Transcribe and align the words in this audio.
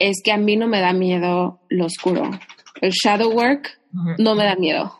es 0.00 0.22
que 0.24 0.32
a 0.32 0.38
mí 0.38 0.56
no 0.56 0.66
me 0.66 0.80
da 0.80 0.92
miedo 0.92 1.60
lo 1.68 1.84
oscuro. 1.84 2.30
El 2.80 2.90
shadow 2.90 3.30
work 3.30 3.78
no 4.18 4.34
me 4.34 4.44
da 4.44 4.56
miedo. 4.56 4.92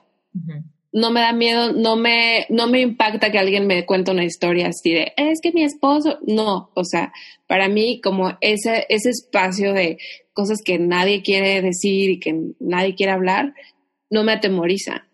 No 0.93 1.11
me 1.11 1.21
da 1.21 1.33
miedo, 1.33 1.73
no 1.73 1.97
me, 1.97 2.47
no 2.51 2.67
me 2.67 2.81
impacta 2.81 3.33
que 3.33 3.39
alguien 3.39 3.67
me 3.67 3.87
cuente 3.87 4.11
una 4.11 4.25
historia 4.25 4.69
así 4.69 4.93
de, 4.93 5.13
es 5.17 5.41
que 5.41 5.53
mi 5.53 5.65
esposo, 5.65 6.19
no, 6.27 6.71
o 6.75 6.85
sea, 6.85 7.13
para 7.47 7.69
mí 7.69 8.01
como 8.01 8.37
ese, 8.41 8.87
ese 8.89 9.11
espacio 9.11 9.73
de 9.73 9.99
cosas 10.33 10.59
que 10.65 10.79
nadie 10.79 11.23
quiere 11.23 11.63
decir 11.63 12.11
y 12.11 12.21
que 12.21 12.35
nadie 12.59 12.95
quiere 12.95 13.13
hablar, 13.13 13.55
no 14.11 14.25
me 14.25 14.33
atemoriza. 14.33 15.07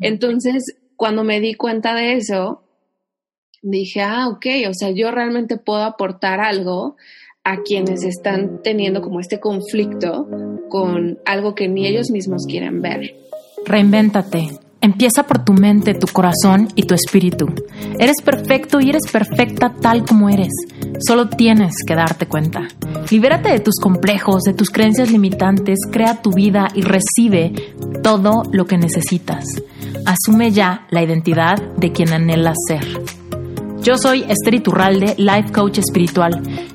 Entonces, 0.00 0.76
cuando 0.94 1.24
me 1.24 1.40
di 1.40 1.54
cuenta 1.54 1.94
de 1.94 2.12
eso, 2.12 2.62
dije, 3.62 4.02
ah, 4.02 4.28
ok, 4.28 4.46
o 4.68 4.74
sea, 4.74 4.90
yo 4.90 5.10
realmente 5.10 5.56
puedo 5.56 5.82
aportar 5.82 6.40
algo 6.40 6.96
a 7.44 7.58
quienes 7.62 8.02
están 8.04 8.62
teniendo 8.62 9.02
como 9.02 9.20
este 9.20 9.38
conflicto 9.38 10.26
con 10.70 11.18
algo 11.26 11.54
que 11.54 11.68
ni 11.68 11.86
ellos 11.86 12.10
mismos 12.10 12.46
quieren 12.48 12.80
ver. 12.80 13.14
Reinvéntate. 13.66 14.48
Empieza 14.80 15.22
por 15.22 15.44
tu 15.44 15.54
mente, 15.54 15.94
tu 15.94 16.06
corazón 16.06 16.68
y 16.74 16.82
tu 16.82 16.94
espíritu. 16.94 17.46
Eres 17.98 18.16
perfecto 18.22 18.80
y 18.80 18.90
eres 18.90 19.10
perfecta 19.10 19.74
tal 19.80 20.04
como 20.04 20.28
eres. 20.28 20.52
Solo 21.06 21.28
tienes 21.28 21.76
que 21.86 21.94
darte 21.94 22.26
cuenta. 22.26 22.68
Libérate 23.10 23.50
de 23.50 23.60
tus 23.60 23.76
complejos, 23.80 24.42
de 24.42 24.52
tus 24.52 24.68
creencias 24.68 25.10
limitantes, 25.10 25.78
crea 25.90 26.20
tu 26.20 26.32
vida 26.32 26.68
y 26.74 26.82
recibe 26.82 27.52
todo 28.02 28.42
lo 28.52 28.66
que 28.66 28.76
necesitas. 28.76 29.44
Asume 30.04 30.50
ya 30.50 30.86
la 30.90 31.02
identidad 31.02 31.56
de 31.76 31.92
quien 31.92 32.12
anhelas 32.12 32.56
ser. 32.68 32.84
Yo 33.84 33.98
soy 33.98 34.24
Esther 34.28 34.54
Iturralde, 34.54 35.14
Life 35.18 35.52
Coach 35.52 35.78
Espiritual. 35.78 36.42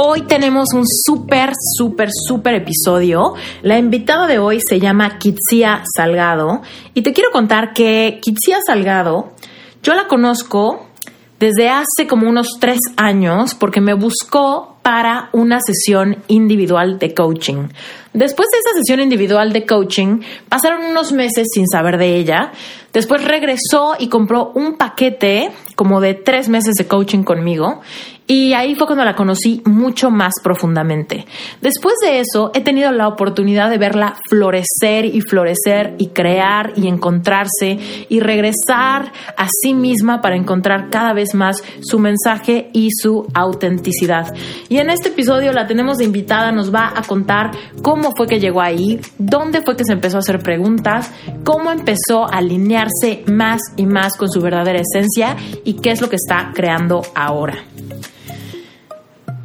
Hoy 0.00 0.22
tenemos 0.22 0.68
un 0.74 0.84
súper, 0.86 1.50
súper, 1.76 2.10
súper 2.12 2.54
episodio. 2.54 3.34
La 3.62 3.78
invitada 3.78 4.28
de 4.28 4.38
hoy 4.38 4.60
se 4.60 4.78
llama 4.78 5.18
Kitsia 5.18 5.82
Salgado 5.92 6.62
y 6.94 7.02
te 7.02 7.12
quiero 7.12 7.32
contar 7.32 7.72
que 7.72 8.20
Kitsia 8.22 8.58
Salgado, 8.64 9.32
yo 9.82 9.94
la 9.94 10.06
conozco 10.06 10.86
desde 11.40 11.68
hace 11.68 12.06
como 12.08 12.28
unos 12.28 12.46
tres 12.60 12.78
años 12.96 13.56
porque 13.56 13.80
me 13.80 13.92
buscó 13.94 14.76
para 14.82 15.30
una 15.32 15.58
sesión 15.60 16.18
individual 16.28 17.00
de 17.00 17.12
coaching. 17.12 17.66
Después 18.12 18.48
de 18.52 18.58
esa 18.58 18.78
sesión 18.78 19.00
individual 19.00 19.52
de 19.52 19.66
coaching, 19.66 20.20
pasaron 20.48 20.84
unos 20.84 21.10
meses 21.10 21.48
sin 21.52 21.66
saber 21.66 21.98
de 21.98 22.16
ella. 22.16 22.52
Después 22.92 23.24
regresó 23.24 23.96
y 23.98 24.08
compró 24.08 24.52
un 24.54 24.76
paquete 24.76 25.50
como 25.74 26.00
de 26.00 26.14
tres 26.14 26.48
meses 26.48 26.74
de 26.76 26.86
coaching 26.86 27.24
conmigo 27.24 27.80
y 28.30 28.52
ahí 28.52 28.74
fue 28.74 28.86
cuando 28.86 29.06
la 29.06 29.16
conocí 29.16 29.62
mucho 29.64 30.10
más 30.10 30.34
profundamente. 30.44 31.24
Después 31.62 31.94
de 32.02 32.20
eso, 32.20 32.50
he 32.54 32.60
tenido 32.60 32.92
la 32.92 33.08
oportunidad 33.08 33.70
de 33.70 33.78
verla 33.78 34.16
florecer 34.28 35.06
y 35.06 35.22
florecer 35.22 35.94
y 35.96 36.08
crear 36.08 36.74
y 36.76 36.88
encontrarse 36.88 37.78
y 38.10 38.20
regresar 38.20 39.12
a 39.34 39.48
sí 39.48 39.72
misma 39.72 40.20
para 40.20 40.36
encontrar 40.36 40.90
cada 40.90 41.14
vez 41.14 41.34
más 41.34 41.62
su 41.80 41.98
mensaje 41.98 42.68
y 42.74 42.90
su 42.92 43.26
autenticidad. 43.32 44.34
Y 44.68 44.76
en 44.76 44.90
este 44.90 45.08
episodio 45.08 45.52
la 45.52 45.66
tenemos 45.66 45.96
de 45.96 46.04
invitada, 46.04 46.52
nos 46.52 46.72
va 46.72 46.92
a 46.94 47.02
contar 47.04 47.52
cómo 47.80 48.12
fue 48.14 48.26
que 48.26 48.40
llegó 48.40 48.60
ahí, 48.60 49.00
dónde 49.16 49.62
fue 49.62 49.74
que 49.74 49.84
se 49.84 49.94
empezó 49.94 50.18
a 50.18 50.20
hacer 50.20 50.40
preguntas, 50.40 51.10
cómo 51.44 51.70
empezó 51.70 52.26
a 52.26 52.36
alinearse 52.38 53.24
más 53.26 53.62
y 53.76 53.86
más 53.86 54.18
con 54.18 54.28
su 54.28 54.42
verdadera 54.42 54.80
esencia 54.80 55.34
y 55.64 55.74
qué 55.80 55.92
es 55.92 56.02
lo 56.02 56.10
que 56.10 56.16
está 56.16 56.52
creando 56.54 57.00
ahora. 57.14 57.64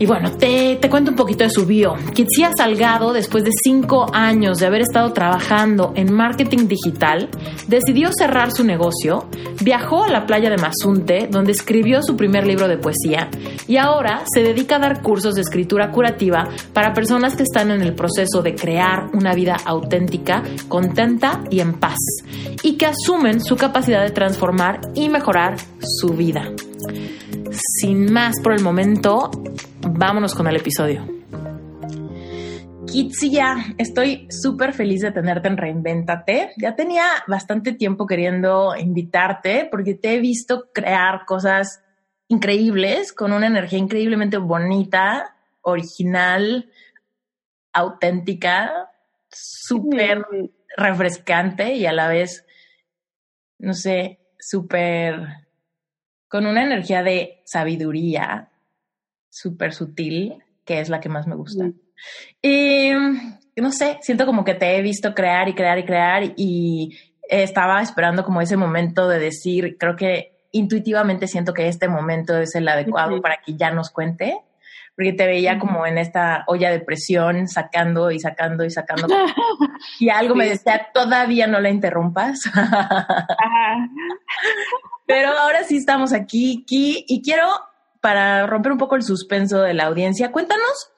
Y 0.03 0.05
bueno, 0.05 0.31
te, 0.33 0.75
te, 0.75 0.89
cuento 0.89 1.11
un 1.11 1.15
poquito 1.15 1.45
de 1.45 1.49
su 1.49 1.65
bio. 1.65 1.95
Kitsia 2.13 2.51
Salgado, 2.57 3.13
después 3.13 3.45
de 3.45 3.51
cinco 3.63 4.05
años 4.13 4.57
de 4.57 4.65
haber 4.65 4.81
estado 4.81 5.13
trabajando 5.13 5.93
en 5.95 6.11
marketing 6.11 6.67
digital, 6.67 7.29
decidió 7.69 8.09
cerrar 8.11 8.51
su 8.51 8.65
negocio, 8.65 9.29
viajó 9.61 10.03
a 10.03 10.09
la 10.09 10.25
playa 10.25 10.49
de 10.49 10.57
Mazunte, 10.57 11.29
donde 11.31 11.53
escribió 11.53 12.03
su 12.03 12.17
primer 12.17 12.45
libro 12.45 12.67
de 12.67 12.77
poesía, 12.77 13.29
y 13.65 13.77
ahora 13.77 14.23
se 14.25 14.43
dedica 14.43 14.75
a 14.75 14.79
dar 14.79 15.01
cursos 15.01 15.35
de 15.35 15.41
escritura 15.41 15.89
curativa 15.89 16.49
para 16.73 16.91
personas 16.91 17.37
que 17.37 17.43
están 17.43 17.71
en 17.71 17.81
el 17.81 17.95
proceso 17.95 18.41
de 18.41 18.55
crear 18.55 19.07
una 19.13 19.33
vida 19.33 19.55
auténtica, 19.63 20.43
contenta 20.67 21.45
y 21.49 21.61
en 21.61 21.75
paz, 21.75 21.99
y 22.61 22.75
que 22.75 22.87
asumen 22.87 23.39
su 23.39 23.55
capacidad 23.55 24.03
de 24.03 24.11
transformar 24.11 24.81
y 24.95 25.07
mejorar 25.07 25.55
su 25.79 26.09
vida. 26.09 26.51
Sin 27.79 28.11
más 28.11 28.41
por 28.41 28.51
el 28.53 28.61
momento, 28.61 29.29
vámonos 29.89 30.35
con 30.35 30.47
el 30.47 30.55
episodio. 30.55 31.07
Kitsia, 32.85 33.75
estoy 33.77 34.27
súper 34.29 34.73
feliz 34.73 35.01
de 35.01 35.11
tenerte 35.11 35.47
en 35.47 35.57
Reinventate. 35.57 36.51
Ya 36.57 36.75
tenía 36.75 37.05
bastante 37.27 37.73
tiempo 37.73 38.05
queriendo 38.05 38.75
invitarte 38.75 39.67
porque 39.71 39.95
te 39.95 40.13
he 40.13 40.19
visto 40.19 40.69
crear 40.73 41.25
cosas 41.25 41.83
increíbles 42.27 43.13
con 43.13 43.33
una 43.33 43.47
energía 43.47 43.79
increíblemente 43.79 44.37
bonita, 44.37 45.35
original, 45.61 46.69
auténtica, 47.71 48.89
súper 49.31 50.25
refrescante 50.77 51.73
y 51.73 51.85
a 51.85 51.93
la 51.93 52.07
vez, 52.07 52.45
no 53.57 53.73
sé, 53.73 54.19
súper 54.39 55.15
con 56.27 56.45
una 56.45 56.63
energía 56.63 57.03
de 57.03 57.41
sabiduría 57.45 58.52
súper 59.33 59.73
sutil, 59.73 60.35
que 60.63 60.79
es 60.79 60.89
la 60.89 60.99
que 60.99 61.09
más 61.09 61.25
me 61.25 61.35
gusta. 61.35 61.71
Y 62.41 62.91
no 63.55 63.71
sé, 63.71 63.97
siento 64.01 64.25
como 64.25 64.45
que 64.45 64.53
te 64.53 64.77
he 64.77 64.81
visto 64.81 65.15
crear 65.15 65.49
y 65.49 65.55
crear 65.55 65.79
y 65.79 65.85
crear 65.85 66.33
y 66.35 66.97
estaba 67.27 67.81
esperando 67.81 68.23
como 68.23 68.41
ese 68.41 68.57
momento 68.57 69.07
de 69.07 69.19
decir, 69.19 69.77
creo 69.79 69.95
que 69.95 70.45
intuitivamente 70.51 71.27
siento 71.27 71.53
que 71.53 71.67
este 71.67 71.87
momento 71.87 72.37
es 72.37 72.53
el 72.53 72.67
adecuado 72.67 73.19
para 73.21 73.39
que 73.43 73.55
ya 73.55 73.71
nos 73.71 73.89
cuente, 73.89 74.39
porque 74.95 75.13
te 75.13 75.25
veía 75.25 75.57
como 75.57 75.87
en 75.87 75.97
esta 75.97 76.43
olla 76.45 76.69
de 76.69 76.79
presión, 76.79 77.47
sacando 77.47 78.11
y 78.11 78.19
sacando 78.19 78.63
y 78.63 78.69
sacando. 78.69 79.07
y 79.99 80.09
algo 80.09 80.35
me 80.35 80.47
decía, 80.47 80.89
todavía 80.93 81.47
no 81.47 81.59
la 81.59 81.71
interrumpas. 81.71 82.43
Pero 85.07 85.29
ahora 85.29 85.63
sí 85.63 85.77
estamos 85.77 86.13
aquí, 86.13 86.63
aquí 86.63 87.03
y 87.07 87.23
quiero 87.23 87.47
para 88.03 88.45
romper 88.47 88.73
un 88.73 88.77
poco 88.77 88.97
el 88.97 89.03
suspenso 89.03 89.61
de 89.61 89.73
la 89.73 89.85
audiencia, 89.85 90.33
cuéntanos 90.33 90.91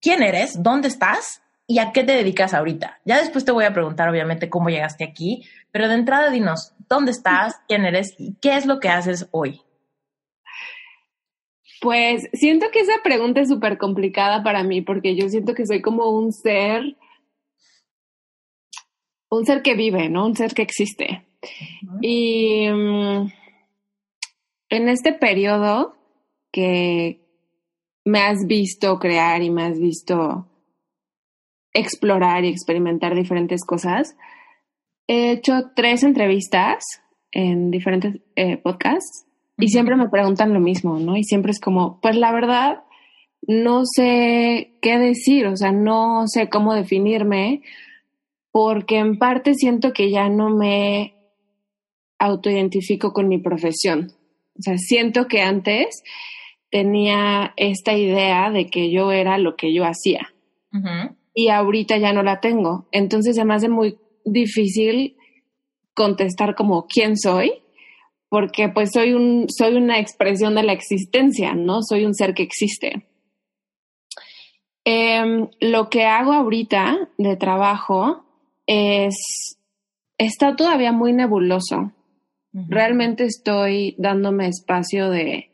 quién 0.00 0.22
eres, 0.22 0.62
dónde 0.62 0.88
estás 0.88 1.42
y 1.66 1.80
a 1.80 1.92
qué 1.92 2.02
te 2.02 2.12
dedicas 2.12 2.54
ahorita. 2.54 2.98
Ya 3.04 3.18
después 3.18 3.44
te 3.44 3.52
voy 3.52 3.66
a 3.66 3.74
preguntar, 3.74 4.08
obviamente, 4.08 4.48
cómo 4.48 4.70
llegaste 4.70 5.04
aquí, 5.04 5.46
pero 5.70 5.86
de 5.86 5.96
entrada 5.96 6.30
dinos 6.30 6.72
dónde 6.88 7.10
estás, 7.10 7.60
quién 7.68 7.84
eres 7.84 8.14
y 8.18 8.36
qué 8.40 8.56
es 8.56 8.64
lo 8.64 8.80
que 8.80 8.88
haces 8.88 9.28
hoy. 9.32 9.60
Pues 11.82 12.30
siento 12.32 12.68
que 12.72 12.80
esa 12.80 12.94
pregunta 13.04 13.42
es 13.42 13.48
súper 13.50 13.76
complicada 13.76 14.42
para 14.42 14.62
mí 14.62 14.80
porque 14.80 15.14
yo 15.14 15.28
siento 15.28 15.52
que 15.52 15.66
soy 15.66 15.82
como 15.82 16.08
un 16.08 16.32
ser, 16.32 16.96
un 19.28 19.44
ser 19.44 19.60
que 19.60 19.74
vive, 19.74 20.08
¿no? 20.08 20.24
Un 20.24 20.36
ser 20.36 20.54
que 20.54 20.62
existe. 20.62 21.26
Y 22.00 22.66
mm, 22.70 23.39
en 24.70 24.88
este 24.88 25.12
periodo 25.12 25.94
que 26.52 27.20
me 28.04 28.20
has 28.20 28.46
visto 28.46 28.98
crear 28.98 29.42
y 29.42 29.50
me 29.50 29.64
has 29.64 29.78
visto 29.78 30.46
explorar 31.72 32.44
y 32.44 32.48
experimentar 32.48 33.14
diferentes 33.14 33.64
cosas, 33.64 34.16
he 35.06 35.32
hecho 35.32 35.70
tres 35.76 36.02
entrevistas 36.02 36.84
en 37.32 37.70
diferentes 37.70 38.20
eh, 38.36 38.56
podcasts 38.56 39.26
y 39.58 39.68
siempre 39.68 39.96
me 39.96 40.08
preguntan 40.08 40.54
lo 40.54 40.60
mismo, 40.60 40.98
¿no? 40.98 41.16
Y 41.16 41.24
siempre 41.24 41.52
es 41.52 41.60
como, 41.60 42.00
pues 42.00 42.16
la 42.16 42.32
verdad, 42.32 42.82
no 43.46 43.82
sé 43.84 44.78
qué 44.80 44.98
decir, 44.98 45.46
o 45.46 45.56
sea, 45.56 45.72
no 45.72 46.24
sé 46.26 46.48
cómo 46.48 46.74
definirme, 46.74 47.62
porque 48.50 48.98
en 48.98 49.18
parte 49.18 49.54
siento 49.54 49.92
que 49.92 50.10
ya 50.10 50.28
no 50.28 50.50
me 50.50 51.14
autoidentifico 52.18 53.12
con 53.12 53.28
mi 53.28 53.38
profesión. 53.38 54.12
O 54.60 54.62
sea, 54.62 54.76
siento 54.76 55.26
que 55.26 55.40
antes 55.40 56.02
tenía 56.70 57.54
esta 57.56 57.94
idea 57.94 58.50
de 58.50 58.66
que 58.66 58.90
yo 58.90 59.10
era 59.10 59.38
lo 59.38 59.56
que 59.56 59.74
yo 59.74 59.84
hacía. 59.84 60.32
Y 61.34 61.48
ahorita 61.48 61.96
ya 61.96 62.12
no 62.12 62.22
la 62.22 62.40
tengo. 62.40 62.86
Entonces 62.92 63.34
se 63.36 63.44
me 63.44 63.54
hace 63.54 63.68
muy 63.68 63.98
difícil 64.24 65.16
contestar 65.94 66.54
como 66.54 66.86
quién 66.86 67.16
soy, 67.16 67.62
porque 68.28 68.68
pues 68.68 68.90
soy 68.92 69.14
un, 69.14 69.46
soy 69.48 69.74
una 69.76 69.98
expresión 69.98 70.54
de 70.54 70.62
la 70.62 70.72
existencia, 70.72 71.54
¿no? 71.54 71.82
Soy 71.82 72.04
un 72.04 72.14
ser 72.14 72.34
que 72.34 72.42
existe. 72.42 73.06
Em, 74.84 75.48
lo 75.60 75.88
que 75.88 76.04
hago 76.04 76.32
ahorita 76.32 77.08
de 77.18 77.36
trabajo 77.36 78.24
es, 78.66 79.58
está 80.18 80.54
todavía 80.54 80.92
muy 80.92 81.12
nebuloso. 81.12 81.92
Realmente 82.52 83.24
estoy 83.24 83.94
dándome 83.96 84.48
espacio 84.48 85.08
de, 85.08 85.50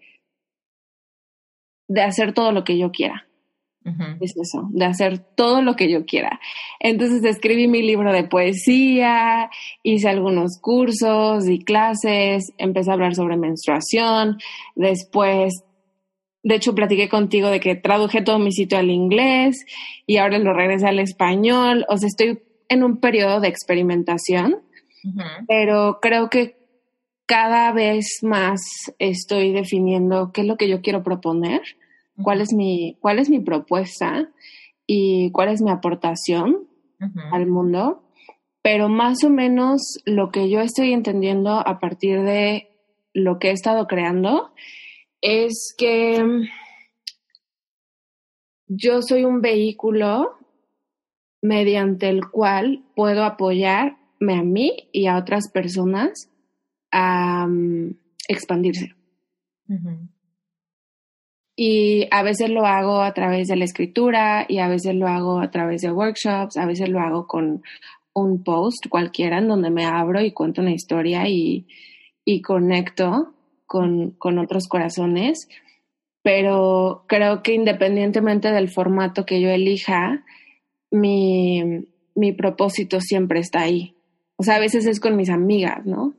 de 1.88 2.02
hacer 2.02 2.32
todo 2.32 2.52
lo 2.52 2.64
que 2.64 2.78
yo 2.78 2.90
quiera. 2.90 3.26
Es 4.20 4.36
eso, 4.36 4.68
de 4.70 4.84
hacer 4.84 5.18
todo 5.18 5.62
lo 5.62 5.76
que 5.76 5.88
yo 5.88 6.04
quiera. 6.06 6.40
Entonces 6.80 7.22
escribí 7.22 7.68
mi 7.68 7.82
libro 7.82 8.12
de 8.12 8.24
poesía, 8.24 9.48
hice 9.84 10.08
algunos 10.08 10.58
cursos 10.60 11.48
y 11.48 11.62
clases, 11.62 12.52
empecé 12.58 12.90
a 12.90 12.94
hablar 12.94 13.14
sobre 13.14 13.36
menstruación, 13.36 14.38
después, 14.74 15.54
de 16.42 16.56
hecho, 16.56 16.74
platiqué 16.74 17.08
contigo 17.08 17.48
de 17.48 17.60
que 17.60 17.76
traduje 17.76 18.22
todo 18.22 18.40
mi 18.40 18.50
sitio 18.50 18.76
al 18.76 18.90
inglés 18.90 19.64
y 20.04 20.16
ahora 20.16 20.40
lo 20.40 20.52
regresé 20.52 20.88
al 20.88 20.98
español. 20.98 21.86
O 21.88 21.96
sea, 21.96 22.08
estoy 22.08 22.42
en 22.68 22.82
un 22.82 22.98
periodo 22.98 23.38
de 23.38 23.48
experimentación, 23.48 24.62
pero 25.46 26.00
creo 26.02 26.28
que 26.28 26.56
cada 27.26 27.72
vez 27.72 28.20
más 28.22 28.60
estoy 28.98 29.52
definiendo 29.52 30.30
qué 30.32 30.42
es 30.42 30.46
lo 30.46 30.56
que 30.56 30.68
yo 30.68 30.80
quiero 30.80 31.02
proponer 31.02 31.62
cuál 32.22 32.40
es 32.40 32.52
mi, 32.52 32.96
cuál 33.00 33.18
es 33.18 33.28
mi 33.28 33.40
propuesta 33.40 34.30
y 34.86 35.30
cuál 35.32 35.48
es 35.48 35.60
mi 35.60 35.70
aportación 35.70 36.68
al 37.30 37.46
mundo, 37.46 38.04
pero 38.62 38.88
más 38.88 39.22
o 39.22 39.28
menos 39.28 39.98
lo 40.06 40.30
que 40.30 40.48
yo 40.48 40.60
estoy 40.60 40.92
entendiendo 40.92 41.50
a 41.50 41.78
partir 41.78 42.22
de 42.22 42.70
lo 43.12 43.38
que 43.38 43.48
he 43.48 43.52
estado 43.52 43.86
creando 43.86 44.52
es 45.20 45.74
que 45.76 46.24
yo 48.66 49.02
soy 49.02 49.24
un 49.24 49.40
vehículo 49.42 50.38
mediante 51.42 52.08
el 52.08 52.28
cual 52.30 52.84
puedo 52.94 53.24
apoyarme 53.24 54.34
a 54.34 54.42
mí 54.42 54.88
y 54.92 55.06
a 55.06 55.18
otras 55.18 55.50
personas 55.52 56.30
a 56.90 57.46
mm, 57.46 57.96
expandirse. 58.28 58.94
Y 61.56 62.06
a 62.10 62.22
veces 62.22 62.50
lo 62.50 62.66
hago 62.66 63.00
a 63.00 63.14
través 63.14 63.48
de 63.48 63.56
la 63.56 63.64
escritura 63.64 64.44
y 64.48 64.58
a 64.58 64.68
veces 64.68 64.94
lo 64.94 65.08
hago 65.08 65.40
a 65.40 65.50
través 65.50 65.80
de 65.82 65.90
workshops, 65.90 66.56
a 66.56 66.66
veces 66.66 66.88
lo 66.88 67.00
hago 67.00 67.26
con 67.26 67.62
un 68.14 68.42
post 68.44 68.88
cualquiera 68.88 69.38
en 69.38 69.48
donde 69.48 69.70
me 69.70 69.84
abro 69.84 70.20
y 70.20 70.32
cuento 70.32 70.60
una 70.60 70.72
historia 70.72 71.28
y, 71.28 71.66
y 72.24 72.42
conecto 72.42 73.34
con, 73.66 74.12
con 74.12 74.38
otros 74.38 74.68
corazones. 74.68 75.48
Pero 76.22 77.04
creo 77.08 77.42
que 77.42 77.54
independientemente 77.54 78.50
del 78.50 78.68
formato 78.68 79.24
que 79.24 79.40
yo 79.40 79.48
elija, 79.48 80.24
mi, 80.90 81.86
mi 82.14 82.32
propósito 82.32 83.00
siempre 83.00 83.40
está 83.40 83.60
ahí. 83.60 83.94
O 84.36 84.42
sea, 84.42 84.56
a 84.56 84.60
veces 84.60 84.86
es 84.86 85.00
con 85.00 85.16
mis 85.16 85.30
amigas, 85.30 85.86
¿no? 85.86 86.14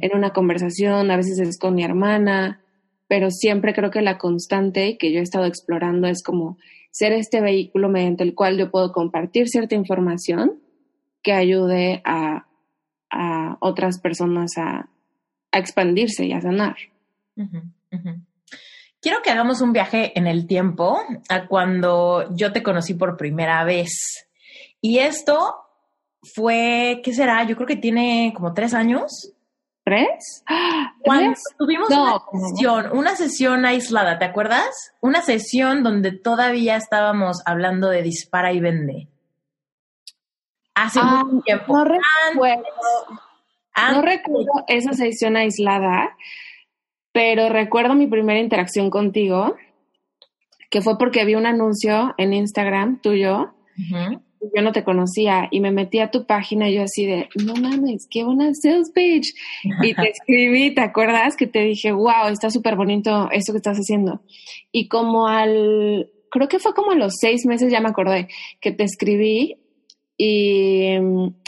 En 0.00 0.16
una 0.16 0.30
conversación, 0.30 1.10
a 1.10 1.16
veces 1.16 1.38
es 1.38 1.58
con 1.58 1.74
mi 1.74 1.84
hermana, 1.84 2.60
pero 3.06 3.30
siempre 3.30 3.74
creo 3.74 3.90
que 3.90 4.02
la 4.02 4.18
constante 4.18 4.98
que 4.98 5.12
yo 5.12 5.20
he 5.20 5.22
estado 5.22 5.46
explorando 5.46 6.08
es 6.08 6.22
como 6.22 6.58
ser 6.90 7.12
este 7.12 7.40
vehículo 7.40 7.88
mediante 7.88 8.24
el 8.24 8.34
cual 8.34 8.58
yo 8.58 8.70
puedo 8.70 8.92
compartir 8.92 9.48
cierta 9.48 9.74
información 9.74 10.60
que 11.22 11.32
ayude 11.32 12.02
a, 12.04 12.44
otras 13.60 13.98
personas 14.00 14.52
a, 14.58 14.88
expandirse 15.50 16.26
y 16.26 16.32
a 16.32 16.40
sanar. 16.40 16.76
Quiero 19.00 19.22
que 19.22 19.30
hagamos 19.30 19.60
un 19.60 19.72
viaje 19.72 20.16
en 20.18 20.26
el 20.26 20.46
tiempo 20.46 20.98
a 21.28 21.46
cuando 21.46 22.34
yo 22.34 22.52
te 22.52 22.62
conocí 22.62 22.94
por 22.94 23.16
primera 23.16 23.64
vez. 23.64 24.28
Y 24.80 24.98
esto 24.98 25.54
fue, 26.34 27.00
¿qué 27.02 27.14
será? 27.14 27.44
Yo 27.44 27.56
creo 27.56 27.66
que 27.66 27.76
tiene 27.76 28.32
como 28.34 28.52
tres 28.52 28.74
años. 28.74 29.32
¿Tres? 29.88 30.44
Cuando 31.00 31.38
tuvimos 31.56 31.88
una 31.88 32.20
sesión, 32.30 32.90
una 32.92 33.16
sesión 33.16 33.64
aislada, 33.64 34.18
¿te 34.18 34.26
acuerdas? 34.26 34.92
Una 35.00 35.22
sesión 35.22 35.82
donde 35.82 36.12
todavía 36.12 36.76
estábamos 36.76 37.40
hablando 37.46 37.88
de 37.88 38.02
dispara 38.02 38.52
y 38.52 38.60
vende. 38.60 39.08
Hace 40.74 41.00
ah, 41.02 41.24
mucho 41.24 41.42
tiempo. 41.42 41.72
No 41.72 41.84
recuerdo, 41.84 42.64
no 43.92 44.02
recuerdo 44.02 44.64
esa 44.68 44.92
sesión 44.92 45.38
aislada, 45.38 46.14
pero 47.12 47.48
recuerdo 47.48 47.94
mi 47.94 48.08
primera 48.08 48.40
interacción 48.40 48.90
contigo, 48.90 49.56
que 50.68 50.82
fue 50.82 50.98
porque 50.98 51.24
vi 51.24 51.34
un 51.34 51.46
anuncio 51.46 52.14
en 52.18 52.34
Instagram 52.34 53.00
tuyo 53.00 53.54
yo 54.40 54.62
no 54.62 54.72
te 54.72 54.84
conocía 54.84 55.48
y 55.50 55.60
me 55.60 55.72
metí 55.72 55.98
a 55.98 56.10
tu 56.10 56.26
página 56.26 56.68
y 56.68 56.74
yo 56.74 56.82
así 56.82 57.06
de, 57.06 57.28
no 57.44 57.54
mames, 57.54 58.06
qué 58.10 58.24
buena 58.24 58.52
sales 58.54 58.90
page. 58.94 59.32
Y 59.82 59.94
te 59.94 60.10
escribí, 60.10 60.74
¿te 60.74 60.80
acuerdas? 60.80 61.36
Que 61.36 61.46
te 61.46 61.60
dije, 61.60 61.92
wow, 61.92 62.28
está 62.30 62.50
súper 62.50 62.76
bonito 62.76 63.28
esto 63.32 63.52
que 63.52 63.58
estás 63.58 63.78
haciendo. 63.78 64.22
Y 64.72 64.88
como 64.88 65.26
al, 65.26 66.10
creo 66.30 66.48
que 66.48 66.58
fue 66.58 66.74
como 66.74 66.92
a 66.92 66.96
los 66.96 67.14
seis 67.20 67.46
meses, 67.46 67.72
ya 67.72 67.80
me 67.80 67.88
acordé, 67.88 68.28
que 68.60 68.72
te 68.72 68.84
escribí 68.84 69.56
y, 70.16 70.96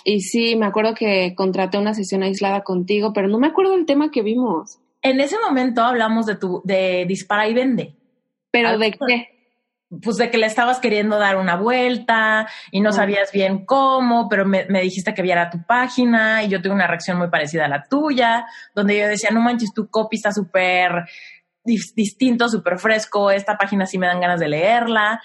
y 0.05 0.21
sí, 0.21 0.57
me 0.57 0.67
acuerdo 0.67 0.95
que 0.95 1.35
contraté 1.35 1.79
una 1.79 1.95
sesión 1.95 2.23
aislada 2.23 2.63
contigo, 2.63 3.13
pero 3.13 3.29
no 3.29 3.39
me 3.39 3.49
acuerdo 3.49 3.73
del 3.73 3.87
tema 3.87 4.11
que 4.11 4.23
vimos. 4.23 4.79
En 5.03 5.21
ese 5.21 5.37
momento 5.39 5.83
hablamos 5.83 6.27
de 6.27 6.37
tu, 6.37 6.61
de 6.65 7.05
dispara 7.07 7.49
y 7.49 7.55
vende. 7.55 7.97
¿Pero 8.51 8.79
de 8.79 8.93
qué? 8.93 9.40
Pues 10.03 10.17
de 10.17 10.31
que 10.31 10.39
le 10.39 10.47
estabas 10.47 10.79
queriendo 10.79 11.19
dar 11.19 11.37
una 11.37 11.57
vuelta 11.57 12.49
y 12.71 12.81
no 12.81 12.93
sabías 12.93 13.33
bien 13.33 13.65
cómo, 13.65 14.29
pero 14.29 14.47
me, 14.47 14.65
dijiste 14.81 15.15
que 15.15 15.23
viera 15.23 15.51
tu 15.51 15.65
página 15.65 16.45
y 16.45 16.49
yo 16.49 16.63
tuve 16.63 16.75
una 16.75 16.87
reacción 16.87 17.19
muy 17.19 17.29
parecida 17.29 17.65
a 17.65 17.69
la 17.69 17.83
tuya, 17.83 18.47
donde 18.75 18.97
yo 18.99 19.09
decía, 19.09 19.31
no 19.31 19.41
manches, 19.41 19.73
tu 19.75 19.89
copy 19.89 20.17
está 20.17 20.33
súper 20.33 21.07
distinto, 21.65 22.49
súper 22.49 22.79
fresco, 22.79 23.31
esta 23.31 23.59
página 23.59 23.85
sí 23.85 23.99
me 23.99 24.07
dan 24.07 24.21
ganas 24.21 24.39
de 24.39 24.49
leerla. 24.49 25.21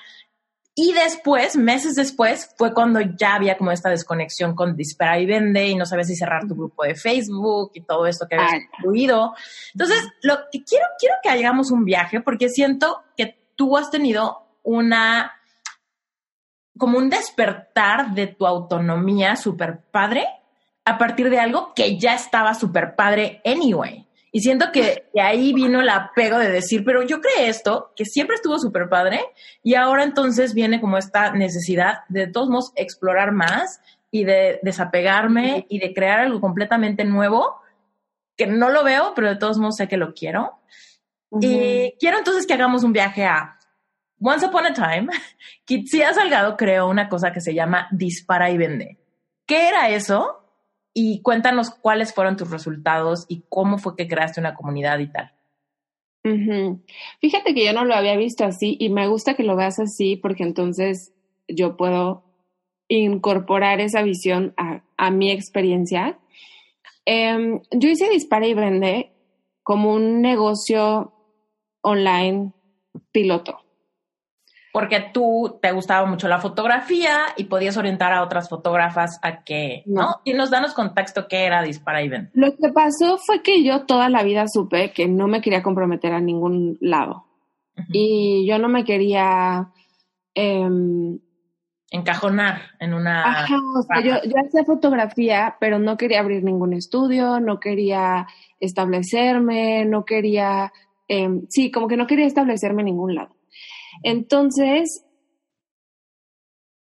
Y 0.77 0.91
después, 0.91 1.55
meses 1.55 1.95
después, 1.95 2.49
fue 2.57 2.73
cuando 2.73 2.99
ya 2.99 3.35
había 3.35 3.57
como 3.57 3.71
esta 3.71 3.89
desconexión 3.89 4.55
con 4.55 4.75
Dispara 4.75 5.17
y 5.19 5.25
Vende 5.25 5.67
y 5.67 5.75
no 5.75 5.85
sabías 5.85 6.07
si 6.07 6.17
cerrar 6.17 6.47
tu 6.47 6.53
grupo 6.53 6.83
de 6.83 6.95
Facebook 6.95 7.71
y 7.75 7.81
todo 7.81 8.07
esto 8.07 8.27
que 8.27 8.35
habías 8.35 8.55
incluido. 8.55 9.35
Entonces, 9.73 10.05
lo 10.21 10.35
que 10.51 10.65
quiero, 10.65 10.85
quiero 10.99 11.15
que 11.23 11.29
hagamos 11.29 11.71
un 11.71 11.85
viaje 11.85 12.19
porque 12.19 12.49
siento 12.49 13.03
que 13.15 13.39
tú 13.55 13.77
has 13.77 13.89
tenido 13.89 14.44
una, 14.65 15.31
como 16.77 16.97
un 16.97 17.09
despertar 17.09 18.13
de 18.13 18.27
tu 18.27 18.45
autonomía 18.45 19.37
super 19.37 19.79
padre 19.91 20.27
a 20.83 20.97
partir 20.97 21.29
de 21.29 21.39
algo 21.39 21.73
que 21.73 21.97
ya 21.97 22.13
estaba 22.13 22.53
super 22.53 22.95
padre 22.95 23.41
anyway. 23.45 24.05
Y 24.31 24.41
siento 24.41 24.71
que 24.73 25.07
de 25.13 25.21
ahí 25.21 25.53
vino 25.53 25.79
el 25.79 25.87
apego 25.87 26.37
de 26.37 26.51
decir, 26.51 26.83
pero 26.83 27.03
yo 27.03 27.21
creé 27.21 27.47
esto, 27.47 27.93
que 27.95 28.03
siempre 28.03 28.35
estuvo 28.35 28.59
súper 28.59 28.89
padre, 28.89 29.21
y 29.63 29.75
ahora 29.75 30.03
entonces 30.03 30.53
viene 30.53 30.81
como 30.81 30.97
esta 30.97 31.31
necesidad 31.31 31.99
de, 32.09 32.25
de 32.25 32.31
todos 32.33 32.49
modos 32.49 32.73
explorar 32.75 33.31
más 33.31 33.79
y 34.11 34.25
de 34.25 34.59
desapegarme 34.61 35.65
y 35.69 35.79
de 35.79 35.93
crear 35.93 36.19
algo 36.19 36.41
completamente 36.41 37.05
nuevo, 37.05 37.61
que 38.35 38.45
no 38.45 38.69
lo 38.69 38.83
veo, 38.83 39.13
pero 39.15 39.29
de 39.29 39.37
todos 39.37 39.57
modos 39.57 39.77
sé 39.77 39.87
que 39.87 39.97
lo 39.97 40.13
quiero. 40.13 40.59
Y 41.39 41.95
quiero 41.99 42.17
entonces 42.17 42.45
que 42.45 42.53
hagamos 42.53 42.83
un 42.83 42.93
viaje 42.93 43.25
a 43.25 43.57
Once 44.19 44.45
upon 44.45 44.65
a 44.65 44.73
time, 44.73 45.07
Kitsia 45.65 46.13
Salgado 46.13 46.55
creó 46.55 46.87
una 46.87 47.09
cosa 47.09 47.31
que 47.31 47.41
se 47.41 47.53
llama 47.53 47.87
Dispara 47.91 48.49
y 48.49 48.57
Vende. 48.57 48.97
¿Qué 49.45 49.67
era 49.67 49.89
eso? 49.89 50.41
Y 50.93 51.21
cuéntanos 51.21 51.69
cuáles 51.69 52.13
fueron 52.13 52.37
tus 52.37 52.49
resultados 52.49 53.25
y 53.27 53.43
cómo 53.49 53.77
fue 53.77 53.95
que 53.95 54.07
creaste 54.07 54.39
una 54.39 54.55
comunidad 54.55 54.99
y 54.99 55.11
tal. 55.11 55.31
Fíjate 57.21 57.53
que 57.53 57.63
yo 57.63 57.73
no 57.73 57.85
lo 57.85 57.93
había 57.93 58.17
visto 58.17 58.45
así 58.45 58.77
y 58.79 58.89
me 58.89 59.07
gusta 59.07 59.35
que 59.35 59.43
lo 59.43 59.55
veas 59.55 59.77
así 59.77 60.15
porque 60.15 60.41
entonces 60.41 61.13
yo 61.47 61.77
puedo 61.77 62.23
incorporar 62.87 63.79
esa 63.79 64.01
visión 64.01 64.55
a, 64.57 65.11
mi 65.11 65.29
experiencia. 65.31 66.17
Em, 67.05 67.61
yo 67.69 67.89
hice 67.89 68.09
Dispara 68.09 68.47
y 68.47 68.55
Vende 68.55 69.11
como 69.61 69.93
un 69.93 70.21
negocio 70.21 71.13
online 71.81 72.53
piloto 73.11 73.64
porque 74.75 74.99
tú 75.13 75.57
te 75.61 75.71
gustaba 75.71 76.05
mucho 76.05 76.27
la 76.27 76.39
fotografía 76.39 77.27
y 77.37 77.45
podías 77.45 77.77
orientar 77.77 78.11
a 78.11 78.21
otras 78.21 78.49
fotógrafas 78.49 79.19
a 79.21 79.41
que, 79.45 79.83
¿no? 79.85 80.17
Y 80.25 80.33
nos 80.33 80.51
danos 80.51 80.73
contexto 80.73 81.29
qué 81.29 81.45
era 81.45 81.61
Dispara 81.61 82.03
y 82.03 82.09
Ven. 82.09 82.29
Lo 82.33 82.53
que 82.57 82.73
pasó 82.73 83.17
fue 83.17 83.41
que 83.41 83.63
yo 83.63 83.85
toda 83.85 84.09
la 84.09 84.21
vida 84.23 84.49
supe 84.49 84.91
que 84.91 85.07
no 85.07 85.29
me 85.29 85.39
quería 85.39 85.63
comprometer 85.63 86.11
a 86.11 86.19
ningún 86.19 86.77
lado. 86.81 87.23
Y 87.87 88.45
yo 88.45 88.59
no 88.59 88.67
me 88.67 88.83
quería... 88.83 89.69
Em, 90.33 91.19
encajonar 91.89 92.63
en 92.77 92.95
una... 92.95 93.23
Ajá, 93.23 93.55
o 93.55 93.81
sea, 93.81 94.01
yo, 94.01 94.29
yo 94.29 94.35
hacía 94.45 94.65
fotografía, 94.65 95.55
pero 95.57 95.79
no 95.79 95.95
quería 95.95 96.19
abrir 96.19 96.43
ningún 96.43 96.73
estudio, 96.73 97.39
no 97.39 97.61
quería 97.61 98.27
establecerme, 98.59 99.85
no 99.85 100.03
quería, 100.03 100.73
em, 101.07 101.45
sí, 101.47 101.71
como 101.71 101.87
que 101.87 101.95
no 101.95 102.07
quería 102.07 102.25
establecerme 102.25 102.81
en 102.81 102.87
ningún 102.87 103.15
lado. 103.15 103.34
Entonces, 104.03 105.05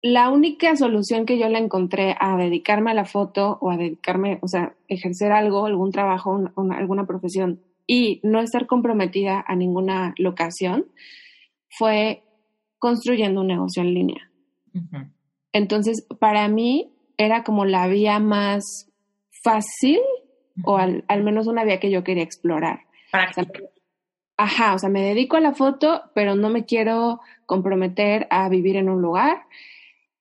la 0.03 0.31
única 0.31 0.77
solución 0.77 1.27
que 1.27 1.39
yo 1.39 1.49
le 1.49 1.59
encontré 1.59 2.17
a 2.21 2.37
dedicarme 2.37 2.91
a 2.91 2.95
la 2.95 3.05
foto 3.05 3.59
o 3.61 3.71
a 3.71 3.77
dedicarme, 3.77 4.39
o 4.43 4.49
sea, 4.49 4.77
ejercer 4.87 5.33
algo, 5.33 5.67
algún 5.67 5.91
trabajo, 5.91 6.41
alguna 6.57 7.07
profesión 7.07 7.61
y 7.87 8.21
no 8.23 8.41
estar 8.41 8.67
comprometida 8.67 9.45
a 9.47 9.57
ninguna 9.57 10.15
locación, 10.19 10.87
fue 11.71 12.23
construyendo 12.79 13.41
un 13.41 13.49
negocio 13.49 13.83
en 13.83 13.95
línea. 13.95 14.31
Entonces, 15.53 16.07
para 16.21 16.47
mí 16.49 16.93
era 17.17 17.43
como 17.43 17.65
la 17.65 17.89
vía 17.89 18.21
más 18.21 18.89
fácil 19.43 19.99
o 20.65 20.77
al, 20.77 21.05
menos 21.23 21.47
una 21.47 21.65
vía 21.65 21.81
que 21.81 21.91
yo 21.91 22.05
quería 22.05 22.23
explorar. 22.23 22.81
Ajá, 24.39 24.75
o 24.75 24.79
sea, 24.79 24.89
me 24.89 25.03
dedico 25.03 25.37
a 25.37 25.41
la 25.41 25.53
foto, 25.53 26.03
pero 26.15 26.37
no 26.37 26.49
me 26.49 26.65
quiero 26.65 27.21
comprometer 27.45 28.27
a 28.31 28.49
vivir 28.49 28.77
en 28.77 28.89
un 28.89 29.03
lugar. 29.03 29.43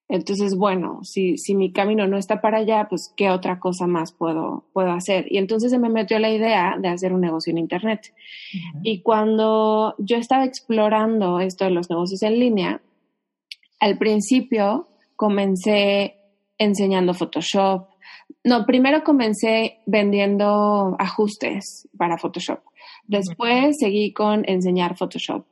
Entonces, 0.10 0.56
bueno, 0.56 1.04
si, 1.04 1.38
si 1.38 1.54
mi 1.54 1.72
camino 1.72 2.08
no 2.08 2.18
está 2.18 2.42
para 2.42 2.60
allá, 2.60 2.88
pues 2.90 3.14
qué 3.16 3.30
otra 3.30 3.60
cosa 3.60 3.86
más 3.86 4.14
puedo, 4.14 4.66
puedo 4.74 4.92
hacer. 4.92 5.32
Y 5.32 5.38
entonces 5.38 5.70
se 5.70 5.78
me 5.78 5.90
metió 5.90 6.18
la 6.18 6.32
idea 6.32 6.78
de 6.80 6.88
hacer 6.88 7.14
un 7.14 7.22
negocio 7.22 7.52
en 7.52 7.60
Internet. 7.60 8.14
Y 8.84 9.02
cuando 9.02 9.96
yo 10.00 10.18
estaba 10.18 10.46
explorando 10.46 11.40
esto 11.40 11.66
de 11.66 11.72
los 11.72 11.90
negocios 11.90 12.24
en 12.24 12.40
línea, 12.40 12.82
al 13.80 13.98
principio 13.98 14.88
comencé 15.16 16.16
enseñando 16.58 17.14
Photoshop. 17.14 17.88
No, 18.44 18.66
primero 18.66 19.04
comencé 19.04 19.80
vendiendo 19.86 20.96
ajustes 20.98 21.88
para 21.98 22.18
Photoshop. 22.18 22.62
Después 23.08 23.78
seguí 23.80 24.14
con 24.14 24.44
enseñar 24.48 24.98
Photoshop. 24.98 25.46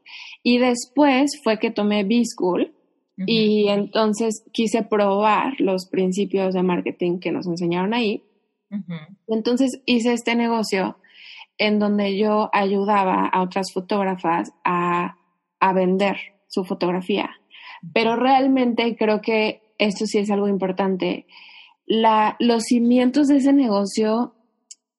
Y 0.43 0.57
después 0.57 1.39
fue 1.43 1.57
que 1.57 1.71
tomé 1.71 2.03
B-School 2.03 2.73
y 3.17 3.69
entonces 3.69 4.43
quise 4.51 4.83
probar 4.83 5.53
los 5.59 5.87
principios 5.87 6.53
de 6.53 6.63
marketing 6.63 7.19
que 7.19 7.31
nos 7.31 7.47
enseñaron 7.47 7.93
ahí. 7.93 8.23
Entonces 9.27 9.81
hice 9.85 10.13
este 10.13 10.35
negocio 10.35 10.97
en 11.57 11.79
donde 11.79 12.17
yo 12.17 12.49
ayudaba 12.51 13.27
a 13.27 13.41
otras 13.41 13.71
fotógrafas 13.73 14.51
a, 14.65 15.17
a 15.59 15.73
vender 15.73 16.17
su 16.47 16.65
fotografía. 16.65 17.29
Pero 17.93 18.15
realmente 18.15 18.95
creo 18.97 19.21
que 19.21 19.61
esto 19.77 20.05
sí 20.05 20.17
es 20.19 20.29
algo 20.29 20.47
importante. 20.47 21.25
La, 21.85 22.35
los 22.39 22.63
cimientos 22.63 23.27
de 23.27 23.37
ese 23.37 23.53
negocio 23.53 24.33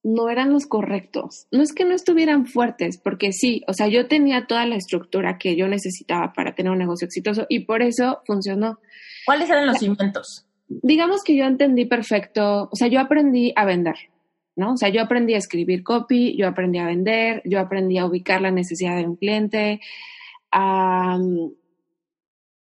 no 0.07 0.31
eran 0.31 0.53
los 0.53 0.67
correctos. 0.67 1.47
No 1.51 1.63
es 1.63 1.73
que 1.73 1.85
no 1.85 1.95
estuvieran 1.95 2.47
fuertes, 2.47 2.99
porque 2.99 3.33
sí, 3.33 3.63
o 3.67 3.73
sea, 3.73 3.89
yo 3.89 4.07
tenía 4.07 4.47
toda 4.47 4.65
la 4.67 4.77
estructura 4.77 5.39
que 5.39 5.57
yo 5.57 5.67
necesitaba 5.67 6.33
para 6.33 6.55
tener 6.55 6.71
un 6.71 6.79
negocio 6.79 7.07
exitoso 7.07 7.47
y 7.49 7.61
por 7.61 7.83
eso 7.83 8.21
funcionó. 8.27 8.79
¿Cuáles 9.25 9.51
eran 9.51 9.67
los 9.67 9.79
cimientos? 9.79 10.47
Digamos 10.69 11.25
que 11.25 11.37
yo 11.37 11.45
entendí 11.45 11.85
perfecto, 11.87 12.69
o 12.71 12.77
sea, 12.77 12.89
yo 12.89 13.01
aprendí 13.01 13.53
a 13.57 13.65
vender, 13.65 13.97
¿no? 14.55 14.73
O 14.73 14.77
sea, 14.77 14.89
yo 14.89 15.03
aprendí 15.03 15.35
a 15.35 15.39
escribir 15.39 15.83
copy, 15.83 16.37
yo 16.37 16.47
aprendí 16.49 16.79
a 16.79 16.87
vender, 16.87 17.43
yo 17.45 17.61
aprendí 17.61 17.99
a 17.99 18.07
ubicar 18.07 18.41
la 18.41 18.51
necesidad 18.51 18.97
de 18.97 19.07
un 19.07 19.17
cliente, 19.17 19.81
a 20.53 21.19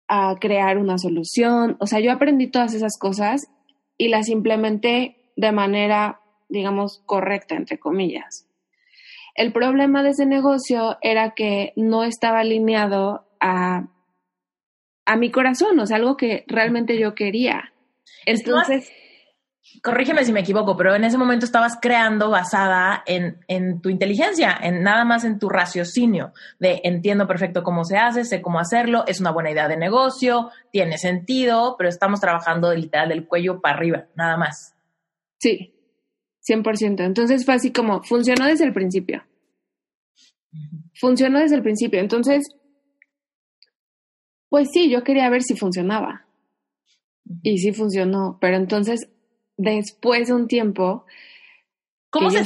a 0.09 0.37
crear 0.41 0.79
una 0.79 0.99
solución. 0.99 1.77
O 1.81 1.87
sea, 1.87 2.01
yo 2.01 2.13
aprendí 2.13 2.47
todas 2.49 2.75
esas 2.75 2.99
cosas 2.99 3.49
y 3.99 4.09
las 4.09 4.29
implementé 4.29 5.17
de 5.37 5.53
manera, 5.53 6.21
digamos, 6.49 7.03
correcta, 7.07 7.55
entre 7.55 7.79
comillas. 7.79 8.49
El 9.35 9.53
problema 9.53 10.03
de 10.03 10.11
ese 10.11 10.27
negocio 10.27 10.97
era 11.03 11.35
que 11.35 11.73
no 11.77 12.05
estaba 12.05 12.41
alineado 12.41 13.27
a, 13.41 13.89
a 15.05 15.17
mi 15.17 15.31
corazón, 15.31 15.79
o 15.79 15.87
sea, 15.87 15.97
algo 15.97 16.17
que 16.17 16.45
realmente 16.49 16.99
yo 16.99 17.15
quería. 17.15 17.73
Entonces 18.25 18.91
corrígeme 19.83 20.25
si 20.25 20.33
me 20.33 20.41
equivoco, 20.41 20.77
pero 20.77 20.95
en 20.95 21.05
ese 21.05 21.19
momento 21.19 21.45
estabas 21.45 21.79
creando 21.81 22.31
basada 22.31 23.03
en, 23.07 23.45
en, 23.49 23.81
tu 23.81 23.89
inteligencia, 23.89 24.57
en 24.61 24.83
nada 24.83 25.05
más 25.05 25.25
en 25.25 25.39
tu 25.39 25.49
raciocinio, 25.49 26.33
de 26.59 26.81
entiendo 26.85 27.27
perfecto 27.27 27.63
cómo 27.63 27.85
se 27.85 27.97
hace, 27.97 28.25
sé 28.25 28.43
cómo 28.43 28.59
hacerlo, 28.59 29.05
es 29.07 29.21
una 29.21 29.33
buena 29.33 29.51
idea 29.51 29.69
de 29.69 29.77
negocio, 29.77 30.51
tiene 30.71 30.99
sentido, 30.99 31.77
pero 31.77 31.89
estamos 31.89 32.21
trabajando 32.21 32.73
literal 32.75 33.09
del 33.09 33.27
cuello 33.27 33.61
para 33.61 33.77
arriba, 33.77 34.07
nada 34.15 34.37
más. 34.37 34.75
Sí, 35.39 35.75
100%. 36.49 37.05
Entonces 37.05 37.45
fue 37.45 37.55
así 37.55 37.73
como, 37.73 38.03
funcionó 38.03 38.47
desde 38.47 38.65
el 38.65 38.73
principio. 38.73 39.25
Funcionó 40.95 41.41
desde 41.41 41.57
el 41.57 41.63
principio. 41.63 42.01
Entonces, 42.01 42.45
pues 44.49 44.69
sí, 44.73 44.91
yo 44.91 45.03
quería 45.05 45.29
ver 45.29 45.43
si 45.43 45.57
funcionaba. 45.57 46.27
Y 47.43 47.59
sí 47.59 47.73
funcionó, 47.73 48.39
pero 48.41 48.57
entonces 48.57 49.09
después 49.57 50.29
de 50.29 50.35
un 50.35 50.49
tiempo... 50.49 51.05
¿Cómo 52.09 52.31
se, 52.31 52.45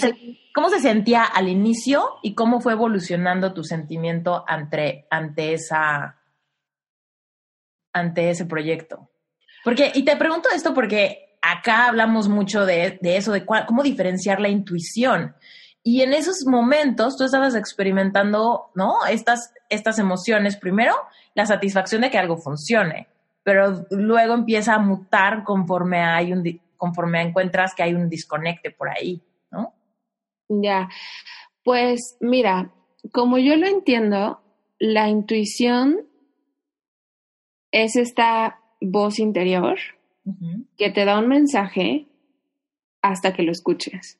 ¿Cómo 0.52 0.68
se 0.68 0.80
sentía 0.80 1.22
al 1.22 1.48
inicio 1.48 2.16
y 2.22 2.34
cómo 2.34 2.60
fue 2.60 2.72
evolucionando 2.72 3.54
tu 3.54 3.62
sentimiento 3.62 4.42
ante, 4.48 5.06
ante, 5.10 5.52
esa, 5.52 6.20
ante 7.92 8.30
ese 8.30 8.46
proyecto? 8.46 9.10
Porque, 9.62 9.92
y 9.94 10.04
te 10.04 10.16
pregunto 10.16 10.48
esto 10.52 10.74
porque 10.74 11.29
acá 11.42 11.86
hablamos 11.86 12.28
mucho 12.28 12.66
de, 12.66 12.98
eso, 13.02 13.32
de 13.32 13.44
cómo 13.44 13.82
diferenciar 13.82 14.40
la 14.40 14.48
intuición. 14.48 15.34
Y 15.82 16.02
en 16.02 16.12
esos 16.12 16.44
momentos 16.46 17.16
tú 17.16 17.24
estabas 17.24 17.54
experimentando, 17.54 18.70
¿no? 18.74 19.06
Estas, 19.06 19.52
estas 19.68 19.98
emociones. 19.98 20.56
Primero, 20.56 20.94
la 21.34 21.46
satisfacción 21.46 22.02
de 22.02 22.10
que 22.10 22.18
algo 22.18 22.36
funcione, 22.36 23.08
pero 23.42 23.86
luego 23.90 24.34
empieza 24.34 24.74
a 24.74 24.78
mutar 24.78 25.44
conforme 25.44 26.02
hay 26.02 26.60
conforme 26.76 27.20
encuentras 27.20 27.74
que 27.74 27.82
hay 27.82 27.94
un 27.94 28.08
desconecte 28.08 28.70
por 28.70 28.88
ahí, 28.88 29.22
¿no? 29.50 29.74
Ya, 30.48 30.88
pues 31.62 32.16
mira, 32.20 32.72
como 33.12 33.36
yo 33.38 33.56
lo 33.56 33.66
entiendo, 33.66 34.40
la 34.78 35.08
intuición 35.08 36.08
es 37.70 37.96
esta 37.96 38.60
voz 38.80 39.18
interior 39.18 39.78
que 40.76 40.90
te 40.90 41.04
da 41.04 41.18
un 41.18 41.28
mensaje 41.28 42.06
hasta 43.02 43.32
que 43.32 43.42
lo 43.42 43.52
escuches. 43.52 44.18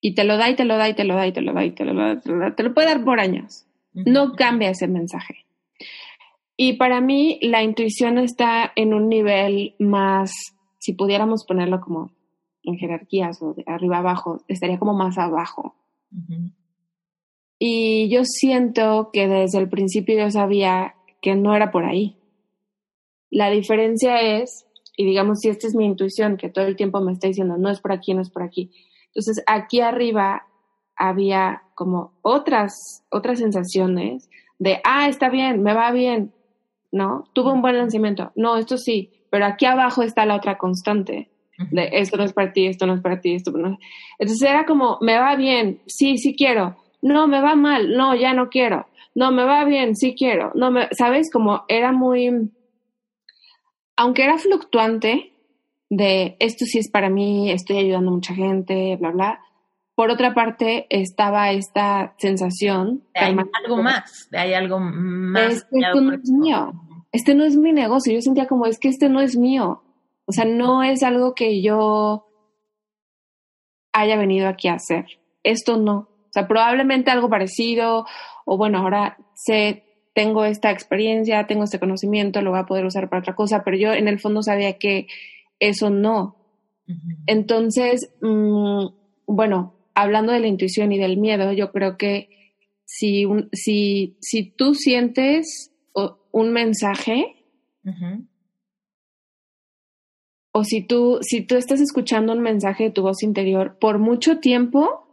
Y 0.00 0.14
te 0.14 0.24
lo 0.24 0.36
da 0.36 0.50
y 0.50 0.56
te 0.56 0.64
lo 0.64 0.76
da 0.76 0.88
y 0.88 0.94
te 0.94 1.04
lo 1.04 1.14
da 1.14 1.26
y 1.26 1.32
te 1.32 1.40
lo 1.40 1.52
da 1.52 1.64
y 1.64 1.70
te 1.70 1.84
lo 1.84 1.94
da, 1.94 2.20
te 2.20 2.30
lo, 2.30 2.38
da, 2.38 2.54
te 2.54 2.62
lo 2.62 2.74
puede 2.74 2.88
dar 2.88 3.04
por 3.04 3.20
años. 3.20 3.66
No 3.92 4.34
cambia 4.34 4.70
ese 4.70 4.88
mensaje. 4.88 5.46
Y 6.56 6.74
para 6.74 7.00
mí 7.00 7.38
la 7.42 7.62
intuición 7.62 8.18
está 8.18 8.72
en 8.76 8.94
un 8.94 9.08
nivel 9.08 9.74
más 9.78 10.32
si 10.78 10.92
pudiéramos 10.92 11.44
ponerlo 11.44 11.80
como 11.80 12.12
en 12.62 12.76
jerarquías 12.76 13.42
o 13.42 13.54
de 13.54 13.64
arriba 13.66 13.98
abajo, 13.98 14.42
estaría 14.46 14.78
como 14.78 14.94
más 14.94 15.18
abajo. 15.18 15.74
Y 17.58 18.08
yo 18.08 18.22
siento 18.24 19.10
que 19.12 19.26
desde 19.26 19.58
el 19.58 19.68
principio 19.68 20.16
yo 20.16 20.30
sabía 20.30 20.94
que 21.20 21.34
no 21.34 21.56
era 21.56 21.70
por 21.70 21.84
ahí. 21.84 22.15
La 23.30 23.50
diferencia 23.50 24.20
es, 24.20 24.66
y 24.96 25.04
digamos, 25.04 25.40
si 25.40 25.48
esta 25.48 25.66
es 25.66 25.74
mi 25.74 25.84
intuición, 25.84 26.36
que 26.36 26.48
todo 26.48 26.66
el 26.66 26.76
tiempo 26.76 27.00
me 27.00 27.12
está 27.12 27.28
diciendo, 27.28 27.56
no 27.58 27.70
es 27.70 27.80
por 27.80 27.92
aquí, 27.92 28.14
no 28.14 28.22
es 28.22 28.30
por 28.30 28.42
aquí. 28.42 28.70
Entonces, 29.08 29.42
aquí 29.46 29.80
arriba 29.80 30.46
había 30.96 31.62
como 31.74 32.12
otras, 32.22 33.04
otras 33.10 33.38
sensaciones 33.38 34.30
de, 34.58 34.80
ah, 34.84 35.08
está 35.08 35.28
bien, 35.28 35.62
me 35.62 35.74
va 35.74 35.90
bien, 35.92 36.32
¿no? 36.90 37.24
Tuve 37.34 37.52
un 37.52 37.62
buen 37.62 37.76
lanzamiento, 37.76 38.32
no, 38.36 38.56
esto 38.56 38.78
sí, 38.78 39.10
pero 39.30 39.44
aquí 39.44 39.66
abajo 39.66 40.02
está 40.02 40.24
la 40.24 40.36
otra 40.36 40.56
constante 40.56 41.30
de 41.70 41.88
esto 41.92 42.16
no 42.16 42.24
es 42.24 42.32
para 42.32 42.52
ti, 42.52 42.66
esto 42.66 42.86
no 42.86 42.94
es 42.94 43.00
para 43.00 43.20
ti, 43.20 43.34
esto 43.34 43.50
no. 43.52 43.78
Entonces 44.18 44.48
era 44.48 44.66
como, 44.66 44.98
me 45.00 45.18
va 45.18 45.36
bien, 45.36 45.80
sí, 45.86 46.18
sí 46.18 46.34
quiero, 46.36 46.76
no, 47.02 47.26
me 47.26 47.40
va 47.40 47.54
mal, 47.54 47.96
no, 47.96 48.14
ya 48.14 48.34
no 48.34 48.48
quiero, 48.48 48.86
no, 49.14 49.32
me 49.32 49.44
va 49.44 49.64
bien, 49.64 49.96
sí 49.96 50.14
quiero, 50.14 50.52
no, 50.54 50.70
me, 50.70 50.88
¿sabes? 50.92 51.30
Como 51.32 51.64
era 51.68 51.92
muy, 51.92 52.50
aunque 53.96 54.24
era 54.24 54.38
fluctuante 54.38 55.32
de 55.88 56.36
esto 56.40 56.64
sí 56.64 56.78
es 56.78 56.90
para 56.90 57.10
mí, 57.10 57.50
estoy 57.50 57.78
ayudando 57.78 58.10
a 58.10 58.14
mucha 58.14 58.34
gente, 58.34 58.96
bla, 58.96 59.10
bla. 59.10 59.40
Por 59.94 60.10
otra 60.10 60.34
parte, 60.34 60.86
estaba 60.90 61.52
esta 61.52 62.14
sensación. 62.18 63.04
De 63.14 63.20
hay 63.20 63.36
algo 63.64 63.82
más, 63.82 64.28
de 64.30 64.38
hay 64.38 64.52
algo 64.52 64.78
más. 64.78 65.66
esto 65.70 66.00
no 66.00 66.12
es 66.12 66.30
mío 66.30 66.72
este 67.16 67.34
no 67.34 67.44
es 67.44 67.56
mi 67.56 67.72
negocio. 67.72 68.12
Yo 68.12 68.20
sentía 68.20 68.46
como, 68.46 68.66
es 68.66 68.78
que 68.78 68.88
este 68.88 69.08
no 69.08 69.20
es 69.20 69.36
mío. 69.36 69.82
O 70.26 70.32
sea, 70.32 70.44
no 70.44 70.82
es 70.82 71.02
algo 71.02 71.34
que 71.34 71.62
yo 71.62 72.26
haya 73.92 74.16
venido 74.16 74.48
aquí 74.48 74.68
a 74.68 74.74
hacer. 74.74 75.06
Esto 75.42 75.76
no. 75.78 75.96
O 75.96 76.30
sea, 76.30 76.46
probablemente 76.46 77.10
algo 77.10 77.30
parecido, 77.30 78.04
o 78.44 78.58
bueno, 78.58 78.78
ahora 78.78 79.16
sé 79.34 79.85
tengo 80.16 80.46
esta 80.46 80.70
experiencia, 80.70 81.46
tengo 81.46 81.64
este 81.64 81.78
conocimiento, 81.78 82.40
lo 82.40 82.52
voy 82.52 82.60
a 82.60 82.64
poder 82.64 82.86
usar 82.86 83.10
para 83.10 83.20
otra 83.20 83.34
cosa, 83.34 83.62
pero 83.62 83.76
yo 83.76 83.92
en 83.92 84.08
el 84.08 84.18
fondo 84.18 84.42
sabía 84.42 84.78
que 84.78 85.08
eso 85.60 85.90
no. 85.90 86.38
Entonces, 87.26 88.14
mm, 88.22 88.86
bueno, 89.26 89.74
hablando 89.94 90.32
de 90.32 90.40
la 90.40 90.46
intuición 90.46 90.90
y 90.92 90.98
del 90.98 91.18
miedo, 91.18 91.52
yo 91.52 91.70
creo 91.70 91.98
que 91.98 92.30
si, 92.86 93.26
si, 93.52 94.16
si 94.22 94.44
tú 94.44 94.74
sientes 94.74 95.70
un 96.32 96.50
mensaje, 96.50 97.44
o 100.52 100.64
si 100.64 100.80
tú, 100.80 101.18
si 101.20 101.42
tú 101.42 101.56
estás 101.56 101.82
escuchando 101.82 102.32
un 102.32 102.40
mensaje 102.40 102.84
de 102.84 102.90
tu 102.90 103.02
voz 103.02 103.22
interior 103.22 103.76
por 103.78 103.98
mucho 103.98 104.38
tiempo, 104.38 105.06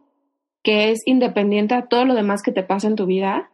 que 0.64 0.92
es 0.92 1.02
independiente 1.06 1.76
a 1.76 1.88
todo 1.88 2.06
lo 2.06 2.14
demás 2.14 2.42
que 2.42 2.54
te 2.54 2.64
pasa 2.64 2.88
en 2.88 2.96
tu 2.96 3.06
vida, 3.06 3.50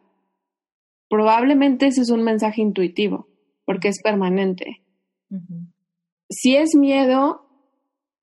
probablemente 1.10 1.88
ese 1.88 2.00
es 2.00 2.10
un 2.10 2.22
mensaje 2.22 2.62
intuitivo, 2.62 3.28
porque 3.66 3.88
es 3.88 4.00
permanente. 4.02 4.82
Si 6.30 6.56
es 6.56 6.74
miedo, 6.74 7.46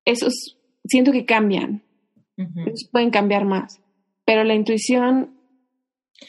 esos 0.06 0.58
siento 0.86 1.12
que 1.12 1.26
cambian, 1.26 1.84
pueden 2.92 3.12
cambiar 3.12 3.46
más, 3.46 3.80
pero 4.26 4.44
la 4.44 4.56
intuición 4.56 5.38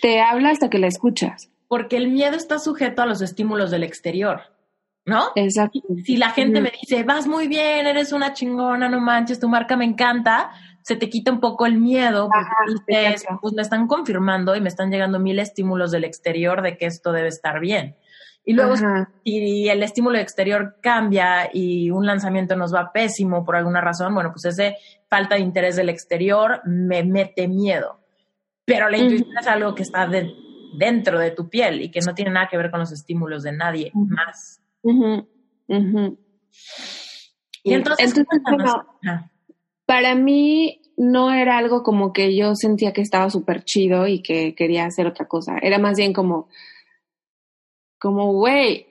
te 0.03 0.21
habla 0.21 0.50
hasta 0.50 0.69
que 0.69 0.79
la 0.79 0.88
escuchas. 0.88 1.50
Porque 1.69 1.97
el 1.97 2.09
miedo 2.11 2.37
está 2.37 2.59
sujeto 2.59 3.03
a 3.03 3.07
los 3.07 3.23
estímulos 3.23 3.71
del 3.71 3.85
exterior. 3.85 4.41
¿no? 5.09 5.33
Exacto. 5.37 5.81
Si 6.05 6.17
la 6.17 6.31
gente 6.31 6.61
me 6.61 6.71
dice, 6.83 7.03
vas 7.03 7.27
muy 7.27 7.49
bien, 7.49 7.87
eres 7.87 8.12
una 8.12 8.35
chingona, 8.35 8.88
no 8.88 9.00
manches, 9.00 9.41
tu 9.41 9.49
marca 9.49 9.75
me 9.77 9.87
encanta, 9.87 10.50
se 10.88 10.97
te 10.97 11.11
quita 11.11 11.30
un 11.30 11.38
poco 11.38 11.66
el 11.66 11.78
miedo 11.78 12.30
porque 12.30 13.14
pues 13.42 13.52
me 13.52 13.61
están 13.61 13.87
confirmando 13.87 14.57
y 14.57 14.62
me 14.62 14.71
están 14.71 14.90
llegando 14.90 15.18
mil 15.18 15.38
estímulos 15.38 15.90
del 15.90 16.04
exterior 16.04 16.62
de 16.62 16.78
que 16.78 16.87
esto 16.87 17.12
debe 17.12 17.28
estar 17.28 17.61
bien. 17.61 17.99
Y 18.42 18.54
luego, 18.54 18.75
si 19.23 19.68
el 19.68 19.83
estímulo 19.83 20.16
exterior 20.16 20.76
cambia 20.80 21.50
y 21.52 21.90
un 21.90 22.07
lanzamiento 22.07 22.57
nos 22.57 22.75
va 22.75 22.90
pésimo 22.90 23.45
por 23.45 23.57
alguna 23.57 23.83
razón, 23.83 24.14
bueno, 24.14 24.33
pues 24.33 24.47
ese 24.47 24.78
falta 25.11 25.35
de 25.35 25.42
interés 25.42 25.76
del 25.76 25.90
exterior 25.90 26.62
me 26.64 27.04
mete 27.04 27.49
miedo. 27.49 28.00
Pero 28.64 28.88
la 28.88 28.97
intuición 28.97 29.37
es 29.38 29.47
algo 29.47 29.75
que 29.75 29.83
está 29.83 30.09
dentro 30.78 31.18
de 31.18 31.33
tu 31.33 31.50
piel 31.50 31.83
y 31.83 31.90
que 31.90 32.00
no 32.00 32.14
tiene 32.14 32.30
nada 32.30 32.49
que 32.49 32.57
ver 32.57 32.71
con 32.71 32.80
los 32.80 32.92
estímulos 32.92 33.42
de 33.42 33.52
nadie 33.52 33.92
más. 33.92 34.62
Y 37.62 37.75
entonces, 37.75 38.14
para 39.88 40.14
mí 40.14 40.83
no 40.99 41.33
era 41.33 41.57
algo 41.57 41.83
como 41.83 42.12
que 42.12 42.37
yo 42.37 42.54
sentía 42.54 42.92
que 42.92 43.00
estaba 43.00 43.30
súper 43.30 43.64
chido 43.64 44.07
y 44.07 44.21
que 44.21 44.54
quería 44.54 44.85
hacer 44.85 45.07
otra 45.07 45.26
cosa. 45.26 45.57
Era 45.62 45.78
más 45.78 45.97
bien 45.97 46.12
como, 46.12 46.50
como, 47.99 48.35
güey, 48.35 48.87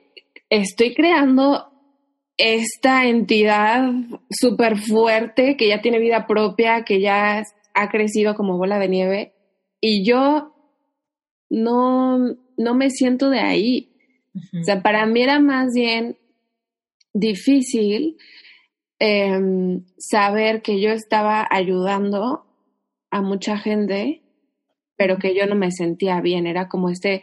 estoy 0.50 0.96
creando 0.96 1.70
esta 2.36 3.06
entidad 3.06 3.92
súper 4.28 4.76
fuerte 4.76 5.56
que 5.56 5.68
ya 5.68 5.80
tiene 5.80 6.00
vida 6.00 6.26
propia, 6.26 6.82
que 6.84 7.00
ya 7.00 7.44
ha 7.74 7.88
crecido 7.90 8.34
como 8.34 8.58
bola 8.58 8.80
de 8.80 8.88
nieve 8.88 9.34
y 9.80 10.04
yo 10.04 10.52
no, 11.48 12.18
no 12.56 12.74
me 12.74 12.90
siento 12.90 13.30
de 13.30 13.38
ahí. 13.38 13.92
O 14.60 14.64
sea, 14.64 14.82
para 14.82 15.06
mí 15.06 15.22
era 15.22 15.38
más 15.38 15.74
bien 15.74 16.18
difícil 17.12 18.16
em, 18.98 19.84
saber 19.96 20.62
que 20.62 20.80
yo 20.80 20.90
estaba 20.90 21.46
ayudando 21.50 22.44
a 23.10 23.22
mucha 23.22 23.58
gente, 23.58 24.22
pero 24.96 25.18
que 25.18 25.34
yo 25.34 25.46
no 25.46 25.54
me 25.54 25.70
sentía 25.70 26.20
bien. 26.20 26.46
Era 26.46 26.68
como 26.68 26.90
este, 26.90 27.22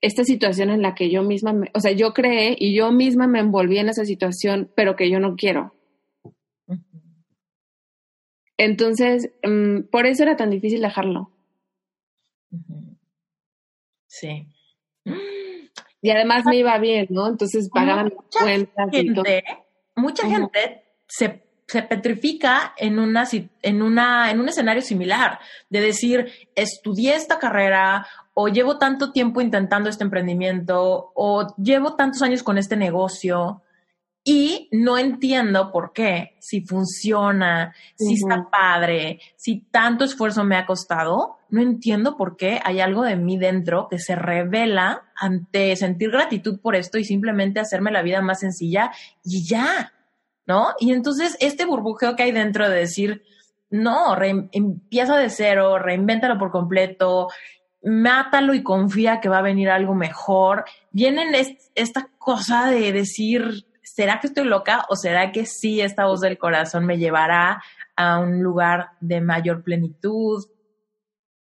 esta 0.00 0.24
situación 0.24 0.70
en 0.70 0.82
la 0.82 0.94
que 0.94 1.10
yo 1.10 1.22
misma, 1.22 1.54
o 1.74 1.80
sea, 1.80 1.92
yo 1.92 2.12
creé 2.12 2.56
y 2.58 2.74
yo 2.74 2.92
misma 2.92 3.26
me 3.26 3.40
envolví 3.40 3.78
en 3.78 3.88
esa 3.88 4.04
situación, 4.04 4.70
pero 4.74 4.96
que 4.96 5.10
yo 5.10 5.20
no 5.20 5.36
quiero. 5.36 5.74
Entonces, 8.58 9.32
em, 9.42 9.88
por 9.88 10.06
eso 10.06 10.22
era 10.22 10.36
tan 10.36 10.50
difícil 10.50 10.82
dejarlo. 10.82 11.30
Sí. 14.06 14.46
Y 16.02 16.10
además 16.10 16.44
me 16.44 16.56
iba 16.56 16.76
bien, 16.78 17.06
¿no? 17.10 17.28
Entonces 17.28 17.70
pagaba 17.70 18.04
mis 18.04 18.14
cuentas 18.38 18.88
y 18.92 19.14
todo. 19.14 19.24
Mucha 19.96 20.28
gente 20.28 20.81
se, 21.14 21.42
se 21.66 21.82
petrifica 21.82 22.72
en, 22.78 22.98
una, 22.98 23.28
en, 23.60 23.82
una, 23.82 24.30
en 24.30 24.40
un 24.40 24.48
escenario 24.48 24.80
similar, 24.80 25.40
de 25.68 25.80
decir, 25.82 26.32
estudié 26.54 27.14
esta 27.14 27.38
carrera 27.38 28.06
o 28.32 28.48
llevo 28.48 28.78
tanto 28.78 29.12
tiempo 29.12 29.42
intentando 29.42 29.90
este 29.90 30.04
emprendimiento 30.04 31.12
o 31.14 31.54
llevo 31.56 31.96
tantos 31.96 32.22
años 32.22 32.42
con 32.42 32.56
este 32.56 32.76
negocio 32.76 33.62
y 34.24 34.68
no 34.72 34.96
entiendo 34.96 35.70
por 35.70 35.92
qué, 35.92 36.36
si 36.38 36.62
funciona, 36.62 37.74
si 37.96 38.14
está 38.14 38.48
padre, 38.50 39.20
si 39.36 39.66
tanto 39.70 40.04
esfuerzo 40.04 40.44
me 40.44 40.56
ha 40.56 40.64
costado, 40.64 41.38
no 41.50 41.60
entiendo 41.60 42.16
por 42.16 42.36
qué 42.38 42.58
hay 42.64 42.80
algo 42.80 43.02
de 43.02 43.16
mí 43.16 43.36
dentro 43.36 43.88
que 43.90 43.98
se 43.98 44.14
revela 44.14 45.10
ante 45.16 45.76
sentir 45.76 46.10
gratitud 46.10 46.58
por 46.60 46.74
esto 46.74 46.98
y 46.98 47.04
simplemente 47.04 47.60
hacerme 47.60 47.90
la 47.90 48.02
vida 48.02 48.22
más 48.22 48.40
sencilla 48.40 48.92
y 49.24 49.44
ya, 49.44 49.92
¿no? 50.46 50.74
Y 50.78 50.92
entonces 50.92 51.36
este 51.40 51.64
burbujeo 51.64 52.16
que 52.16 52.24
hay 52.24 52.32
dentro 52.32 52.68
de 52.68 52.76
decir, 52.76 53.22
no, 53.70 54.16
empieza 54.20 55.16
de 55.16 55.30
cero, 55.30 55.78
reinvéntalo 55.78 56.38
por 56.38 56.50
completo, 56.50 57.28
mátalo 57.82 58.54
y 58.54 58.62
confía 58.62 59.20
que 59.20 59.28
va 59.28 59.38
a 59.38 59.42
venir 59.42 59.70
algo 59.70 59.94
mejor. 59.94 60.64
Vienen 60.90 61.34
esta 61.74 62.08
cosa 62.18 62.70
de 62.70 62.92
decir, 62.92 63.66
¿será 63.82 64.20
que 64.20 64.28
estoy 64.28 64.44
loca 64.44 64.84
o 64.88 64.96
será 64.96 65.32
que 65.32 65.46
sí 65.46 65.80
esta 65.80 66.06
voz 66.06 66.20
del 66.20 66.38
corazón 66.38 66.84
me 66.84 66.98
llevará 66.98 67.62
a 67.96 68.18
un 68.18 68.42
lugar 68.42 68.90
de 69.00 69.20
mayor 69.20 69.62
plenitud? 69.62 70.44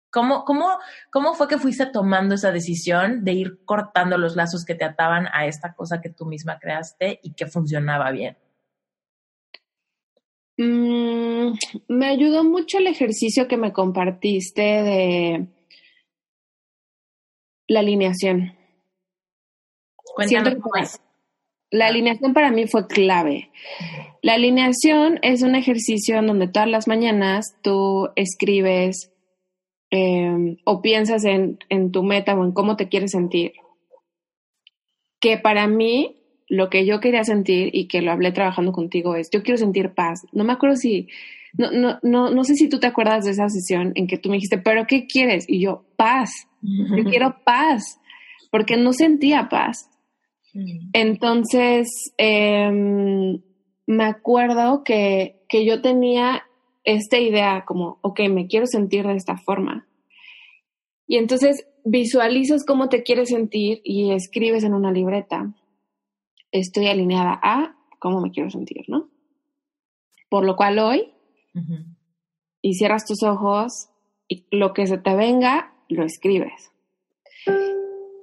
¿Cómo, 0.10 0.46
cómo, 0.46 0.80
cómo 1.12 1.36
fue 1.36 1.48
que 1.48 1.60
fuiste 1.60 1.86
tomando 1.86 2.36
esa 2.36 2.52
decisión 2.52 3.24
de 3.24 3.34
ir 3.34 3.66
cortando 3.66 4.18
los 4.18 4.36
lazos 4.36 4.66
que 4.66 4.74
te 4.74 4.86
ataban 4.86 5.28
a 5.34 5.46
esta 5.46 5.74
cosa 5.74 6.02
que 6.02 6.10
tú 6.10 6.26
misma 6.26 6.58
creaste 6.60 7.20
y 7.22 7.34
que 7.34 7.46
funcionaba 7.46 8.10
bien? 8.12 8.38
Mm, 10.58 11.54
me 11.88 12.08
ayudó 12.08 12.44
mucho 12.44 12.80
el 12.80 12.88
ejercicio 12.88 13.48
que 13.48 13.58
me 13.58 13.74
compartiste 13.74 14.62
de 14.62 15.48
la 17.68 17.80
alineación. 17.80 18.54
Cuéntame 20.16 20.58
la 21.70 21.88
alineación 21.88 22.34
para 22.34 22.52
mí 22.52 22.68
fue 22.68 22.88
clave. 22.88 23.52
La 24.22 24.34
alineación 24.34 25.20
es 25.22 25.42
un 25.42 25.56
ejercicio 25.56 26.18
en 26.18 26.28
donde 26.28 26.48
todas 26.48 26.70
las 26.70 26.88
mañanas 26.88 27.58
tú 27.62 28.10
escribes 28.16 29.12
em, 29.90 30.58
o 30.66 30.82
piensas 30.82 31.26
en, 31.26 31.60
en 31.70 31.92
tu 31.92 32.04
meta 32.04 32.36
o 32.36 32.44
en 32.44 32.52
cómo 32.52 32.78
te 32.78 32.88
quieres 32.88 33.12
sentir. 33.12 33.54
Que 35.20 35.38
para 35.38 35.68
mí 35.68 36.18
lo 36.48 36.70
que 36.70 36.86
yo 36.86 37.00
quería 37.00 37.24
sentir 37.24 37.70
y 37.74 37.88
que 37.88 38.02
lo 38.02 38.12
hablé 38.12 38.32
trabajando 38.32 38.72
contigo 38.72 39.16
es, 39.16 39.30
yo 39.32 39.44
quiero 39.44 39.58
sentir 39.58 39.94
paz. 39.94 40.26
No 40.32 40.44
me 40.44 40.54
acuerdo 40.54 40.78
si, 40.78 41.08
no, 41.58 41.72
no, 41.72 42.00
no, 42.04 42.30
no 42.30 42.44
sé 42.44 42.56
si 42.56 42.70
tú 42.70 42.80
te 42.80 42.88
acuerdas 42.88 43.26
de 43.26 43.32
esa 43.32 43.50
sesión 43.50 43.92
en 43.96 44.08
que 44.08 44.18
tú 44.18 44.30
me 44.30 44.36
dijiste, 44.36 44.58
pero 44.58 44.86
¿qué 44.88 45.08
quieres? 45.08 45.46
Y 45.48 45.60
yo, 45.60 45.86
paz. 45.96 46.32
Yo 46.62 47.04
quiero 47.06 47.38
paz, 47.46 48.00
porque 48.52 48.78
no 48.78 48.92
sentía 48.92 49.48
paz. 49.50 49.90
Entonces, 50.94 51.88
em, 52.18 53.42
me 53.86 54.04
acuerdo 54.04 54.84
que, 54.84 55.40
que 55.48 55.66
yo 55.66 55.82
tenía 55.82 56.44
esta 56.84 57.20
idea 57.20 57.64
como, 57.66 58.00
ok, 58.02 58.22
me 58.30 58.48
quiero 58.48 58.66
sentir 58.66 59.06
de 59.06 59.16
esta 59.16 59.38
forma. 59.38 59.88
Y 61.06 61.18
entonces 61.18 61.66
visualizas 61.86 62.66
cómo 62.66 62.90
te 62.90 63.04
quieres 63.04 63.30
sentir 63.30 63.82
y 63.84 64.12
escribes 64.12 64.64
en 64.64 64.74
una 64.74 64.92
libreta, 64.92 65.54
estoy 66.52 66.88
alineada 66.88 67.40
a 67.42 67.76
cómo 68.00 68.22
me 68.22 68.32
quiero 68.32 68.50
sentir, 68.50 68.86
¿no? 68.88 69.10
Por 70.30 70.46
lo 70.46 70.56
cual 70.56 70.80
hoy, 70.80 71.14
y 72.62 72.74
cierras 72.74 73.06
tus 73.06 73.24
ojos 73.24 73.90
y 74.28 74.46
lo 74.52 74.74
que 74.74 74.86
se 74.88 74.98
te 74.98 75.16
venga, 75.16 75.74
lo 75.90 76.04
escribes. 76.04 76.72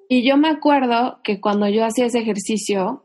Y 0.09 0.27
yo 0.27 0.37
me 0.37 0.49
acuerdo 0.49 1.21
que 1.25 1.41
cuando 1.41 1.69
yo 1.69 1.85
hacía 1.85 2.07
ese 2.07 2.21
ejercicio, 2.21 3.05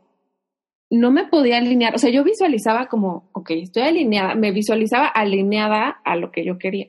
no 0.90 1.10
me 1.10 1.26
podía 1.26 1.58
alinear, 1.58 1.94
o 1.94 1.98
sea, 1.98 2.10
yo 2.10 2.24
visualizaba 2.24 2.86
como, 2.86 3.30
ok, 3.32 3.50
estoy 3.52 3.84
alineada, 3.84 4.34
me 4.34 4.52
visualizaba 4.52 5.06
alineada 5.06 6.00
a 6.04 6.16
lo 6.16 6.30
que 6.30 6.44
yo 6.44 6.58
quería. 6.58 6.88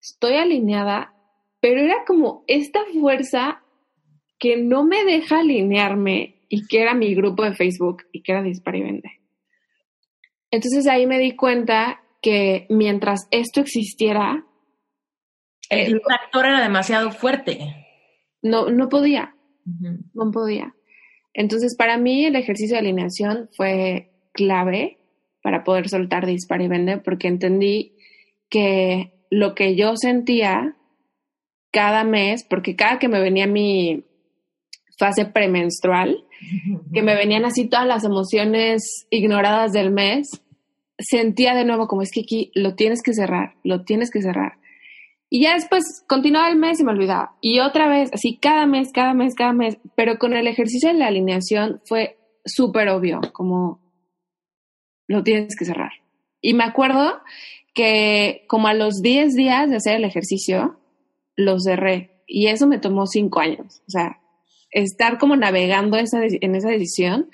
Estoy 0.00 0.34
alineada, 0.34 1.14
pero 1.60 1.80
era 1.80 2.04
como 2.04 2.44
esta 2.48 2.80
fuerza 2.92 3.62
que 4.38 4.56
no 4.56 4.84
me 4.84 5.04
deja 5.04 5.38
alinearme 5.38 6.41
y 6.52 6.66
que 6.66 6.82
era 6.82 6.92
mi 6.94 7.14
grupo 7.14 7.44
de 7.44 7.54
Facebook 7.54 8.02
y 8.12 8.22
que 8.22 8.32
era 8.32 8.42
Dispar 8.42 8.76
y 8.76 8.82
Vende. 8.82 9.10
Entonces 10.50 10.86
ahí 10.86 11.06
me 11.06 11.18
di 11.18 11.34
cuenta 11.34 12.02
que 12.20 12.66
mientras 12.68 13.26
esto 13.30 13.62
existiera... 13.62 14.44
El 15.70 16.02
factor 16.02 16.44
era 16.44 16.60
demasiado 16.60 17.10
fuerte 17.10 17.58
no, 18.42 18.68
no 18.68 18.88
podía. 18.88 19.34
no 20.12 20.30
podía. 20.30 20.74
Entonces, 21.32 21.74
para 21.78 21.96
mí 21.96 22.26
el 22.26 22.36
ejercicio 22.36 22.74
de 22.74 22.80
alineación 22.80 23.48
fue 23.56 24.10
clave 24.32 24.98
para 25.42 25.64
poder 25.64 25.88
soltar 25.88 26.26
dispar 26.26 26.60
y 26.60 26.68
vende, 26.68 26.98
porque 26.98 27.28
entendí 27.28 27.96
que 28.50 29.26
lo 29.30 29.54
que 29.54 29.76
yo 29.76 29.96
sentía 29.96 30.76
cada 31.70 32.04
mes, 32.04 32.44
porque 32.44 32.76
cada 32.76 32.98
que 32.98 33.08
me 33.08 33.20
venía 33.20 33.46
mi 33.46 34.04
fase 34.98 35.26
premenstrual, 35.26 36.24
que 36.92 37.02
me 37.02 37.14
venían 37.14 37.44
así 37.44 37.68
todas 37.68 37.86
las 37.86 38.04
emociones 38.04 39.06
ignoradas 39.10 39.72
del 39.72 39.90
mes, 39.90 40.42
sentía 40.98 41.54
de 41.54 41.64
nuevo 41.64 41.88
como 41.88 42.02
es 42.02 42.10
que 42.10 42.20
aquí 42.20 42.50
lo 42.54 42.74
tienes 42.74 43.02
que 43.02 43.14
cerrar, 43.14 43.54
lo 43.64 43.84
tienes 43.84 44.10
que 44.10 44.22
cerrar. 44.22 44.58
Y 45.34 45.40
ya 45.40 45.54
después 45.54 46.04
continuaba 46.06 46.50
el 46.50 46.58
mes 46.58 46.78
y 46.78 46.84
me 46.84 46.92
olvidaba. 46.92 47.36
Y 47.40 47.60
otra 47.60 47.88
vez, 47.88 48.10
así 48.12 48.36
cada 48.36 48.66
mes, 48.66 48.92
cada 48.92 49.14
mes, 49.14 49.34
cada 49.34 49.54
mes. 49.54 49.78
Pero 49.96 50.18
con 50.18 50.34
el 50.34 50.46
ejercicio 50.46 50.90
de 50.90 50.98
la 50.98 51.06
alineación 51.06 51.80
fue 51.86 52.18
súper 52.44 52.90
obvio, 52.90 53.20
como 53.32 53.80
lo 55.08 55.22
tienes 55.22 55.56
que 55.56 55.64
cerrar. 55.64 55.92
Y 56.42 56.52
me 56.52 56.64
acuerdo 56.64 57.20
que 57.72 58.44
como 58.46 58.68
a 58.68 58.74
los 58.74 59.00
10 59.00 59.34
días 59.34 59.70
de 59.70 59.76
hacer 59.76 59.96
el 59.96 60.04
ejercicio, 60.04 60.78
lo 61.36 61.58
cerré. 61.58 62.10
Y 62.26 62.48
eso 62.48 62.66
me 62.66 62.78
tomó 62.78 63.06
cinco 63.06 63.40
años. 63.40 63.80
O 63.86 63.90
sea, 63.90 64.20
estar 64.72 65.18
como 65.18 65.36
navegando 65.36 65.96
esa, 65.96 66.20
en 66.24 66.54
esa 66.54 66.70
decisión 66.70 67.30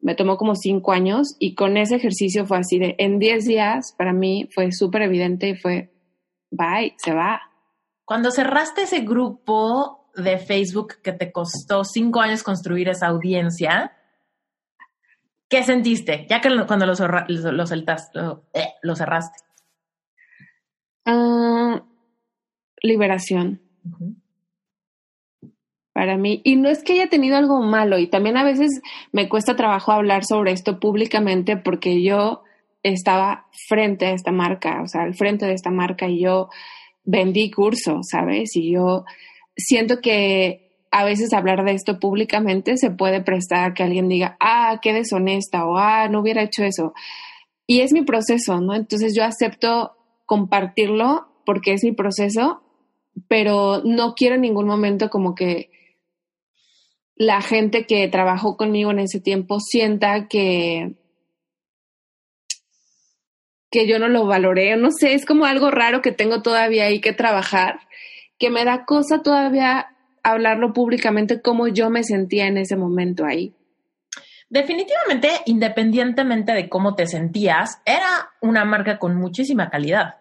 me 0.00 0.14
tomó 0.14 0.36
como 0.36 0.54
cinco 0.54 0.92
años 0.92 1.36
y 1.38 1.54
con 1.54 1.76
ese 1.76 1.96
ejercicio 1.96 2.46
fue 2.46 2.58
así 2.58 2.78
de, 2.78 2.94
en 2.98 3.18
10 3.18 3.44
días 3.44 3.94
para 3.98 4.12
mí 4.12 4.48
fue 4.54 4.72
súper 4.72 5.02
evidente 5.02 5.50
y 5.50 5.56
fue, 5.56 5.92
bye, 6.50 6.94
se 6.96 7.12
va. 7.12 7.42
Cuando 8.04 8.30
cerraste 8.30 8.82
ese 8.82 9.00
grupo 9.00 10.10
de 10.16 10.38
Facebook 10.38 10.96
que 11.02 11.12
te 11.12 11.30
costó 11.30 11.84
cinco 11.84 12.20
años 12.20 12.42
construir 12.42 12.88
esa 12.88 13.08
audiencia, 13.08 13.92
¿qué 15.48 15.62
sentiste? 15.62 16.26
Ya 16.28 16.40
que 16.40 16.48
cuando 16.66 16.86
lo, 16.86 16.94
lo, 16.94 17.18
eh, 18.54 18.74
lo, 18.82 18.96
cerraste. 18.96 19.38
Ah, 21.04 21.84
liberación. 22.82 23.60
Para 25.92 26.16
mí. 26.16 26.40
Y 26.44 26.56
no 26.56 26.68
es 26.68 26.82
que 26.82 26.94
haya 26.94 27.08
tenido 27.08 27.36
algo 27.36 27.60
malo, 27.62 27.98
y 27.98 28.06
también 28.06 28.36
a 28.36 28.44
veces 28.44 28.80
me 29.12 29.28
cuesta 29.28 29.56
trabajo 29.56 29.92
hablar 29.92 30.24
sobre 30.24 30.52
esto 30.52 30.78
públicamente 30.78 31.56
porque 31.56 32.02
yo 32.02 32.42
estaba 32.82 33.46
frente 33.68 34.06
a 34.06 34.12
esta 34.12 34.32
marca, 34.32 34.82
o 34.82 34.86
sea, 34.86 35.02
al 35.02 35.14
frente 35.14 35.46
de 35.46 35.52
esta 35.52 35.70
marca 35.70 36.08
y 36.08 36.22
yo 36.22 36.48
vendí 37.04 37.50
cursos, 37.50 38.06
¿sabes? 38.10 38.56
Y 38.56 38.72
yo 38.72 39.04
siento 39.56 40.00
que 40.00 40.70
a 40.90 41.04
veces 41.04 41.32
hablar 41.32 41.64
de 41.64 41.72
esto 41.72 42.00
públicamente 42.00 42.76
se 42.76 42.90
puede 42.90 43.22
prestar 43.22 43.70
a 43.70 43.74
que 43.74 43.82
alguien 43.82 44.08
diga, 44.08 44.36
ah, 44.40 44.78
qué 44.82 44.92
deshonesta 44.92 45.64
o 45.66 45.76
ah, 45.76 46.08
no 46.08 46.20
hubiera 46.20 46.42
hecho 46.42 46.64
eso. 46.64 46.92
Y 47.66 47.80
es 47.80 47.92
mi 47.92 48.02
proceso, 48.02 48.60
¿no? 48.60 48.74
Entonces 48.74 49.14
yo 49.14 49.24
acepto 49.24 49.92
compartirlo 50.26 51.28
porque 51.46 51.72
es 51.72 51.84
mi 51.84 51.92
proceso, 51.92 52.62
pero 53.28 53.82
no 53.84 54.14
quiero 54.14 54.34
en 54.36 54.40
ningún 54.40 54.66
momento 54.66 55.10
como 55.10 55.34
que 55.34 55.69
la 57.20 57.42
gente 57.42 57.84
que 57.84 58.08
trabajó 58.08 58.56
conmigo 58.56 58.92
en 58.92 59.00
ese 59.00 59.20
tiempo 59.20 59.60
sienta 59.60 60.26
que 60.26 60.94
que 63.70 63.86
yo 63.86 63.98
no 63.98 64.08
lo 64.08 64.24
valoré, 64.24 64.74
no 64.78 64.90
sé, 64.90 65.12
es 65.12 65.26
como 65.26 65.44
algo 65.44 65.70
raro 65.70 66.00
que 66.00 66.12
tengo 66.12 66.40
todavía 66.40 66.86
ahí 66.86 67.02
que 67.02 67.12
trabajar, 67.12 67.80
que 68.38 68.48
me 68.48 68.64
da 68.64 68.86
cosa 68.86 69.20
todavía 69.20 69.88
hablarlo 70.22 70.72
públicamente 70.72 71.42
como 71.42 71.68
yo 71.68 71.90
me 71.90 72.04
sentía 72.04 72.46
en 72.46 72.56
ese 72.56 72.76
momento 72.76 73.26
ahí. 73.26 73.54
Definitivamente, 74.48 75.28
independientemente 75.44 76.52
de 76.54 76.70
cómo 76.70 76.94
te 76.94 77.06
sentías, 77.06 77.82
era 77.84 78.30
una 78.40 78.64
marca 78.64 78.98
con 78.98 79.14
muchísima 79.16 79.68
calidad. 79.68 80.19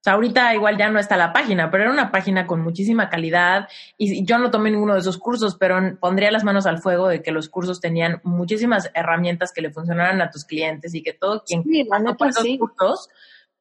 O 0.00 0.02
sea, 0.02 0.14
ahorita 0.14 0.54
igual 0.54 0.78
ya 0.78 0.88
no 0.88 0.98
está 0.98 1.18
la 1.18 1.34
página, 1.34 1.70
pero 1.70 1.84
era 1.84 1.92
una 1.92 2.10
página 2.10 2.46
con 2.46 2.62
muchísima 2.62 3.10
calidad 3.10 3.68
y 3.98 4.24
yo 4.24 4.38
no 4.38 4.50
tomé 4.50 4.70
ninguno 4.70 4.94
de 4.94 5.00
esos 5.00 5.18
cursos, 5.18 5.56
pero 5.60 5.78
pondría 6.00 6.30
las 6.30 6.42
manos 6.42 6.64
al 6.64 6.80
fuego 6.80 7.08
de 7.08 7.22
que 7.22 7.32
los 7.32 7.50
cursos 7.50 7.82
tenían 7.82 8.18
muchísimas 8.24 8.90
herramientas 8.94 9.52
que 9.52 9.60
le 9.60 9.70
funcionaran 9.70 10.22
a 10.22 10.30
tus 10.30 10.46
clientes 10.46 10.94
y 10.94 11.02
que 11.02 11.12
todo 11.12 11.44
quien 11.44 11.64
sí, 11.64 11.84
pasó 11.84 12.16
por 12.16 12.28
esos 12.28 12.46
cursos 12.58 13.08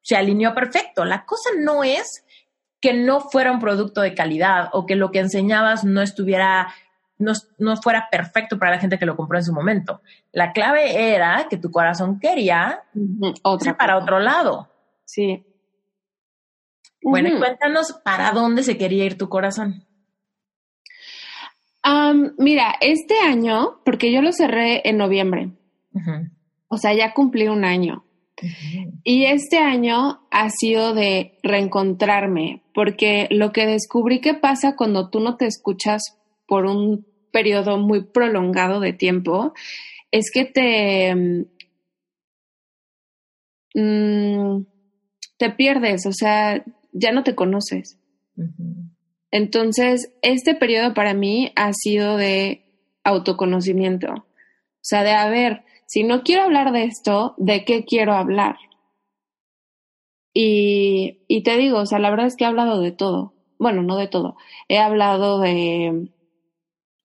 se 0.02 0.16
alineó 0.16 0.56
perfecto. 0.56 1.04
La 1.04 1.26
cosa 1.26 1.50
no 1.60 1.84
es 1.84 2.24
que 2.80 2.94
no 2.94 3.20
fuera 3.20 3.52
un 3.52 3.60
producto 3.60 4.00
de 4.00 4.16
calidad 4.16 4.70
o 4.72 4.86
que 4.86 4.96
lo 4.96 5.12
que 5.12 5.20
enseñabas 5.20 5.84
no 5.84 6.02
estuviera 6.02 6.74
no, 7.18 7.34
no, 7.58 7.76
fuera 7.76 8.08
perfecto 8.10 8.58
para 8.58 8.72
la 8.72 8.80
gente 8.80 8.98
que 8.98 9.06
lo 9.06 9.18
compró 9.18 9.38
en 9.38 9.44
su 9.44 9.52
momento. 9.52 10.02
La 10.32 10.54
clave 10.54 11.14
era 11.14 11.48
que 11.50 11.58
tu 11.58 11.70
corazón 11.70 12.18
quería 12.18 12.84
Otra 13.44 13.78
para 13.78 13.98
otro 13.98 14.20
lado. 14.20 14.70
Sí. 15.04 15.46
Bueno, 17.02 17.38
cuéntanos 17.40 17.94
para 18.04 18.32
dónde 18.32 18.64
se 18.64 18.78
quería 18.78 19.06
ir 19.06 19.18
tu 19.18 19.30
corazón. 19.30 19.86
mira, 22.38 22.76
este 22.82 23.20
año, 23.20 23.80
porque 23.86 24.12
yo 24.12 24.22
lo 24.22 24.32
cerré 24.32 24.88
en 24.88 24.98
noviembre, 24.98 25.52
o 26.68 26.78
sea, 26.78 26.94
ya 26.94 27.14
cumplí 27.14 27.48
un 27.48 27.66
año. 27.66 28.06
Y 29.04 29.26
este 29.26 29.58
año 29.58 30.22
ha 30.32 30.50
sido 30.50 30.94
de 30.94 31.38
reencontrarme, 31.44 32.64
porque 32.74 33.28
lo 33.32 33.52
que 33.52 33.66
descubrí 33.66 34.22
que 34.22 34.34
pasa 34.34 34.76
cuando 34.78 35.10
tú 35.10 35.20
no 35.20 35.36
te 35.36 35.46
escuchas 35.46 36.18
por 36.48 36.66
un 36.66 37.06
periodo 37.32 37.78
muy 37.78 38.06
prolongado 38.06 38.80
de 38.80 38.94
tiempo, 38.94 39.54
es 40.12 40.32
que 40.32 40.46
te... 40.46 41.46
Mm, 43.76 44.64
te 45.38 45.50
pierdes, 45.52 46.06
o 46.06 46.12
sea, 46.12 46.64
ya 46.92 47.12
no 47.12 47.24
te 47.24 47.36
conoces. 47.36 48.00
Entonces, 49.32 50.14
este 50.22 50.56
periodo 50.56 50.94
para 50.94 51.14
mí 51.14 51.52
ha 51.56 51.72
sido 51.74 52.18
de 52.18 52.66
autoconocimiento. 53.04 54.08
O 54.12 54.26
sea, 54.82 55.04
de, 55.04 55.12
a 55.12 55.30
ver, 55.30 55.64
si 55.86 56.04
no 56.04 56.24
quiero 56.24 56.44
hablar 56.44 56.72
de 56.72 56.86
esto, 56.86 57.36
¿de 57.38 57.66
qué 57.66 57.86
quiero 57.86 58.14
hablar? 58.14 58.56
Y, 60.34 61.26
y 61.28 61.44
te 61.44 61.58
digo, 61.58 61.80
o 61.80 61.86
sea, 61.86 62.00
la 62.00 62.10
verdad 62.10 62.28
es 62.28 62.36
que 62.36 62.44
he 62.46 62.48
hablado 62.48 62.82
de 62.82 62.92
todo. 62.92 63.34
Bueno, 63.58 63.84
no 63.84 63.98
de 63.98 64.08
todo. 64.08 64.38
He 64.68 64.78
hablado 64.78 65.40
de 65.40 66.10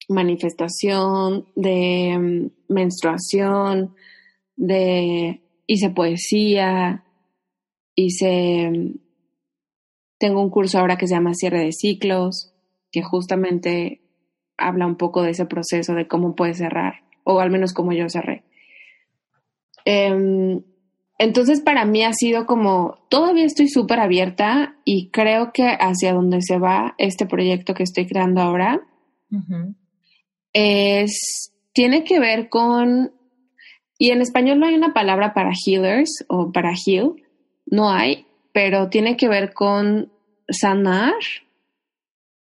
manifestación, 0.09 1.47
de 1.55 2.51
menstruación, 2.69 3.95
de 4.57 5.43
hice 5.67 5.91
poesía, 5.91 7.05
hice 7.95 8.73
tengo 10.21 10.43
un 10.43 10.51
curso 10.51 10.79
ahora 10.79 10.99
que 10.99 11.09
se 11.09 11.15
llama 11.15 11.33
Cierre 11.35 11.65
de 11.65 11.73
Ciclos, 11.73 12.53
que 12.93 13.03
justamente 13.03 14.03
habla 14.59 14.87
un 14.87 14.97
poco 14.97 15.23
de 15.23 15.31
ese 15.31 15.47
proceso 15.47 15.95
de 15.95 16.07
cómo 16.07 16.37
puedes 16.37 16.59
cerrar, 16.59 17.03
o 17.25 17.41
al 17.41 17.51
menos 17.51 17.73
cómo 17.73 17.93
yo 17.93 18.07
cerré. 18.11 18.45
Em, 19.87 20.63
entonces 21.19 21.63
para 21.63 21.87
mí 21.87 22.05
ha 22.05 22.13
sido 22.13 22.45
como, 22.45 22.99
todavía 23.09 23.47
estoy 23.47 23.69
súper 23.69 23.99
abierta 23.99 24.77
y 24.85 25.09
creo 25.11 25.53
que 25.55 25.65
hacia 25.65 26.13
donde 26.13 26.43
se 26.43 26.59
va 26.59 26.95
este 26.99 27.25
proyecto 27.25 27.73
que 27.73 27.85
estoy 27.85 28.07
creando 28.07 28.43
ahora 28.43 28.83
es, 30.53 31.55
tiene 31.73 32.05
que 32.05 32.21
ver 32.21 32.51
con, 32.51 33.13
y 33.97 34.11
en 34.11 34.21
español 34.21 34.61
no 34.61 34.67
hay 34.67 34.75
una 34.75 34.93
palabra 34.93 35.33
para 35.33 35.53
healers 35.67 36.27
o 36.29 36.53
para 36.53 36.75
heal, 36.75 37.15
no 37.65 37.91
hay, 37.91 38.27
pero 38.53 38.89
tiene 38.89 39.17
que 39.17 39.29
ver 39.29 39.53
con 39.53 40.11
sanar 40.49 41.15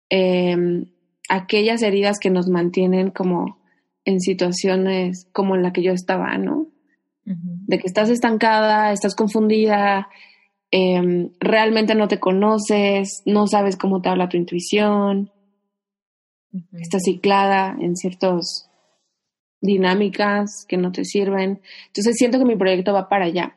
em, 0.08 0.86
aquellas 1.28 1.82
heridas 1.82 2.18
que 2.18 2.30
nos 2.30 2.48
mantienen 2.48 3.10
como 3.10 3.58
en 4.04 4.20
situaciones 4.20 5.28
como 5.32 5.56
en 5.56 5.62
la 5.62 5.72
que 5.72 5.82
yo 5.82 5.92
estaba, 5.92 6.38
¿no? 6.38 6.68
De 7.24 7.80
que 7.80 7.88
estás 7.88 8.08
estancada, 8.08 8.92
estás 8.92 9.16
confundida, 9.16 10.08
em, 10.70 11.32
realmente 11.40 11.96
no 11.96 12.06
te 12.06 12.20
conoces, 12.20 13.22
no 13.26 13.48
sabes 13.48 13.76
cómo 13.76 14.00
te 14.00 14.08
habla 14.08 14.28
tu 14.28 14.36
intuición, 14.36 15.32
estás 16.72 17.02
ciclada 17.02 17.76
en 17.80 17.96
ciertas 17.96 18.70
dinámicas 19.60 20.64
que 20.68 20.76
no 20.76 20.92
te 20.92 21.04
sirven. 21.04 21.60
Entonces 21.88 22.14
siento 22.16 22.38
que 22.38 22.44
mi 22.44 22.54
proyecto 22.54 22.92
va 22.92 23.08
para 23.08 23.24
allá 23.24 23.56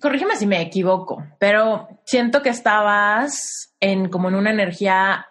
corrígeme 0.00 0.36
si 0.36 0.46
me 0.46 0.60
equivoco, 0.60 1.24
pero 1.38 1.88
siento 2.04 2.42
que 2.42 2.48
estabas 2.48 3.74
en 3.80 4.08
como 4.08 4.28
en 4.28 4.34
una 4.34 4.50
energía 4.50 5.26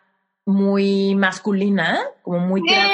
muy 0.46 1.14
masculina, 1.16 2.00
como 2.24 2.40
muy 2.40 2.62
tirada, 2.64 2.90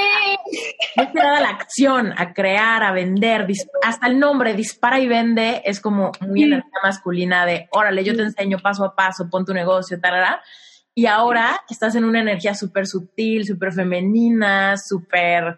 a 1.38 1.42
la 1.42 1.50
acción, 1.50 2.14
a 2.18 2.34
crear, 2.34 2.84
a 2.84 2.92
vender, 2.92 3.48
hasta 3.82 4.08
el 4.08 4.20
nombre, 4.20 4.54
dispara 4.54 5.00
y 5.00 5.08
vende, 5.08 5.62
es 5.64 5.80
como 5.80 6.12
muy 6.20 6.44
energía 6.44 6.80
masculina 6.84 7.46
de, 7.46 7.68
órale, 7.72 8.04
yo 8.04 8.16
te 8.16 8.24
enseño 8.24 8.60
paso 8.60 8.84
a 8.84 8.96
paso, 8.96 9.30
pon 9.30 9.46
tu 9.46 9.54
negocio, 9.54 10.00
tal, 10.02 10.40
Y 10.94 11.06
ahora 11.06 11.62
estás 11.70 11.96
en 11.96 12.04
una 12.04 12.20
energía 12.20 12.54
súper 12.56 12.88
sutil, 12.88 13.46
súper 13.46 13.72
femenina, 13.72 14.76
súper, 14.78 15.58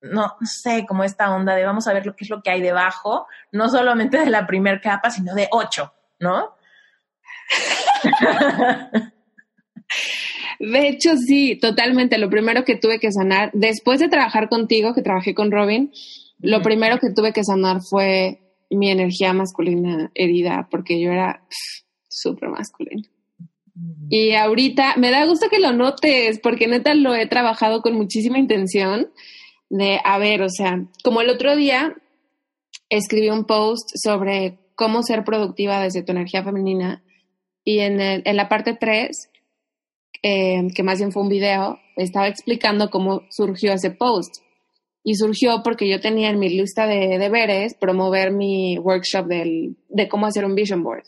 no, 0.00 0.36
sé, 0.42 0.86
como 0.86 1.04
esta 1.04 1.34
onda 1.34 1.54
de 1.54 1.64
vamos 1.64 1.86
a 1.86 1.92
ver 1.92 2.06
lo 2.06 2.14
que 2.14 2.24
es 2.24 2.30
lo 2.30 2.42
que 2.42 2.50
hay 2.50 2.60
debajo, 2.60 3.26
no 3.52 3.68
solamente 3.68 4.18
de 4.18 4.30
la 4.30 4.46
primer 4.46 4.80
capa, 4.80 5.10
sino 5.10 5.34
de 5.34 5.48
ocho, 5.50 5.92
¿no? 6.18 6.54
De 10.60 10.88
hecho, 10.88 11.16
sí, 11.16 11.56
totalmente. 11.56 12.18
Lo 12.18 12.28
primero 12.28 12.64
que 12.64 12.76
tuve 12.76 12.98
que 12.98 13.12
sanar, 13.12 13.50
después 13.52 14.00
de 14.00 14.08
trabajar 14.08 14.48
contigo, 14.48 14.92
que 14.92 15.02
trabajé 15.02 15.34
con 15.34 15.52
Robin, 15.52 15.92
lo 16.40 16.62
primero 16.62 16.98
que 16.98 17.10
tuve 17.10 17.32
que 17.32 17.44
sanar 17.44 17.80
fue 17.80 18.40
mi 18.70 18.90
energía 18.90 19.32
masculina 19.32 20.10
herida, 20.14 20.68
porque 20.70 21.00
yo 21.00 21.10
era 21.10 21.42
súper 22.08 22.48
masculina. 22.48 23.08
Y 24.10 24.34
ahorita 24.34 24.96
me 24.96 25.10
da 25.10 25.24
gusto 25.26 25.48
que 25.48 25.60
lo 25.60 25.72
notes, 25.72 26.40
porque 26.40 26.66
neta 26.66 26.94
lo 26.94 27.14
he 27.14 27.26
trabajado 27.26 27.80
con 27.80 27.94
muchísima 27.94 28.38
intención 28.38 29.12
de, 29.70 30.00
a 30.02 30.18
ver, 30.18 30.42
o 30.42 30.48
sea, 30.48 30.84
como 31.04 31.20
el 31.20 31.30
otro 31.30 31.56
día 31.56 31.94
escribí 32.88 33.30
un 33.30 33.44
post 33.44 33.90
sobre 33.94 34.58
cómo 34.74 35.02
ser 35.02 35.24
productiva 35.24 35.80
desde 35.80 36.02
tu 36.02 36.12
energía 36.12 36.42
femenina 36.42 37.02
y 37.64 37.80
en, 37.80 38.00
en 38.00 38.36
la 38.36 38.48
parte 38.48 38.76
3, 38.78 39.30
eh, 40.22 40.68
que 40.74 40.82
más 40.82 40.98
bien 40.98 41.12
fue 41.12 41.22
un 41.22 41.28
video, 41.28 41.78
estaba 41.96 42.28
explicando 42.28 42.90
cómo 42.90 43.22
surgió 43.30 43.72
ese 43.72 43.90
post. 43.90 44.36
Y 45.04 45.14
surgió 45.14 45.62
porque 45.62 45.88
yo 45.88 46.00
tenía 46.00 46.28
en 46.28 46.38
mi 46.38 46.48
lista 46.48 46.86
de 46.86 47.18
deberes 47.18 47.74
promover 47.74 48.32
mi 48.32 48.78
workshop 48.78 49.26
del, 49.26 49.76
de 49.88 50.08
cómo 50.08 50.26
hacer 50.26 50.44
un 50.44 50.54
vision 50.54 50.82
board. 50.82 51.04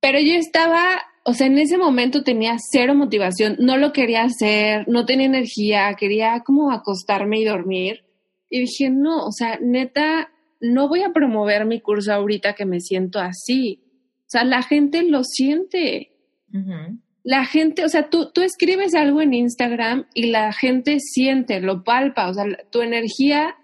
Pero 0.00 0.18
yo 0.18 0.34
estaba, 0.34 1.02
o 1.24 1.34
sea, 1.34 1.46
en 1.46 1.58
ese 1.58 1.76
momento 1.76 2.22
tenía 2.22 2.56
cero 2.58 2.94
motivación, 2.94 3.56
no 3.58 3.76
lo 3.76 3.92
quería 3.92 4.22
hacer, 4.22 4.88
no 4.88 5.04
tenía 5.04 5.26
energía, 5.26 5.94
quería 5.98 6.40
como 6.44 6.72
acostarme 6.72 7.40
y 7.40 7.44
dormir. 7.44 8.04
Y 8.48 8.60
dije, 8.60 8.90
no, 8.90 9.26
o 9.26 9.32
sea, 9.32 9.58
neta, 9.60 10.30
no 10.60 10.88
voy 10.88 11.02
a 11.02 11.12
promover 11.12 11.66
mi 11.66 11.80
curso 11.80 12.12
ahorita 12.12 12.54
que 12.54 12.66
me 12.66 12.80
siento 12.80 13.20
así. 13.20 13.82
O 14.20 14.30
sea, 14.30 14.44
la 14.44 14.62
gente 14.62 15.02
lo 15.02 15.22
siente. 15.24 16.12
La 17.22 17.44
gente, 17.44 17.84
o 17.84 17.88
sea, 17.88 18.08
tú, 18.08 18.30
tú 18.32 18.40
escribes 18.40 18.94
algo 18.94 19.20
en 19.20 19.34
Instagram 19.34 20.06
y 20.14 20.28
la 20.30 20.52
gente 20.52 20.98
siente, 21.00 21.60
lo 21.60 21.84
palpa, 21.84 22.28
o 22.28 22.34
sea, 22.34 22.44
tu 22.70 22.80
energía 22.80 23.54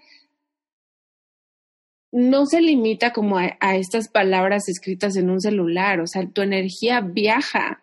no 2.16 2.46
se 2.46 2.62
limita 2.62 3.12
como 3.12 3.36
a, 3.36 3.76
estas 3.76 4.08
palabras 4.08 4.70
escritas 4.70 5.16
en 5.16 5.28
un 5.28 5.38
celular, 5.38 6.00
o 6.00 6.06
sea, 6.06 6.26
tu 6.26 6.40
energía 6.40 7.02
viaja. 7.02 7.82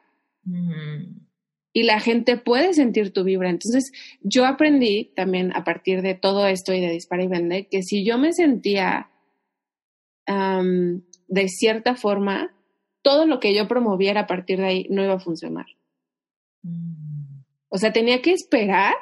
Y 1.72 1.84
la 1.84 2.00
gente 2.00 2.38
puede 2.38 2.74
sentir 2.74 3.14
tu 3.14 3.24
vibra. 3.24 3.52
Entonces, 3.52 3.92
yo 4.22 4.48
aprendí 4.48 5.14
también 5.16 5.56
a 5.56 5.64
partir 5.64 6.02
de 6.02 6.16
todo 6.16 6.48
esto 6.48 6.74
y 6.74 6.82
de 6.82 6.90
Dispara 6.90 7.24
y 7.24 7.28
Vende, 7.28 7.68
que 7.68 7.84
si 7.84 8.04
yo 8.04 8.18
me 8.18 8.34
sentía 8.34 9.12
de 10.26 11.48
cierta 11.48 11.96
forma, 11.96 12.56
todo 13.04 13.28
lo 13.28 13.40
que 13.40 13.54
yo 13.56 13.68
promoviera 13.68 14.22
a 14.22 14.28
partir 14.28 14.58
de 14.58 14.66
ahí 14.66 14.88
no 14.90 15.04
iba 15.04 15.14
a 15.14 15.20
funcionar. 15.20 15.68
O 17.70 17.78
sea, 17.78 17.94
tenía 17.94 18.20
que 18.24 18.32
esperar, 18.32 18.96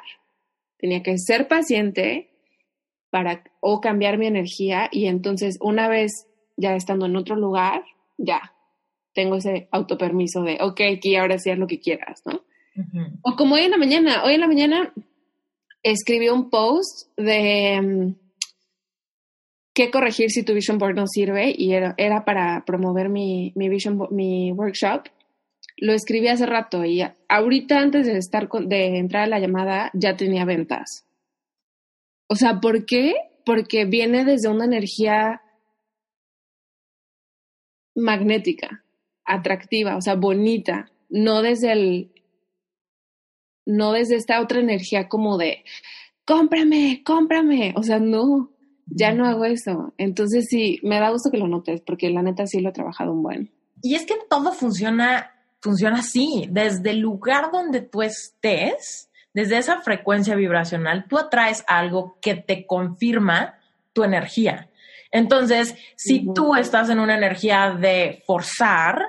tenía 0.76 1.02
que 1.02 1.16
ser 1.16 1.48
paciente 1.48 2.31
para 3.12 3.44
o 3.60 3.82
cambiar 3.82 4.16
mi 4.16 4.26
energía 4.26 4.88
y 4.90 5.04
entonces 5.04 5.58
una 5.60 5.86
vez 5.86 6.26
ya 6.56 6.74
estando 6.74 7.04
en 7.04 7.14
otro 7.14 7.36
lugar, 7.36 7.84
ya 8.16 8.54
tengo 9.12 9.36
ese 9.36 9.68
autopermiso 9.70 10.42
de, 10.42 10.56
ok, 10.62 10.80
aquí 10.96 11.14
ahora 11.14 11.38
sí 11.38 11.50
haz 11.50 11.58
lo 11.58 11.66
que 11.66 11.78
quieras, 11.78 12.22
¿no? 12.24 12.40
O 13.20 13.36
como 13.36 13.56
hoy 13.56 13.64
en 13.64 13.72
la 13.72 13.76
mañana, 13.76 14.24
hoy 14.24 14.32
en 14.32 14.40
la 14.40 14.46
mañana 14.46 14.94
escribí 15.82 16.30
un 16.30 16.48
post 16.48 17.10
de 17.18 17.82
mm, 17.82 18.14
qué 19.74 19.90
corregir 19.90 20.30
si 20.30 20.42
tu 20.42 20.54
vision 20.54 20.78
board 20.78 20.96
no 20.96 21.06
sirve 21.06 21.54
y 21.54 21.74
era, 21.74 21.94
era 21.98 22.24
para 22.24 22.64
promover 22.64 23.10
mi, 23.10 23.52
mi 23.56 23.68
vision 23.68 24.08
mi 24.10 24.52
workshop. 24.52 25.02
Lo 25.76 25.92
escribí 25.92 26.28
hace 26.28 26.46
rato 26.46 26.82
y 26.86 27.04
ahorita 27.28 27.78
antes 27.78 28.06
de 28.06 28.16
estar 28.16 28.48
de 28.48 28.96
entrar 28.96 29.24
a 29.24 29.26
la 29.26 29.38
llamada 29.38 29.90
ya 29.92 30.16
tenía 30.16 30.46
ventas. 30.46 31.04
O 32.32 32.34
sea, 32.34 32.60
¿por 32.60 32.86
qué? 32.86 33.14
Porque 33.44 33.84
viene 33.84 34.24
desde 34.24 34.48
una 34.48 34.64
energía 34.64 35.42
magnética, 37.94 38.86
atractiva, 39.26 39.98
o 39.98 40.00
sea, 40.00 40.14
bonita, 40.14 40.90
no 41.10 41.42
desde 41.42 41.72
el 41.72 42.12
no 43.66 43.92
desde 43.92 44.16
esta 44.16 44.40
otra 44.40 44.60
energía 44.60 45.10
como 45.10 45.36
de 45.36 45.62
cómprame, 46.24 47.02
cómprame, 47.04 47.74
o 47.76 47.82
sea, 47.82 47.98
no, 47.98 48.50
ya 48.86 49.12
no 49.12 49.26
hago 49.26 49.44
eso. 49.44 49.92
Entonces 49.98 50.46
sí, 50.48 50.80
me 50.82 51.00
da 51.00 51.10
gusto 51.10 51.30
que 51.30 51.36
lo 51.36 51.48
notes, 51.48 51.82
porque 51.82 52.08
la 52.08 52.22
neta 52.22 52.46
sí 52.46 52.62
lo 52.62 52.70
he 52.70 52.72
trabajado 52.72 53.12
un 53.12 53.22
buen. 53.22 53.52
Y 53.82 53.94
es 53.94 54.06
que 54.06 54.14
todo 54.30 54.52
funciona, 54.52 55.32
funciona 55.60 55.98
así. 55.98 56.48
Desde 56.50 56.92
el 56.92 57.00
lugar 57.00 57.50
donde 57.52 57.82
tú 57.82 58.00
estés, 58.00 59.10
desde 59.34 59.58
esa 59.58 59.80
frecuencia 59.80 60.34
vibracional, 60.34 61.06
tú 61.08 61.18
atraes 61.18 61.64
algo 61.66 62.18
que 62.20 62.34
te 62.34 62.66
confirma 62.66 63.58
tu 63.92 64.04
energía. 64.04 64.68
Entonces, 65.10 65.74
si 65.96 66.32
tú 66.32 66.54
estás 66.54 66.88
en 66.88 66.98
una 66.98 67.16
energía 67.16 67.76
de 67.78 68.22
forzar, 68.26 69.04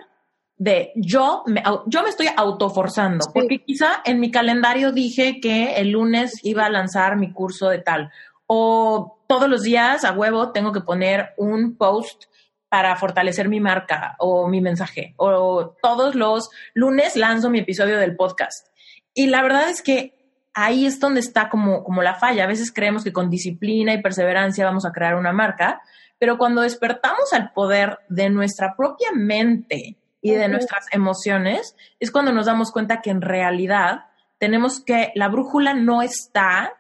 de 0.58 0.92
yo 0.96 1.44
me, 1.46 1.64
yo 1.88 2.04
me 2.04 2.10
estoy 2.10 2.28
autoforzando, 2.36 3.26
porque 3.34 3.64
quizá 3.66 4.02
en 4.06 4.20
mi 4.20 4.30
calendario 4.30 4.92
dije 4.92 5.40
que 5.42 5.76
el 5.76 5.92
lunes 5.92 6.40
iba 6.44 6.66
a 6.66 6.70
lanzar 6.70 7.16
mi 7.16 7.32
curso 7.32 7.70
de 7.70 7.80
tal, 7.80 8.12
o 8.48 9.20
todos 9.28 9.50
los 9.50 9.64
días 9.64 10.04
a 10.04 10.12
huevo 10.12 10.52
tengo 10.52 10.72
que 10.72 10.82
poner 10.82 11.34
un 11.38 11.78
post 11.78 12.26
para 12.70 12.96
fortalecer 12.96 13.50
mi 13.50 13.60
marca 13.60 14.16
o 14.20 14.48
mi 14.48 14.60
mensaje, 14.60 15.14
o 15.18 15.76
todos 15.82 16.16
los 16.16 16.50
lunes 16.74 17.16
lanzo 17.16 17.50
mi 17.50 17.60
episodio 17.60 17.98
del 17.98 18.16
podcast. 18.16 18.73
Y 19.14 19.28
la 19.28 19.42
verdad 19.42 19.70
es 19.70 19.82
que 19.82 20.14
ahí 20.54 20.86
es 20.86 21.00
donde 21.00 21.20
está 21.20 21.50
como, 21.50 21.84
como 21.84 22.02
la 22.02 22.16
falla. 22.16 22.44
A 22.44 22.48
veces 22.48 22.72
creemos 22.72 23.04
que 23.04 23.14
con 23.14 23.30
disciplina 23.30 23.94
y 23.94 24.02
perseverancia 24.02 24.66
vamos 24.66 24.86
a 24.86 24.92
crear 24.92 25.16
una 25.16 25.32
marca, 25.32 25.82
pero 26.20 26.38
cuando 26.38 26.62
despertamos 26.62 27.34
al 27.34 27.52
poder 27.52 28.00
de 28.10 28.30
nuestra 28.30 28.76
propia 28.76 29.10
mente 29.14 29.98
y 30.22 30.32
de 30.32 30.48
nuestras 30.48 30.86
emociones, 30.92 31.76
es 32.00 32.12
cuando 32.12 32.32
nos 32.32 32.46
damos 32.46 32.72
cuenta 32.72 33.02
que 33.02 33.10
en 33.10 33.22
realidad 33.22 34.06
tenemos 34.38 34.84
que, 34.84 35.12
la 35.16 35.28
brújula 35.28 35.74
no 35.74 36.02
está 36.02 36.74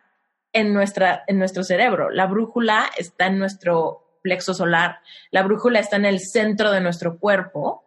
en, 0.53 0.73
nuestra, 0.73 1.23
en 1.27 1.39
nuestro 1.39 1.63
cerebro. 1.63 2.09
La 2.09 2.25
brújula 2.25 2.85
está 2.97 3.27
en 3.27 3.39
nuestro 3.39 4.17
plexo 4.21 4.53
solar. 4.53 4.99
La 5.31 5.43
brújula 5.43 5.79
está 5.79 5.97
en 5.97 6.05
el 6.05 6.19
centro 6.19 6.71
de 6.71 6.81
nuestro 6.81 7.19
cuerpo, 7.19 7.82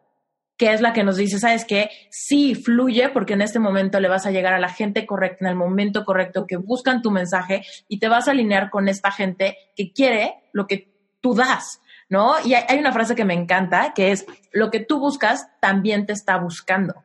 que 0.56 0.72
es 0.72 0.80
la 0.80 0.92
que 0.92 1.04
nos 1.04 1.16
dice, 1.16 1.38
¿sabes 1.38 1.64
qué? 1.64 1.90
Sí, 2.10 2.54
fluye 2.54 3.08
porque 3.10 3.34
en 3.34 3.42
este 3.42 3.58
momento 3.58 4.00
le 4.00 4.08
vas 4.08 4.26
a 4.26 4.30
llegar 4.30 4.54
a 4.54 4.58
la 4.58 4.70
gente 4.70 5.06
correcta, 5.06 5.44
en 5.44 5.50
el 5.50 5.56
momento 5.56 6.04
correcto, 6.04 6.46
que 6.46 6.56
buscan 6.56 7.02
tu 7.02 7.10
mensaje 7.10 7.62
y 7.88 7.98
te 7.98 8.08
vas 8.08 8.28
a 8.28 8.30
alinear 8.30 8.70
con 8.70 8.88
esta 8.88 9.10
gente 9.10 9.56
que 9.76 9.92
quiere 9.92 10.34
lo 10.52 10.66
que 10.66 10.92
tú 11.20 11.34
das. 11.34 11.80
¿No? 12.08 12.34
Y 12.44 12.54
hay 12.54 12.78
una 12.78 12.92
frase 12.92 13.16
que 13.16 13.24
me 13.24 13.34
encanta, 13.34 13.92
que 13.92 14.12
es, 14.12 14.26
lo 14.52 14.70
que 14.70 14.78
tú 14.78 15.00
buscas 15.00 15.48
también 15.58 16.06
te 16.06 16.12
está 16.12 16.36
buscando. 16.36 17.02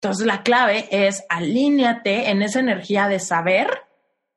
Entonces 0.00 0.26
la 0.26 0.44
clave 0.44 0.86
es 0.92 1.24
alíñate 1.28 2.30
en 2.30 2.42
esa 2.42 2.60
energía 2.60 3.08
de 3.08 3.18
saber 3.18 3.85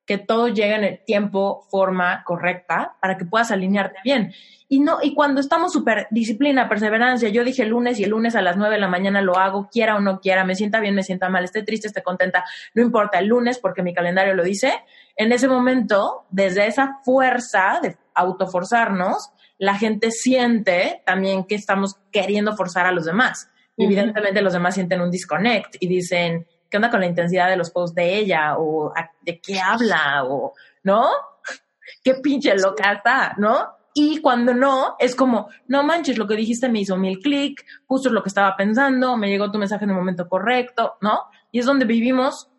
que 0.10 0.18
todo 0.18 0.48
llegue 0.48 0.74
en 0.74 0.84
el 0.84 1.00
tiempo, 1.06 1.68
forma 1.70 2.24
correcta 2.24 2.96
para 3.00 3.16
que 3.16 3.26
puedas 3.26 3.52
alinearte 3.52 4.00
bien. 4.04 4.34
Y 4.68 4.80
no, 4.80 4.98
y 5.04 5.14
cuando 5.14 5.40
estamos 5.40 5.72
súper 5.72 6.08
disciplina, 6.10 6.68
perseverancia, 6.68 7.30
yo 7.30 7.44
dije 7.44 7.62
el 7.62 7.70
lunes 7.70 8.00
y 8.00 8.06
el 8.06 8.10
lunes 8.10 8.36
a 8.36 8.42
las 8.42 8.58
9 8.58 8.74
de 8.74 8.82
la 8.82 8.88
mañana 8.88 9.22
lo 9.22 9.38
hago, 9.38 9.70
quiera 9.72 9.96
o 9.96 10.00
no 10.00 10.20
quiera, 10.20 10.46
me 10.46 10.56
sienta 10.56 10.80
bien, 10.80 10.96
me 10.96 11.04
sienta 11.04 11.30
mal, 11.30 11.44
esté 11.44 11.62
triste, 11.62 11.86
esté 11.86 12.02
contenta, 12.02 12.44
no 12.74 12.82
importa 12.82 13.20
el 13.20 13.28
lunes 13.28 13.60
porque 13.60 13.84
mi 13.84 13.94
calendario 13.94 14.34
lo 14.34 14.44
dice. 14.44 14.84
En 15.16 15.32
ese 15.32 15.48
momento, 15.48 16.26
desde 16.32 16.66
esa 16.66 17.02
fuerza 17.06 17.80
de 17.80 17.96
autoforzarnos, 18.16 19.30
la 19.60 19.76
gente 19.76 20.10
siente 20.10 21.04
también 21.06 21.44
que 21.44 21.54
estamos 21.54 21.98
queriendo 22.12 22.56
forzar 22.56 22.88
a 22.88 22.92
los 22.92 23.06
demás. 23.06 23.52
Evidentemente 23.78 24.42
los 24.42 24.54
demás 24.54 24.74
sienten 24.74 25.02
un 25.02 25.12
disconnect 25.12 25.76
y 25.80 25.88
dicen, 25.88 26.48
¿qué 26.70 26.78
onda 26.78 26.90
con 26.90 27.00
la 27.00 27.08
intensidad 27.08 27.50
de 27.50 27.58
los 27.58 27.72
posts 27.72 27.96
de 27.96 28.18
ella? 28.18 28.58
¿O 28.58 28.94
de 29.22 29.40
qué 29.40 29.60
habla? 29.60 30.24
¿O 30.26 30.54
no? 30.84 31.10
¿Qué 32.04 32.16
pinche 32.16 32.56
loca 32.56 32.94
está? 32.94 33.34
¿No? 33.38 33.80
Y 33.94 34.22
cuando 34.22 34.54
no, 34.54 34.96
es 35.00 35.16
como, 35.16 35.50
no 35.68 35.84
manches, 35.84 36.18
lo 36.18 36.28
que 36.28 36.36
dijiste 36.36 36.70
me 36.70 36.80
hizo 36.80 36.96
mil 36.96 37.20
clic, 37.20 37.66
justo 37.88 38.10
es 38.10 38.14
lo 38.14 38.22
que 38.22 38.30
estaba 38.30 38.56
pensando, 38.56 39.18
me 39.18 39.30
llegó 39.30 39.52
tu 39.52 39.58
mensaje 39.58 39.84
en 39.84 39.90
el 39.90 39.96
momento 39.96 40.30
correcto, 40.30 40.98
¿no? 41.02 41.24
Y 41.52 41.60
es 41.60 41.66
donde 41.66 41.86
vivimos 41.86 42.50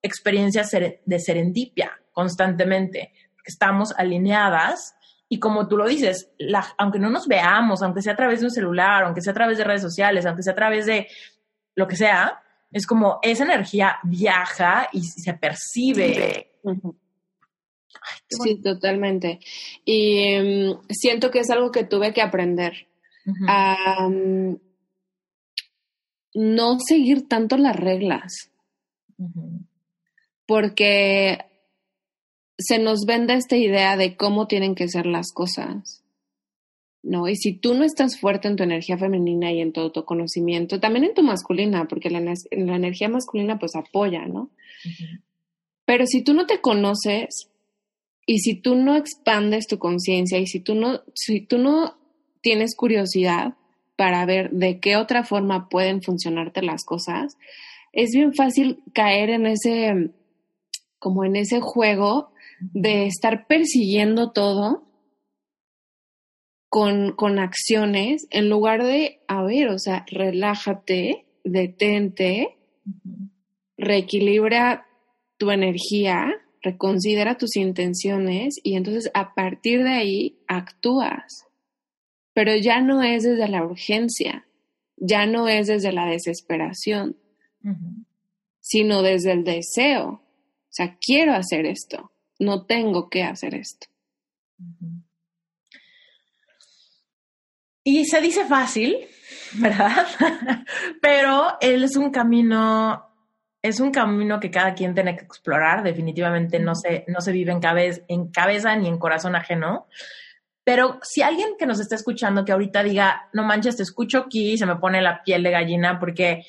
experiencias 0.00 0.70
de 0.70 1.18
serendipia 1.18 1.92
constantemente, 2.12 3.12
porque 3.34 3.50
estamos 3.50 3.92
alineadas 3.98 4.96
y 5.28 5.40
como 5.40 5.66
tú 5.66 5.76
lo 5.76 5.86
dices, 5.86 6.30
aunque 6.78 7.00
no 7.00 7.10
nos 7.10 7.26
veamos, 7.26 7.82
aunque 7.82 8.00
sea 8.00 8.12
a 8.12 8.16
través 8.16 8.40
de 8.40 8.46
un 8.46 8.52
celular, 8.52 9.04
aunque 9.04 9.20
sea 9.20 9.32
a 9.32 9.34
través 9.34 9.58
de 9.58 9.64
redes 9.64 9.82
sociales, 9.82 10.24
aunque 10.24 10.42
sea 10.42 10.52
a 10.52 10.56
través 10.56 10.86
de 10.86 11.08
lo 11.74 11.88
que 11.88 11.96
sea, 11.96 12.42
Es 12.76 12.86
como 12.86 13.20
esa 13.22 13.44
energía 13.44 13.96
viaja 14.02 14.90
y 14.92 15.02
se 15.02 15.32
percibe. 15.32 16.50
sí, 18.28 18.60
totalmente. 18.60 19.40
Y 19.82 20.18
em, 20.18 20.76
siento 20.90 21.30
que 21.30 21.38
es 21.38 21.48
algo 21.48 21.70
que 21.70 21.84
tuve 21.84 22.12
que 22.12 22.20
aprender. 22.20 22.86
a 23.48 24.08
no 26.34 26.78
seguir 26.78 27.26
tanto 27.28 27.56
las 27.56 27.74
reglas. 27.74 28.50
Porque 30.44 31.46
se 32.58 32.78
nos 32.78 33.06
vende 33.06 33.32
esta 33.32 33.56
idea 33.56 33.96
de 33.96 34.18
cómo 34.18 34.46
tienen 34.46 34.74
que 34.74 34.88
ser 34.88 35.06
las 35.06 35.32
cosas. 35.32 36.04
¿No? 37.06 37.28
Y 37.28 37.36
si 37.36 37.52
tú 37.52 37.74
no 37.74 37.84
estás 37.84 38.18
fuerte 38.18 38.48
en 38.48 38.56
tu 38.56 38.64
energía 38.64 38.98
femenina 38.98 39.52
y 39.52 39.60
en 39.60 39.72
todo 39.72 39.92
tu 39.92 40.04
conocimiento, 40.04 40.80
también 40.80 41.04
en 41.04 41.14
tu 41.14 41.22
masculina, 41.22 41.86
porque 41.88 42.10
la, 42.10 42.20
la 42.20 42.76
energía 42.76 43.08
masculina 43.08 43.58
pues 43.58 43.76
apoya, 43.76 44.26
¿no? 44.26 44.50
Pero 45.84 46.06
si 46.06 46.22
tú 46.22 46.34
no 46.34 46.46
te 46.46 46.60
conoces 46.60 47.48
y 48.26 48.40
si 48.40 48.54
tú 48.54 48.74
no 48.74 48.96
expandes 48.96 49.68
tu 49.68 49.78
conciencia 49.78 50.38
y 50.38 50.46
si 50.46 50.60
tú 50.60 50.74
no, 50.74 51.02
si 51.14 51.40
tú 51.40 51.58
no 51.58 51.96
tienes 52.40 52.74
curiosidad 52.74 53.54
para 53.96 54.26
ver 54.26 54.50
de 54.50 54.80
qué 54.80 54.96
otra 54.96 55.24
forma 55.24 55.68
pueden 55.68 56.02
funcionarte 56.02 56.62
las 56.62 56.84
cosas, 56.84 57.38
es 57.92 58.10
bien 58.10 58.34
fácil 58.34 58.82
caer 58.92 59.30
en 59.30 59.46
ese, 59.46 60.10
como 60.98 61.24
en 61.24 61.36
ese 61.36 61.60
juego 61.60 62.30
de 62.60 63.06
estar 63.06 63.46
persiguiendo 63.46 64.32
todo 64.32 64.85
con, 66.68 67.12
con 67.12 67.38
acciones 67.38 68.26
en 68.30 68.48
lugar 68.48 68.84
de, 68.84 69.20
a 69.28 69.42
ver, 69.42 69.68
o 69.68 69.78
sea, 69.78 70.04
relájate, 70.10 71.26
detente, 71.44 72.56
reequilibra 73.76 74.86
tu 75.38 75.50
energía, 75.50 76.26
reconsidera 76.62 77.36
tus 77.36 77.56
intenciones 77.56 78.58
y 78.62 78.76
entonces 78.76 79.10
a 79.14 79.34
partir 79.34 79.84
de 79.84 79.90
ahí 79.90 80.38
actúas. 80.48 81.46
Pero 82.32 82.56
ya 82.56 82.80
no 82.80 83.02
es 83.02 83.22
desde 83.22 83.48
la 83.48 83.64
urgencia, 83.64 84.46
ya 84.96 85.26
no 85.26 85.48
es 85.48 85.68
desde 85.68 85.92
la 85.92 86.06
desesperación, 86.06 87.16
sino 88.60 89.02
desde 89.02 89.32
el 89.32 89.44
deseo. 89.44 90.08
O 90.08 90.22
sea, 90.68 90.98
quiero 91.00 91.32
hacer 91.34 91.64
esto, 91.64 92.12
no 92.38 92.66
tengo 92.66 93.08
que 93.08 93.22
hacer 93.22 93.54
esto. 93.54 93.86
Y 97.88 98.04
se 98.04 98.20
dice 98.20 98.44
fácil, 98.46 99.06
¿verdad? 99.52 100.08
Pero 101.00 101.56
él 101.60 101.84
es 101.84 101.94
un 101.94 102.10
camino, 102.10 103.12
es 103.62 103.78
un 103.78 103.92
camino 103.92 104.40
que 104.40 104.50
cada 104.50 104.74
quien 104.74 104.92
tiene 104.92 105.16
que 105.16 105.24
explorar. 105.24 105.84
Definitivamente 105.84 106.58
no 106.58 106.74
se, 106.74 107.04
no 107.06 107.20
se 107.20 107.30
vive 107.30 107.52
en, 107.52 107.60
en 108.08 108.32
cabeza 108.32 108.74
ni 108.74 108.88
en 108.88 108.98
corazón 108.98 109.36
ajeno. 109.36 109.86
Pero 110.64 110.98
si 111.00 111.22
alguien 111.22 111.50
que 111.56 111.64
nos 111.64 111.78
está 111.78 111.94
escuchando 111.94 112.44
que 112.44 112.50
ahorita 112.50 112.82
diga, 112.82 113.28
no 113.32 113.44
manches, 113.44 113.76
te 113.76 113.84
escucho 113.84 114.18
aquí 114.18 114.54
y 114.54 114.58
se 114.58 114.66
me 114.66 114.74
pone 114.74 115.00
la 115.00 115.22
piel 115.22 115.44
de 115.44 115.52
gallina 115.52 116.00
porque 116.00 116.44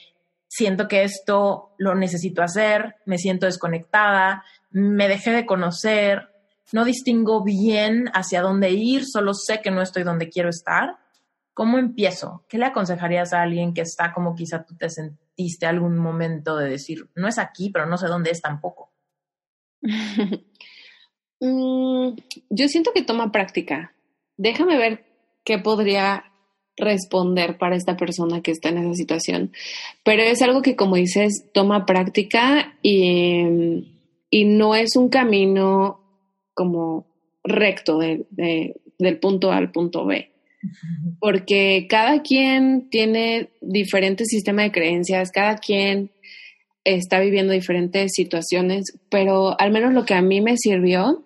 siento 0.47 0.88
que 0.88 1.04
esto 1.04 1.76
lo 1.78 1.93
necesito 1.93 2.41
hacer, 2.41 2.95
me 3.06 3.19
siento 3.19 3.45
desconectada, 3.45 4.43
me 4.71 5.08
dejé 5.08 5.30
de 5.34 5.45
conocer, 5.45 6.30
no 6.71 6.84
distingo 6.84 7.43
bien 7.43 8.10
hacia 8.15 8.41
dónde 8.41 8.71
ir, 8.71 9.06
solo 9.06 9.36
sé 9.36 9.62
que 9.62 9.69
no 9.69 9.84
estoy 9.84 10.02
donde 10.02 10.30
quiero 10.30 10.50
estar 10.50 10.97
¿Cómo 11.58 11.80
empiezo? 11.80 12.46
¿Qué 12.48 12.60
le 12.60 12.65
aconsejarías 12.65 13.34
a 13.34 13.41
alguien 13.41 13.74
que 13.74 13.82
está 13.82 14.13
como 14.13 14.36
quizá 14.36 14.63
tú 14.63 14.76
te 14.78 14.91
sentiste 14.91 15.65
algún 15.65 15.98
momento 15.98 16.56
de 16.56 16.70
decir, 16.70 17.10
no 17.15 17.28
es 17.28 17.39
aquí, 17.39 17.72
pero 17.72 17.88
no 17.88 17.98
sé 17.98 18.06
dónde 18.06 18.30
es 18.30 18.41
tampoco? 18.41 18.93
Mm, 21.39 22.15
yo 22.50 22.67
siento 22.67 22.93
que 22.96 23.04
toma 23.04 23.32
práctica. 23.32 23.93
Déjame 24.38 24.76
ver 24.76 25.06
qué 25.43 25.60
podría 25.60 26.24
responder 26.76 27.60
para 27.60 27.76
esta 27.76 27.96
persona 27.96 28.41
que 28.41 28.50
está 28.50 28.70
en 28.70 28.80
esa 28.80 28.96
situación. 28.96 29.52
Pero 30.04 30.24
es 30.24 30.41
algo 30.41 30.63
que, 30.63 30.76
como 30.76 30.96
dices, 30.96 31.52
toma 31.54 31.86
práctica 31.86 32.76
y, 32.82 33.86
y 34.32 34.46
no 34.46 34.74
es 34.74 34.96
un 34.96 35.10
camino 35.10 36.00
como 36.56 37.06
recto 37.43 38.00
del 38.00 39.20
punto 39.20 39.52
A 39.52 39.58
al 39.58 39.72
punto 39.72 40.08
B 40.08 40.37
porque 41.20 41.88
cada 41.89 42.22
quien 42.22 42.89
tiene 42.89 43.50
diferentes 43.62 44.28
sistemas 44.30 44.65
de 44.65 44.72
creencias, 44.72 45.32
cada 45.32 45.58
quien 45.58 46.12
está 46.84 47.20
viviendo 47.20 47.54
diferentes 47.54 48.12
situaciones, 48.13 48.98
pero 49.10 49.60
al 49.60 49.72
menos 49.72 49.93
lo 49.93 50.06
que 50.06 50.13
a 50.13 50.22
mí 50.22 50.41
me 50.41 50.58
sirvió 50.58 51.26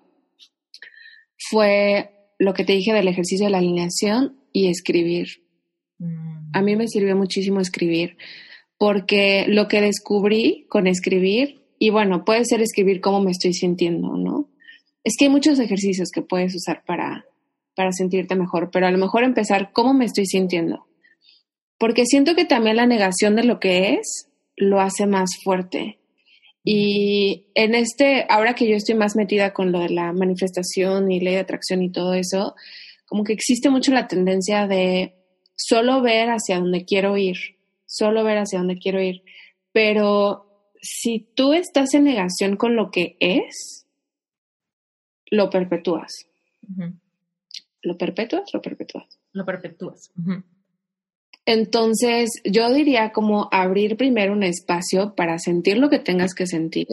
fue 1.37 2.09
lo 2.39 2.53
que 2.53 2.63
te 2.63 2.73
dije 2.73 2.93
del 2.93 3.07
ejercicio 3.07 3.45
de 3.45 3.51
la 3.51 3.59
alineación 3.59 4.39
y 4.51 4.67
escribir. 4.67 5.27
A 6.53 6.61
mí 6.61 6.75
me 6.75 6.87
sirvió 6.87 7.15
muchísimo 7.15 7.59
escribir, 7.59 8.17
porque 8.77 9.45
lo 9.47 9.67
que 9.67 9.81
descubrí 9.81 10.65
con 10.67 10.87
escribir, 10.87 11.61
y 11.77 11.91
bueno, 11.91 12.25
puede 12.25 12.45
ser 12.45 12.61
escribir 12.61 12.99
cómo 12.99 13.21
me 13.21 13.31
estoy 13.31 13.53
sintiendo, 13.53 14.17
¿no? 14.17 14.49
Es 15.03 15.15
que 15.17 15.25
hay 15.25 15.31
muchos 15.31 15.59
ejercicios 15.59 16.09
que 16.11 16.23
puedes 16.23 16.55
usar 16.55 16.83
para, 16.85 17.25
para 17.75 17.91
sentirte 17.91 18.35
mejor, 18.35 18.69
pero 18.71 18.87
a 18.87 18.91
lo 18.91 18.97
mejor 18.97 19.23
empezar 19.23 19.71
cómo 19.71 19.93
me 19.93 20.05
estoy 20.05 20.25
sintiendo. 20.25 20.87
Porque 21.77 22.05
siento 22.05 22.35
que 22.35 22.45
también 22.45 22.75
la 22.75 22.85
negación 22.85 23.35
de 23.35 23.43
lo 23.43 23.59
que 23.59 23.93
es 23.93 24.29
lo 24.55 24.79
hace 24.79 25.07
más 25.07 25.29
fuerte. 25.43 25.99
Y 26.63 27.47
en 27.55 27.73
este, 27.73 28.25
ahora 28.29 28.53
que 28.53 28.67
yo 28.67 28.75
estoy 28.75 28.95
más 28.95 29.15
metida 29.15 29.53
con 29.53 29.71
lo 29.71 29.79
de 29.79 29.89
la 29.89 30.13
manifestación 30.13 31.11
y 31.11 31.19
ley 31.19 31.33
de 31.33 31.39
atracción 31.39 31.81
y 31.81 31.91
todo 31.91 32.13
eso, 32.13 32.55
como 33.07 33.23
que 33.23 33.33
existe 33.33 33.69
mucho 33.69 33.91
la 33.91 34.07
tendencia 34.07 34.67
de 34.67 35.15
solo 35.55 36.01
ver 36.01 36.29
hacia 36.29 36.59
donde 36.59 36.85
quiero 36.85 37.17
ir, 37.17 37.37
solo 37.85 38.23
ver 38.23 38.37
hacia 38.37 38.59
donde 38.59 38.77
quiero 38.77 39.01
ir. 39.01 39.23
Pero 39.71 40.71
si 40.81 41.19
tú 41.35 41.53
estás 41.53 41.93
en 41.93 42.03
negación 42.03 42.57
con 42.57 42.75
lo 42.75 42.91
que 42.91 43.17
es, 43.19 43.87
lo 45.31 45.49
perpetúas. 45.49 46.27
¿Lo 47.81 47.97
perpetúas? 47.97 48.53
Lo 48.53 48.61
perpetúas. 48.61 49.19
Lo 49.33 49.45
perpetúas. 49.45 50.11
Entonces, 51.45 52.29
yo 52.45 52.71
diría 52.71 53.11
como 53.11 53.49
abrir 53.51 53.97
primero 53.97 54.33
un 54.33 54.43
espacio 54.43 55.15
para 55.15 55.39
sentir 55.39 55.77
lo 55.77 55.89
que 55.89 55.99
tengas 55.99 56.33
que 56.33 56.45
sentir, 56.45 56.87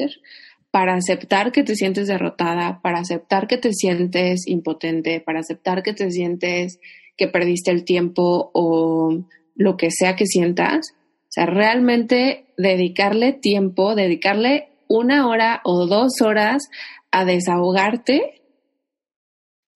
para 0.71 0.95
aceptar 0.95 1.53
que 1.53 1.63
te 1.63 1.75
sientes 1.75 2.09
derrotada, 2.09 2.81
para 2.83 3.01
aceptar 3.01 3.47
que 3.47 3.59
te 3.59 3.73
sientes 3.73 4.47
impotente, 4.47 5.21
para 5.21 5.41
aceptar 5.41 5.83
que 5.83 5.93
te 5.93 6.11
sientes 6.11 6.79
que 7.17 7.29
perdiste 7.29 7.71
el 7.71 7.85
tiempo 7.85 8.51
o 8.55 9.25
lo 9.55 9.77
que 9.77 9.91
sea 9.91 10.17
que 10.17 10.27
sientas. 10.27 10.93
O 11.25 11.31
sea, 11.31 11.47
realmente 11.47 12.47
dedicarle 12.57 13.35
tiempo, 13.35 13.95
dedicarle 13.95 14.69
una 14.89 15.29
hora 15.29 15.61
o 15.65 15.87
dos 15.87 16.23
horas 16.23 16.69
a 17.11 17.25
desahogarte 17.25 18.38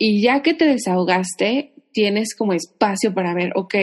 y 0.04 0.20
ya 0.20 0.42
que 0.42 0.52
te 0.52 0.64
desahogaste, 0.64 1.74
tienes 1.92 2.34
como 2.34 2.54
espacio 2.54 3.14
para 3.14 3.34
ver, 3.34 3.52
ok, 3.54 3.76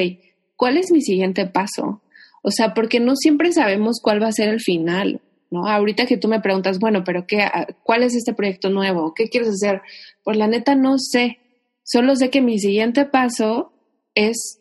¿cuál 0.57 0.75
es 0.75 0.91
mi 0.91 1.01
siguiente 1.01 1.45
paso? 1.45 2.01
O 2.43 2.51
sea, 2.51 2.73
porque 2.73 2.99
no 2.99 3.15
siempre 3.15 3.53
sabemos 3.53 4.01
cuál 4.03 4.21
va 4.21 4.27
a 4.27 4.33
ser 4.33 4.49
el 4.49 4.59
final, 4.59 5.21
¿no? 5.49 5.65
Ahorita 5.65 6.05
que 6.05 6.17
tú 6.17 6.27
me 6.27 6.41
preguntas, 6.41 6.77
bueno, 6.77 7.05
pero 7.05 7.25
qué, 7.25 7.47
¿cuál 7.83 8.03
es 8.03 8.17
este 8.17 8.33
proyecto 8.33 8.69
nuevo? 8.69 9.13
¿Qué 9.13 9.29
quieres 9.29 9.47
hacer? 9.47 9.81
Pues 10.21 10.35
la 10.35 10.49
neta 10.49 10.75
no 10.75 10.97
sé. 10.97 11.39
Solo 11.83 12.17
sé 12.17 12.29
que 12.29 12.41
mi 12.41 12.59
siguiente 12.59 13.05
paso 13.05 13.71
es 14.13 14.59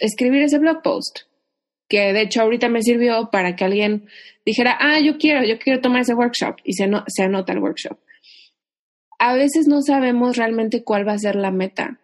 escribir 0.00 0.44
ese 0.44 0.56
blog 0.56 0.80
post, 0.80 1.24
que 1.90 2.14
de 2.14 2.22
hecho 2.22 2.40
ahorita 2.40 2.70
me 2.70 2.80
sirvió 2.80 3.28
para 3.30 3.54
que 3.54 3.66
alguien 3.66 4.06
dijera, 4.46 4.78
ah, 4.80 4.98
yo 4.98 5.18
quiero, 5.18 5.44
yo 5.44 5.58
quiero 5.58 5.82
tomar 5.82 6.00
ese 6.00 6.14
workshop 6.14 6.56
y 6.64 6.72
se, 6.72 6.88
se 7.08 7.24
anota 7.24 7.52
el 7.52 7.58
workshop 7.58 7.98
a 9.18 9.34
veces 9.34 9.66
no 9.66 9.82
sabemos 9.82 10.36
realmente 10.36 10.84
cuál 10.84 11.06
va 11.06 11.12
a 11.12 11.18
ser 11.18 11.36
la 11.36 11.50
meta 11.50 11.98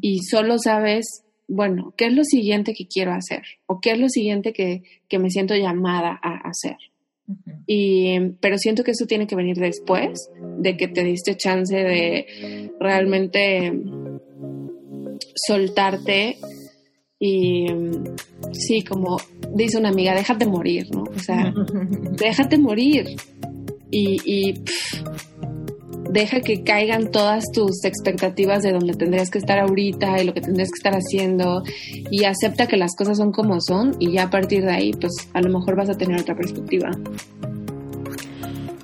y 0.00 0.20
solo 0.22 0.58
sabes, 0.58 1.24
bueno, 1.46 1.92
qué 1.96 2.06
es 2.06 2.14
lo 2.14 2.24
siguiente 2.24 2.72
que 2.74 2.86
quiero 2.86 3.12
hacer 3.12 3.42
o 3.66 3.80
qué 3.80 3.92
es 3.92 3.98
lo 3.98 4.08
siguiente 4.08 4.52
que, 4.52 4.82
me 5.18 5.30
siento 5.30 5.54
llamada 5.54 6.18
a 6.22 6.48
hacer. 6.48 6.76
y, 7.66 8.18
pero 8.40 8.56
siento 8.56 8.82
que 8.82 8.92
eso 8.92 9.06
tiene 9.06 9.26
que 9.26 9.36
venir 9.36 9.56
después 9.56 10.30
de 10.58 10.76
que 10.78 10.88
te 10.88 11.04
diste 11.04 11.36
chance 11.36 11.76
de 11.76 12.70
realmente 12.80 13.72
soltarte 15.34 16.38
y 17.20 17.66
sí, 18.52 18.82
como 18.82 19.18
dice 19.54 19.78
una 19.78 19.88
amiga, 19.88 20.14
déjate 20.14 20.46
morir, 20.46 20.88
¿no? 20.92 21.02
O 21.02 21.18
sea, 21.18 21.52
déjate 22.12 22.58
morir. 22.58 23.16
Y, 23.90 24.20
y 24.24 24.54
deja 26.10 26.40
que 26.40 26.62
caigan 26.62 27.10
todas 27.10 27.44
tus 27.52 27.84
expectativas 27.84 28.62
de 28.62 28.72
donde 28.72 28.94
tendrías 28.94 29.30
que 29.30 29.38
estar 29.38 29.58
ahorita 29.58 30.20
y 30.20 30.26
lo 30.26 30.34
que 30.34 30.40
tendrías 30.40 30.70
que 30.70 30.78
estar 30.78 30.94
haciendo 30.94 31.62
y 32.10 32.24
acepta 32.24 32.66
que 32.66 32.76
las 32.76 32.94
cosas 32.96 33.18
son 33.18 33.32
como 33.32 33.60
son 33.60 33.96
y 33.98 34.12
ya 34.12 34.24
a 34.24 34.30
partir 34.30 34.64
de 34.64 34.72
ahí 34.72 34.92
pues 34.92 35.12
a 35.32 35.40
lo 35.40 35.50
mejor 35.50 35.76
vas 35.76 35.90
a 35.90 35.96
tener 35.96 36.20
otra 36.20 36.34
perspectiva. 36.34 36.90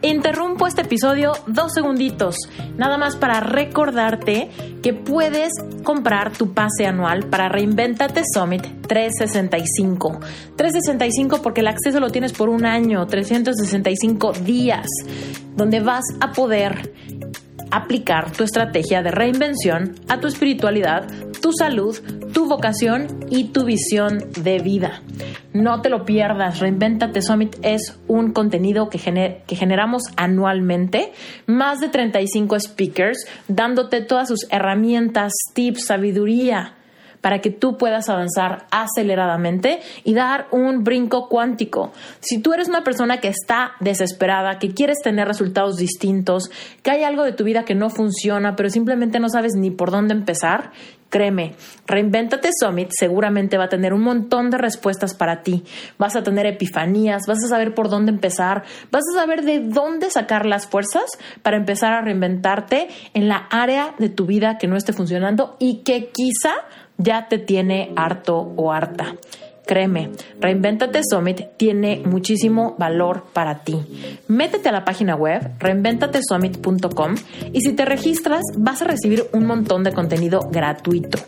Interrumpo 0.04 0.66
este 0.66 0.82
episodio 0.82 1.32
dos 1.46 1.72
segunditos, 1.72 2.36
nada 2.76 2.98
más 2.98 3.16
para 3.16 3.40
recordarte 3.40 4.50
que 4.82 4.92
puedes 4.92 5.50
comprar 5.82 6.36
tu 6.36 6.52
pase 6.52 6.84
anual 6.86 7.30
para 7.30 7.48
Reinventate 7.48 8.20
Summit 8.34 8.66
365. 8.86 10.20
365 10.56 11.40
porque 11.40 11.62
el 11.62 11.68
acceso 11.68 12.00
lo 12.00 12.10
tienes 12.10 12.34
por 12.34 12.50
un 12.50 12.66
año, 12.66 13.06
365 13.06 14.32
días, 14.44 14.86
donde 15.56 15.80
vas 15.80 16.04
a 16.20 16.32
poder 16.32 16.92
aplicar 17.70 18.30
tu 18.30 18.44
estrategia 18.44 19.02
de 19.02 19.10
reinvención 19.10 19.94
a 20.08 20.20
tu 20.20 20.26
espiritualidad, 20.26 21.08
tu 21.44 21.52
salud, 21.52 21.94
tu 22.32 22.46
vocación 22.46 23.26
y 23.28 23.48
tu 23.48 23.66
visión 23.66 24.32
de 24.42 24.60
vida. 24.60 25.02
No 25.52 25.82
te 25.82 25.90
lo 25.90 26.06
pierdas, 26.06 26.58
Reinventate 26.60 27.20
Summit 27.20 27.56
es 27.60 27.98
un 28.08 28.32
contenido 28.32 28.88
que, 28.88 29.42
que 29.46 29.54
generamos 29.54 30.04
anualmente, 30.16 31.12
más 31.44 31.80
de 31.80 31.90
35 31.90 32.58
speakers, 32.60 33.26
dándote 33.46 34.00
todas 34.00 34.28
sus 34.28 34.46
herramientas, 34.50 35.34
tips, 35.52 35.84
sabiduría 35.84 36.76
para 37.24 37.38
que 37.38 37.48
tú 37.48 37.78
puedas 37.78 38.10
avanzar 38.10 38.66
aceleradamente 38.70 39.80
y 40.04 40.12
dar 40.12 40.46
un 40.50 40.84
brinco 40.84 41.30
cuántico. 41.30 41.90
Si 42.20 42.42
tú 42.42 42.52
eres 42.52 42.68
una 42.68 42.84
persona 42.84 43.16
que 43.16 43.28
está 43.28 43.72
desesperada, 43.80 44.58
que 44.58 44.74
quieres 44.74 44.98
tener 45.02 45.26
resultados 45.26 45.76
distintos, 45.76 46.50
que 46.82 46.90
hay 46.90 47.02
algo 47.02 47.22
de 47.24 47.32
tu 47.32 47.42
vida 47.42 47.64
que 47.64 47.74
no 47.74 47.88
funciona, 47.88 48.56
pero 48.56 48.68
simplemente 48.68 49.20
no 49.20 49.30
sabes 49.30 49.54
ni 49.54 49.70
por 49.70 49.90
dónde 49.90 50.12
empezar, 50.12 50.72
Créeme, 51.14 51.54
Reinventate 51.86 52.50
Summit 52.58 52.90
seguramente 52.90 53.56
va 53.56 53.64
a 53.64 53.68
tener 53.68 53.92
un 53.92 54.02
montón 54.02 54.50
de 54.50 54.58
respuestas 54.58 55.14
para 55.14 55.42
ti. 55.42 55.62
Vas 55.96 56.16
a 56.16 56.24
tener 56.24 56.44
epifanías, 56.44 57.22
vas 57.28 57.38
a 57.44 57.48
saber 57.48 57.72
por 57.72 57.88
dónde 57.88 58.10
empezar, 58.10 58.64
vas 58.90 59.04
a 59.12 59.20
saber 59.20 59.44
de 59.44 59.60
dónde 59.60 60.10
sacar 60.10 60.44
las 60.44 60.66
fuerzas 60.66 61.04
para 61.42 61.56
empezar 61.56 61.92
a 61.92 62.00
reinventarte 62.00 62.88
en 63.12 63.28
la 63.28 63.46
área 63.52 63.94
de 64.00 64.08
tu 64.08 64.26
vida 64.26 64.58
que 64.58 64.66
no 64.66 64.76
esté 64.76 64.92
funcionando 64.92 65.54
y 65.60 65.84
que 65.84 66.10
quizá 66.10 66.54
ya 66.98 67.28
te 67.28 67.38
tiene 67.38 67.92
harto 67.96 68.52
o 68.56 68.72
harta. 68.72 69.16
Créeme, 69.66 70.10
Reinventate 70.40 71.00
Summit 71.08 71.56
tiene 71.56 72.02
muchísimo 72.04 72.74
valor 72.78 73.24
para 73.32 73.60
ti. 73.60 73.76
Métete 74.28 74.68
a 74.68 74.72
la 74.72 74.84
página 74.84 75.16
web 75.16 75.52
reinventatesummit.com 75.58 77.14
y 77.52 77.60
si 77.62 77.72
te 77.72 77.86
registras 77.86 78.42
vas 78.58 78.82
a 78.82 78.84
recibir 78.84 79.24
un 79.32 79.46
montón 79.46 79.82
de 79.82 79.92
contenido 79.92 80.40
gratuito. 80.50 81.18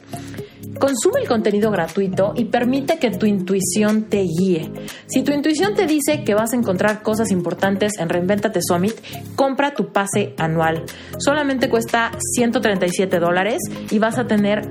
Consume 0.79 1.21
el 1.21 1.29
contenido 1.29 1.71
gratuito 1.71 2.35
y 2.37 2.45
permite 2.45 2.99
que 2.99 3.11
tu 3.11 3.25
intuición 3.25 4.05
te 4.05 4.23
guíe. 4.23 4.71
Si 5.07 5.23
tu 5.23 5.33
intuición 5.33 5.75
te 5.75 5.87
dice 5.87 6.23
que 6.23 6.35
vas 6.35 6.53
a 6.53 6.57
encontrar 6.57 7.03
cosas 7.03 7.31
importantes 7.31 7.93
en 7.99 8.11
Reinventate 8.11 8.61
Summit, 8.61 8.95
compra 9.35 9.73
tu 9.73 9.91
pase 9.93 10.35
anual. 10.37 10.85
Solamente 11.19 11.71
cuesta 11.71 12.12
137 12.35 13.19
dólares 13.19 13.59
y 13.91 13.99
vas 13.99 14.19
a 14.19 14.27
tener 14.27 14.69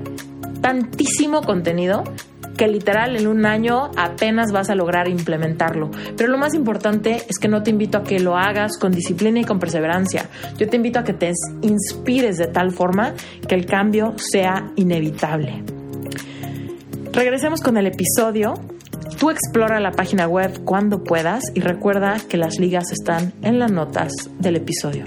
tantísimo 0.60 1.42
contenido 1.42 2.04
que 2.56 2.66
literal 2.68 3.16
en 3.16 3.26
un 3.26 3.44
año 3.44 3.90
apenas 3.96 4.50
vas 4.50 4.70
a 4.70 4.74
lograr 4.74 5.08
implementarlo. 5.08 5.90
Pero 6.16 6.30
lo 6.30 6.38
más 6.38 6.54
importante 6.54 7.22
es 7.28 7.38
que 7.38 7.48
no 7.48 7.62
te 7.62 7.70
invito 7.70 7.98
a 7.98 8.02
que 8.02 8.18
lo 8.18 8.36
hagas 8.36 8.78
con 8.78 8.92
disciplina 8.92 9.40
y 9.40 9.44
con 9.44 9.58
perseverancia. 9.58 10.28
Yo 10.56 10.68
te 10.68 10.76
invito 10.76 10.98
a 10.98 11.04
que 11.04 11.12
te 11.12 11.32
inspires 11.62 12.38
de 12.38 12.46
tal 12.46 12.72
forma 12.72 13.14
que 13.46 13.54
el 13.54 13.66
cambio 13.66 14.14
sea 14.16 14.72
inevitable. 14.76 15.62
Regresemos 17.12 17.60
con 17.60 17.76
el 17.76 17.86
episodio. 17.86 18.54
Tú 19.18 19.30
explora 19.30 19.80
la 19.80 19.92
página 19.92 20.26
web 20.26 20.64
cuando 20.64 21.02
puedas 21.02 21.44
y 21.54 21.60
recuerda 21.60 22.16
que 22.28 22.36
las 22.36 22.58
ligas 22.58 22.90
están 22.92 23.32
en 23.42 23.58
las 23.58 23.72
notas 23.72 24.12
del 24.38 24.56
episodio. 24.56 25.06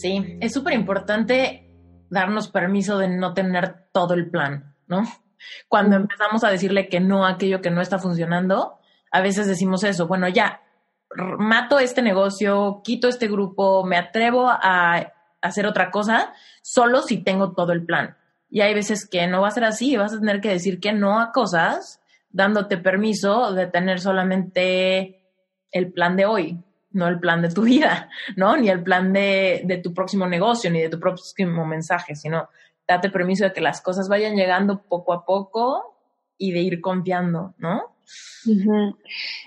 Sí, 0.00 0.38
es 0.40 0.52
súper 0.52 0.74
importante 0.74 1.70
darnos 2.10 2.48
permiso 2.48 2.98
de 2.98 3.08
no 3.08 3.34
tener 3.34 3.88
todo 3.92 4.14
el 4.14 4.30
plan, 4.30 4.74
¿no? 4.86 5.02
Cuando 5.68 5.96
empezamos 5.96 6.44
a 6.44 6.50
decirle 6.50 6.88
que 6.88 7.00
no 7.00 7.24
a 7.24 7.30
aquello 7.30 7.60
que 7.60 7.70
no 7.70 7.80
está 7.80 7.98
funcionando, 7.98 8.78
a 9.10 9.20
veces 9.20 9.46
decimos 9.46 9.84
eso, 9.84 10.06
bueno, 10.06 10.28
ya, 10.28 10.62
mato 11.38 11.78
este 11.78 12.02
negocio, 12.02 12.80
quito 12.84 13.08
este 13.08 13.28
grupo, 13.28 13.84
me 13.84 13.96
atrevo 13.96 14.48
a 14.48 15.12
hacer 15.40 15.66
otra 15.66 15.90
cosa, 15.90 16.32
solo 16.62 17.02
si 17.02 17.18
tengo 17.18 17.52
todo 17.52 17.72
el 17.72 17.84
plan. 17.84 18.16
Y 18.50 18.60
hay 18.60 18.74
veces 18.74 19.08
que 19.08 19.26
no 19.26 19.42
va 19.42 19.48
a 19.48 19.52
ser 19.52 19.64
así, 19.64 19.96
vas 19.96 20.12
a 20.12 20.20
tener 20.20 20.40
que 20.40 20.50
decir 20.50 20.80
que 20.80 20.92
no 20.92 21.20
a 21.20 21.32
cosas, 21.32 22.00
dándote 22.30 22.76
permiso 22.76 23.52
de 23.52 23.66
tener 23.66 24.00
solamente 24.00 25.22
el 25.70 25.92
plan 25.92 26.16
de 26.16 26.26
hoy, 26.26 26.58
no 26.90 27.08
el 27.08 27.20
plan 27.20 27.42
de 27.42 27.50
tu 27.50 27.62
vida, 27.64 28.10
¿no? 28.36 28.56
Ni 28.56 28.68
el 28.68 28.82
plan 28.82 29.12
de, 29.12 29.80
tu 29.82 29.92
próximo 29.92 30.26
negocio, 30.26 30.70
ni 30.70 30.80
de 30.80 30.88
tu 30.88 30.98
próximo 30.98 31.64
mensaje, 31.64 32.16
sino 32.16 32.48
date 32.86 33.10
permiso 33.10 33.44
de 33.44 33.52
que 33.52 33.60
las 33.60 33.80
cosas 33.80 34.08
vayan 34.08 34.36
llegando 34.36 34.82
poco 34.82 35.12
a 35.12 35.24
poco 35.24 35.96
y 36.38 36.52
de 36.52 36.60
ir 36.60 36.80
confiando, 36.80 37.54
¿no? 37.58 37.96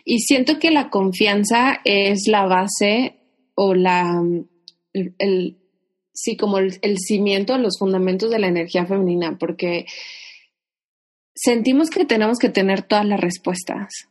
Y 0.04 0.20
siento 0.20 0.60
que 0.60 0.72
la 0.72 0.90
confianza 0.90 1.80
es 1.86 2.28
la 2.28 2.46
base 2.46 3.22
o 3.56 3.74
la, 3.74 4.22
el, 4.94 5.58
sí, 6.14 6.36
como 6.36 6.58
el, 6.58 6.98
cimiento, 6.98 7.58
los 7.58 7.78
fundamentos 7.80 8.30
de 8.30 8.40
la 8.40 8.48
energía 8.48 8.86
femenina, 8.86 9.38
porque 9.38 9.86
sentimos 11.34 11.90
que 11.90 12.04
tenemos 12.04 12.38
que 12.40 12.50
tener 12.50 12.82
todas 12.82 13.06
las 13.06 13.22
respuestas. 13.22 14.10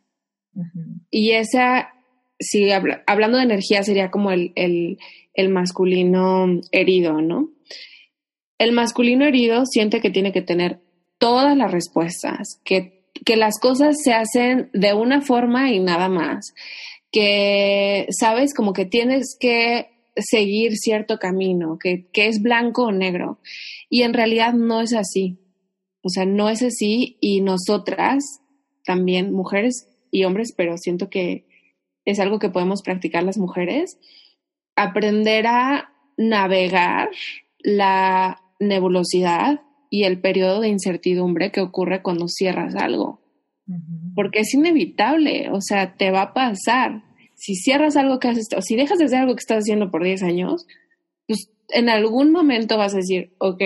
Y 1.10 1.32
esa 1.32 1.92
si 2.38 2.70
hablando 3.06 3.38
de 3.38 3.44
energía 3.44 3.82
sería 3.82 4.10
como 4.10 4.30
el, 4.30 4.52
el, 4.54 5.48
masculino 5.48 6.60
herido, 6.72 7.20
¿no? 7.20 7.50
El 8.58 8.72
masculino 8.72 9.24
herido 9.24 9.64
siente 9.66 10.00
que 10.00 10.10
tiene 10.10 10.32
que 10.32 10.42
tener 10.42 10.80
todas 11.18 11.56
las 11.56 11.70
respuestas, 11.70 12.60
que, 12.64 13.04
que 13.24 13.36
las 13.36 13.58
cosas 13.60 13.96
se 14.02 14.12
hacen 14.12 14.70
de 14.72 14.94
una 14.94 15.20
forma 15.20 15.72
y 15.72 15.80
nada 15.80 16.08
más, 16.08 16.54
que 17.10 18.06
sabes 18.10 18.54
como 18.54 18.72
que 18.72 18.84
tienes 18.84 19.36
que 19.38 19.88
seguir 20.16 20.76
cierto 20.76 21.18
camino, 21.18 21.78
que, 21.78 22.06
que 22.12 22.26
es 22.26 22.42
blanco 22.42 22.86
o 22.86 22.92
negro. 22.92 23.38
Y 23.88 24.02
en 24.02 24.14
realidad 24.14 24.52
no 24.52 24.80
es 24.80 24.92
así. 24.92 25.38
O 26.02 26.08
sea, 26.08 26.24
no 26.24 26.48
es 26.48 26.62
así 26.62 27.16
y 27.20 27.40
nosotras 27.40 28.24
también, 28.84 29.32
mujeres 29.32 29.88
y 30.10 30.24
hombres, 30.24 30.52
pero 30.56 30.76
siento 30.78 31.10
que 31.10 31.47
es 32.10 32.20
algo 32.20 32.38
que 32.38 32.48
podemos 32.48 32.80
practicar 32.82 33.22
las 33.22 33.36
mujeres, 33.36 33.98
aprender 34.76 35.46
a 35.46 35.92
navegar 36.16 37.10
la 37.58 38.40
nebulosidad 38.58 39.60
y 39.90 40.04
el 40.04 40.18
periodo 40.20 40.60
de 40.60 40.68
incertidumbre 40.68 41.52
que 41.52 41.60
ocurre 41.60 42.02
cuando 42.02 42.28
cierras 42.28 42.74
algo. 42.76 43.20
Porque 44.14 44.40
es 44.40 44.54
inevitable, 44.54 45.50
o 45.50 45.60
sea, 45.60 45.96
te 45.96 46.10
va 46.10 46.22
a 46.22 46.32
pasar. 46.32 47.02
Si 47.34 47.54
cierras 47.54 47.96
algo 47.96 48.18
que 48.18 48.28
haces, 48.28 48.48
o 48.56 48.62
si 48.62 48.74
dejas 48.74 48.98
de 48.98 49.04
hacer 49.04 49.18
algo 49.18 49.34
que 49.34 49.40
estás 49.40 49.58
haciendo 49.58 49.90
por 49.90 50.02
10 50.02 50.22
años, 50.22 50.66
pues 51.26 51.50
en 51.68 51.90
algún 51.90 52.32
momento 52.32 52.78
vas 52.78 52.94
a 52.94 52.98
decir, 52.98 53.34
ok, 53.36 53.62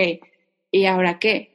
¿y 0.72 0.86
ahora 0.86 1.20
qué? 1.20 1.51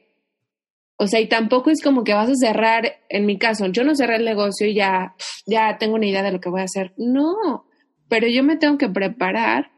O 1.00 1.06
sea, 1.06 1.20
y 1.20 1.28
tampoco 1.28 1.70
es 1.70 1.80
como 1.80 2.02
que 2.02 2.12
vas 2.12 2.28
a 2.28 2.34
cerrar, 2.34 2.96
en 3.08 3.24
mi 3.24 3.38
caso, 3.38 3.66
yo 3.68 3.84
no 3.84 3.94
cerré 3.94 4.16
el 4.16 4.24
negocio 4.24 4.66
y 4.66 4.74
ya, 4.74 5.14
ya 5.46 5.78
tengo 5.78 5.94
una 5.94 6.06
idea 6.06 6.24
de 6.24 6.32
lo 6.32 6.40
que 6.40 6.50
voy 6.50 6.60
a 6.60 6.64
hacer. 6.64 6.92
No, 6.96 7.64
pero 8.08 8.26
yo 8.26 8.42
me 8.42 8.56
tengo 8.56 8.78
que 8.78 8.88
preparar 8.88 9.70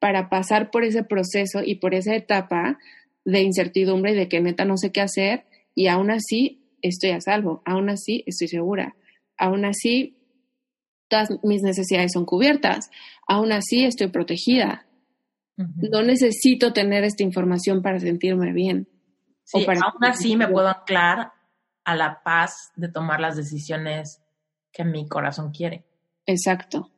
para 0.00 0.28
pasar 0.28 0.72
por 0.72 0.84
ese 0.84 1.04
proceso 1.04 1.62
y 1.64 1.76
por 1.76 1.94
esa 1.94 2.16
etapa 2.16 2.78
de 3.24 3.40
incertidumbre 3.42 4.12
y 4.12 4.16
de 4.16 4.28
que 4.28 4.40
neta 4.40 4.64
no 4.64 4.76
sé 4.76 4.90
qué 4.90 5.00
hacer 5.00 5.46
y 5.74 5.86
aún 5.86 6.10
así 6.10 6.76
estoy 6.82 7.10
a 7.10 7.20
salvo, 7.20 7.62
aún 7.64 7.88
así 7.88 8.24
estoy 8.26 8.48
segura, 8.48 8.96
aún 9.38 9.64
así 9.64 10.18
todas 11.08 11.30
mis 11.42 11.62
necesidades 11.62 12.12
son 12.12 12.24
cubiertas, 12.24 12.90
aún 13.26 13.52
así 13.52 13.84
estoy 13.84 14.08
protegida. 14.08 14.86
No 15.56 16.02
necesito 16.02 16.72
tener 16.72 17.04
esta 17.04 17.22
información 17.22 17.80
para 17.80 18.00
sentirme 18.00 18.52
bien. 18.52 18.88
Sí, 19.44 19.64
aún 19.66 20.04
así 20.04 20.36
me 20.36 20.48
puedo 20.48 20.68
anclar 20.68 21.32
a 21.84 21.94
la 21.94 22.22
paz 22.22 22.72
de 22.76 22.88
tomar 22.88 23.20
las 23.20 23.36
decisiones 23.36 24.22
que 24.72 24.84
mi 24.84 25.06
corazón 25.06 25.52
quiere. 25.52 25.84
Exacto. 26.26 26.90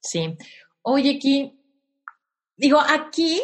Sí. 0.00 0.36
Oye, 0.82 1.16
aquí, 1.16 1.58
digo, 2.56 2.78
aquí 2.80 3.40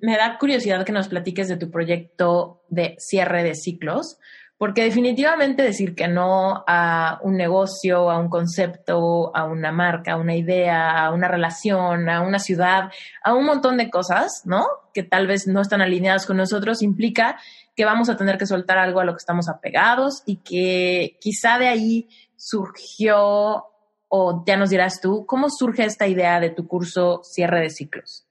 me 0.00 0.16
da 0.16 0.38
curiosidad 0.38 0.84
que 0.84 0.92
nos 0.92 1.08
platiques 1.08 1.48
de 1.48 1.56
tu 1.56 1.70
proyecto 1.70 2.64
de 2.68 2.96
cierre 2.98 3.42
de 3.42 3.54
ciclos, 3.54 4.18
porque 4.58 4.82
definitivamente 4.82 5.62
decir 5.62 5.94
que 5.94 6.08
no 6.08 6.64
a 6.66 7.20
un 7.22 7.36
negocio, 7.36 8.10
a 8.10 8.18
un 8.18 8.28
concepto, 8.28 9.34
a 9.34 9.44
una 9.44 9.70
marca, 9.70 10.12
a 10.12 10.16
una 10.16 10.34
idea, 10.34 11.04
a 11.04 11.12
una 11.12 11.28
relación, 11.28 12.08
a 12.10 12.22
una 12.22 12.40
ciudad, 12.40 12.90
a 13.22 13.34
un 13.34 13.46
montón 13.46 13.76
de 13.76 13.88
cosas, 13.88 14.42
¿no? 14.44 14.66
Que 14.92 15.04
tal 15.04 15.28
vez 15.28 15.46
no 15.46 15.60
están 15.60 15.80
alineadas 15.80 16.26
con 16.26 16.36
nosotros, 16.36 16.82
implica 16.82 17.38
que 17.76 17.84
vamos 17.84 18.08
a 18.08 18.16
tener 18.16 18.36
que 18.36 18.46
soltar 18.46 18.78
algo 18.78 18.98
a 18.98 19.04
lo 19.04 19.12
que 19.12 19.18
estamos 19.18 19.48
apegados 19.48 20.24
y 20.26 20.38
que 20.38 21.16
quizá 21.20 21.58
de 21.58 21.68
ahí 21.68 22.08
surgió, 22.34 23.64
o 24.08 24.44
ya 24.44 24.56
nos 24.56 24.70
dirás 24.70 25.00
tú, 25.00 25.24
¿cómo 25.24 25.50
surge 25.50 25.84
esta 25.84 26.08
idea 26.08 26.40
de 26.40 26.50
tu 26.50 26.66
curso 26.66 27.20
cierre 27.22 27.60
de 27.60 27.70
ciclos? 27.70 28.26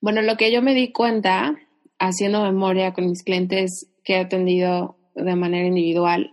Bueno, 0.00 0.22
lo 0.22 0.36
que 0.36 0.52
yo 0.52 0.62
me 0.62 0.74
di 0.74 0.92
cuenta 0.92 1.56
haciendo 1.98 2.44
memoria 2.44 2.92
con 2.92 3.06
mis 3.06 3.24
clientes 3.24 3.88
que 4.06 4.14
he 4.14 4.20
atendido 4.20 4.96
de 5.14 5.34
manera 5.34 5.66
individual, 5.66 6.32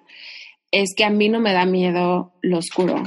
es 0.72 0.94
que 0.96 1.04
a 1.04 1.10
mí 1.10 1.28
no 1.28 1.40
me 1.40 1.52
da 1.52 1.66
miedo 1.66 2.34
lo 2.42 2.60
oscuro. 2.60 3.04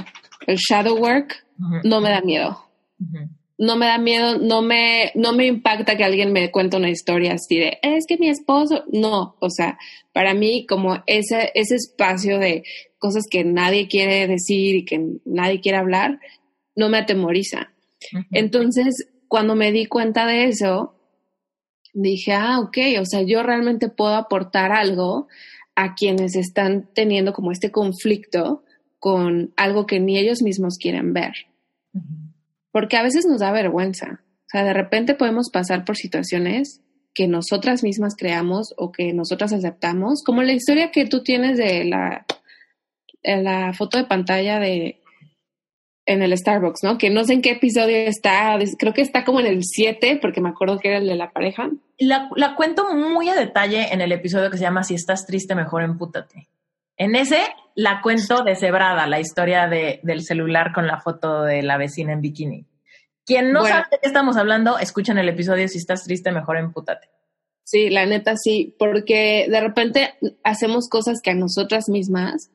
El 0.46 0.56
shadow 0.56 0.98
work 0.98 1.46
no 1.84 2.00
me 2.00 2.10
da 2.10 2.20
miedo. 2.20 2.58
No 3.58 3.76
me 3.76 3.86
da 3.86 3.96
miedo, 3.96 4.38
no 4.38 4.60
me, 4.60 5.12
no 5.14 5.32
me 5.32 5.46
impacta 5.46 5.96
que 5.96 6.04
alguien 6.04 6.32
me 6.32 6.50
cuente 6.50 6.76
una 6.76 6.90
historia 6.90 7.34
así 7.34 7.56
de, 7.56 7.78
es 7.80 8.04
que 8.06 8.18
mi 8.18 8.28
esposo, 8.28 8.84
no, 8.92 9.36
o 9.40 9.48
sea, 9.48 9.78
para 10.12 10.34
mí 10.34 10.66
como 10.66 11.02
ese, 11.06 11.52
ese 11.54 11.76
espacio 11.76 12.38
de 12.38 12.64
cosas 12.98 13.24
que 13.30 13.44
nadie 13.44 13.88
quiere 13.88 14.26
decir 14.26 14.76
y 14.76 14.84
que 14.84 15.00
nadie 15.24 15.60
quiere 15.60 15.78
hablar, 15.78 16.20
no 16.74 16.90
me 16.90 16.98
atemoriza. 16.98 17.72
Entonces, 18.30 19.08
cuando 19.26 19.54
me 19.54 19.72
di 19.72 19.86
cuenta 19.86 20.26
de 20.26 20.44
eso, 20.44 20.95
dije, 22.02 22.32
ah, 22.34 22.60
ok, 22.60 22.76
o 23.00 23.04
sea, 23.04 23.22
yo 23.22 23.42
realmente 23.42 23.88
puedo 23.88 24.14
aportar 24.14 24.72
algo 24.72 25.28
a 25.74 25.94
quienes 25.94 26.36
están 26.36 26.88
teniendo 26.94 27.32
como 27.32 27.52
este 27.52 27.70
conflicto 27.70 28.64
con 28.98 29.52
algo 29.56 29.86
que 29.86 30.00
ni 30.00 30.18
ellos 30.18 30.42
mismos 30.42 30.78
quieren 30.78 31.12
ver. 31.12 31.32
Porque 32.70 32.96
a 32.96 33.02
veces 33.02 33.26
nos 33.26 33.40
da 33.40 33.52
vergüenza. 33.52 34.20
O 34.22 34.48
sea, 34.48 34.64
de 34.64 34.72
repente 34.72 35.14
podemos 35.14 35.50
pasar 35.50 35.84
por 35.84 35.96
situaciones 35.96 36.82
que 37.14 37.26
nosotras 37.26 37.82
mismas 37.82 38.14
creamos 38.14 38.74
o 38.76 38.92
que 38.92 39.14
nosotras 39.14 39.52
aceptamos, 39.52 40.22
como 40.22 40.42
la 40.42 40.52
historia 40.52 40.90
que 40.90 41.06
tú 41.06 41.22
tienes 41.22 41.56
de 41.56 41.84
la, 41.84 42.26
la 43.22 43.72
foto 43.72 43.96
de 43.96 44.04
pantalla 44.04 44.60
de 44.60 45.00
en 46.06 46.22
el 46.22 46.36
Starbucks, 46.36 46.84
¿no? 46.84 46.98
Que 46.98 47.10
no 47.10 47.24
sé 47.24 47.34
en 47.34 47.42
qué 47.42 47.50
episodio 47.50 47.96
está, 47.96 48.56
creo 48.78 48.94
que 48.94 49.02
está 49.02 49.24
como 49.24 49.40
en 49.40 49.46
el 49.46 49.64
7, 49.64 50.18
porque 50.22 50.40
me 50.40 50.48
acuerdo 50.48 50.78
que 50.78 50.88
era 50.88 50.98
el 50.98 51.06
de 51.06 51.16
la 51.16 51.32
pareja. 51.32 51.68
La, 51.98 52.30
la 52.36 52.54
cuento 52.54 52.94
muy 52.94 53.28
a 53.28 53.34
detalle 53.34 53.92
en 53.92 54.00
el 54.00 54.12
episodio 54.12 54.50
que 54.50 54.56
se 54.56 54.62
llama 54.62 54.84
Si 54.84 54.94
estás 54.94 55.26
triste, 55.26 55.54
mejor 55.54 55.82
empútate. 55.82 56.48
En 56.96 57.14
ese 57.16 57.40
la 57.74 58.00
cuento 58.00 58.42
deshebrada, 58.42 59.06
la 59.06 59.20
historia 59.20 59.66
de, 59.68 60.00
del 60.02 60.22
celular 60.22 60.72
con 60.72 60.86
la 60.86 61.00
foto 61.00 61.42
de 61.42 61.62
la 61.62 61.76
vecina 61.76 62.12
en 62.12 62.22
bikini. 62.22 62.66
Quien 63.26 63.52
no 63.52 63.64
sabe 63.64 63.86
de 63.90 63.98
qué 64.00 64.06
estamos 64.06 64.36
hablando, 64.36 64.78
escuchen 64.78 65.18
el 65.18 65.28
episodio 65.28 65.66
Si 65.68 65.78
estás 65.78 66.04
triste, 66.04 66.30
mejor 66.30 66.56
empútate. 66.56 67.10
Sí, 67.64 67.90
la 67.90 68.06
neta 68.06 68.36
sí, 68.36 68.76
porque 68.78 69.48
de 69.50 69.60
repente 69.60 70.14
hacemos 70.44 70.88
cosas 70.88 71.20
que 71.20 71.30
a 71.30 71.34
nosotras 71.34 71.88
mismas 71.88 72.52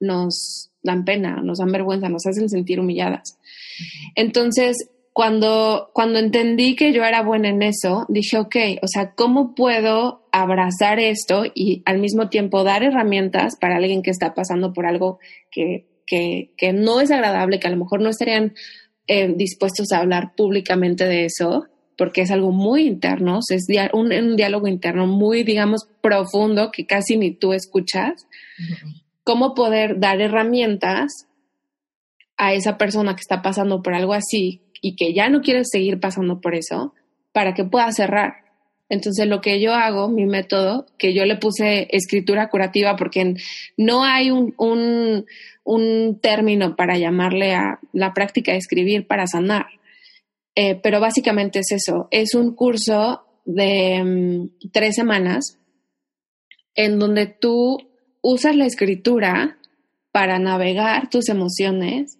nos 0.00 0.71
dan 0.82 1.04
pena, 1.04 1.40
nos 1.42 1.58
dan 1.58 1.72
vergüenza, 1.72 2.08
nos 2.08 2.26
hacen 2.26 2.48
sentir 2.48 2.80
humilladas. 2.80 3.38
Entonces, 4.14 4.88
cuando, 5.12 5.90
cuando 5.92 6.18
entendí 6.18 6.74
que 6.74 6.92
yo 6.92 7.04
era 7.04 7.22
buena 7.22 7.48
en 7.50 7.62
eso, 7.62 8.06
dije, 8.08 8.38
ok, 8.38 8.56
o 8.82 8.88
sea, 8.88 9.12
¿cómo 9.14 9.54
puedo 9.54 10.26
abrazar 10.32 10.98
esto 10.98 11.44
y 11.54 11.82
al 11.84 11.98
mismo 11.98 12.28
tiempo 12.28 12.64
dar 12.64 12.82
herramientas 12.82 13.56
para 13.60 13.76
alguien 13.76 14.02
que 14.02 14.10
está 14.10 14.34
pasando 14.34 14.72
por 14.72 14.86
algo 14.86 15.18
que, 15.50 15.86
que, 16.06 16.52
que 16.56 16.72
no 16.72 17.00
es 17.00 17.10
agradable, 17.10 17.60
que 17.60 17.66
a 17.66 17.70
lo 17.70 17.76
mejor 17.76 18.00
no 18.00 18.08
estarían 18.08 18.54
eh, 19.06 19.32
dispuestos 19.36 19.92
a 19.92 19.98
hablar 19.98 20.34
públicamente 20.34 21.04
de 21.04 21.26
eso? 21.26 21.66
porque 21.98 22.22
es 22.22 22.30
algo 22.30 22.50
muy 22.50 22.86
interno, 22.86 23.38
es 23.48 23.66
un, 23.92 24.12
un, 24.12 24.34
diálogo 24.34 24.66
interno 24.66 25.06
muy, 25.06 25.44
digamos, 25.44 25.86
profundo 26.00 26.70
que 26.72 26.86
casi 26.86 27.16
ni 27.16 27.32
tú 27.32 27.52
escuchas 27.52 28.26
cómo 29.24 29.54
poder 29.54 30.00
dar 30.00 30.20
herramientas 30.20 31.28
a 32.36 32.54
esa 32.54 32.78
persona 32.78 33.14
que 33.14 33.20
está 33.20 33.42
pasando 33.42 33.82
por 33.82 33.94
algo 33.94 34.14
así 34.14 34.62
y 34.80 34.96
que 34.96 35.14
ya 35.14 35.28
no 35.28 35.40
quiere 35.42 35.62
seguir 35.64 36.00
pasando 36.00 36.40
por 36.40 36.54
eso 36.54 36.94
para 37.32 37.54
que 37.54 37.64
pueda 37.64 37.90
cerrar. 37.92 38.42
Entonces 38.88 39.26
lo 39.26 39.40
que 39.40 39.60
yo 39.60 39.72
hago, 39.72 40.08
mi 40.08 40.26
método, 40.26 40.86
que 40.98 41.14
yo 41.14 41.24
le 41.24 41.36
puse 41.36 41.88
escritura 41.90 42.50
curativa 42.50 42.96
porque 42.96 43.36
no 43.78 44.04
hay 44.04 44.30
un, 44.30 44.54
un, 45.64 46.18
término 46.20 46.76
para 46.76 46.98
llamarle 46.98 47.54
a 47.54 47.78
la 47.92 48.12
práctica 48.12 48.52
de 48.52 48.58
escribir 48.58 49.06
para 49.06 49.26
sanar. 49.26 49.66
Eh, 50.54 50.78
pero 50.82 51.00
básicamente 51.00 51.60
es 51.60 51.72
eso, 51.72 52.08
es 52.10 52.34
un 52.34 52.54
curso 52.54 53.24
de 53.46 54.04
mm, 54.04 54.70
tres 54.72 54.94
semanas 54.94 55.58
en 56.74 56.98
donde 56.98 57.26
tú 57.26 57.78
usas 58.22 58.56
la 58.56 58.66
escritura 58.66 59.58
para 60.12 60.38
navegar 60.38 61.10
tus 61.10 61.28
emociones 61.28 62.18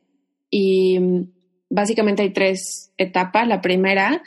y 0.50 0.98
mm, 0.98 1.30
básicamente 1.70 2.22
hay 2.22 2.30
tres 2.30 2.92
etapas. 2.98 3.46
La 3.48 3.60
primera 3.60 4.22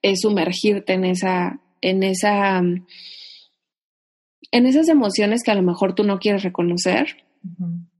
es 0.00 0.20
sumergirte 0.20 0.94
en 0.94 1.04
esa, 1.04 1.60
en 1.80 2.02
esa, 2.02 2.62
mm, 2.62 2.86
en 4.52 4.66
esas 4.66 4.88
emociones 4.88 5.42
que 5.42 5.50
a 5.50 5.56
lo 5.56 5.62
mejor 5.62 5.94
tú 5.94 6.04
no 6.04 6.18
quieres 6.18 6.42
reconocer 6.42 7.24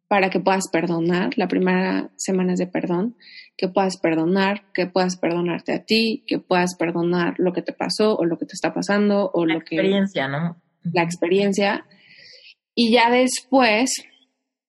para 0.09 0.31
que 0.31 0.41
puedas 0.41 0.69
perdonar. 0.71 1.37
La 1.37 1.49
primera 1.49 2.11
semana 2.17 2.53
es 2.53 2.59
de 2.59 2.67
perdón, 2.67 3.17
que 3.57 3.69
puedas 3.69 3.99
perdonar, 3.99 4.65
que 4.73 4.87
puedas 4.87 5.17
perdonarte 5.17 5.73
a 5.75 5.85
ti, 5.85 6.25
que 6.27 6.39
puedas 6.39 6.77
perdonar 6.77 7.35
lo 7.39 7.53
que 7.53 7.63
te 7.63 7.73
pasó 7.73 8.17
o 8.17 8.25
lo 8.25 8.39
que 8.39 8.47
te 8.47 8.55
está 8.55 8.73
pasando 8.73 9.31
o 9.33 9.45
la 9.45 9.55
lo 9.55 9.61
experiencia, 9.61 10.29
¿no? 10.29 10.57
La 10.85 11.03
experiencia 11.03 11.85
y 12.79 12.93
ya 12.93 13.11
después 13.11 13.91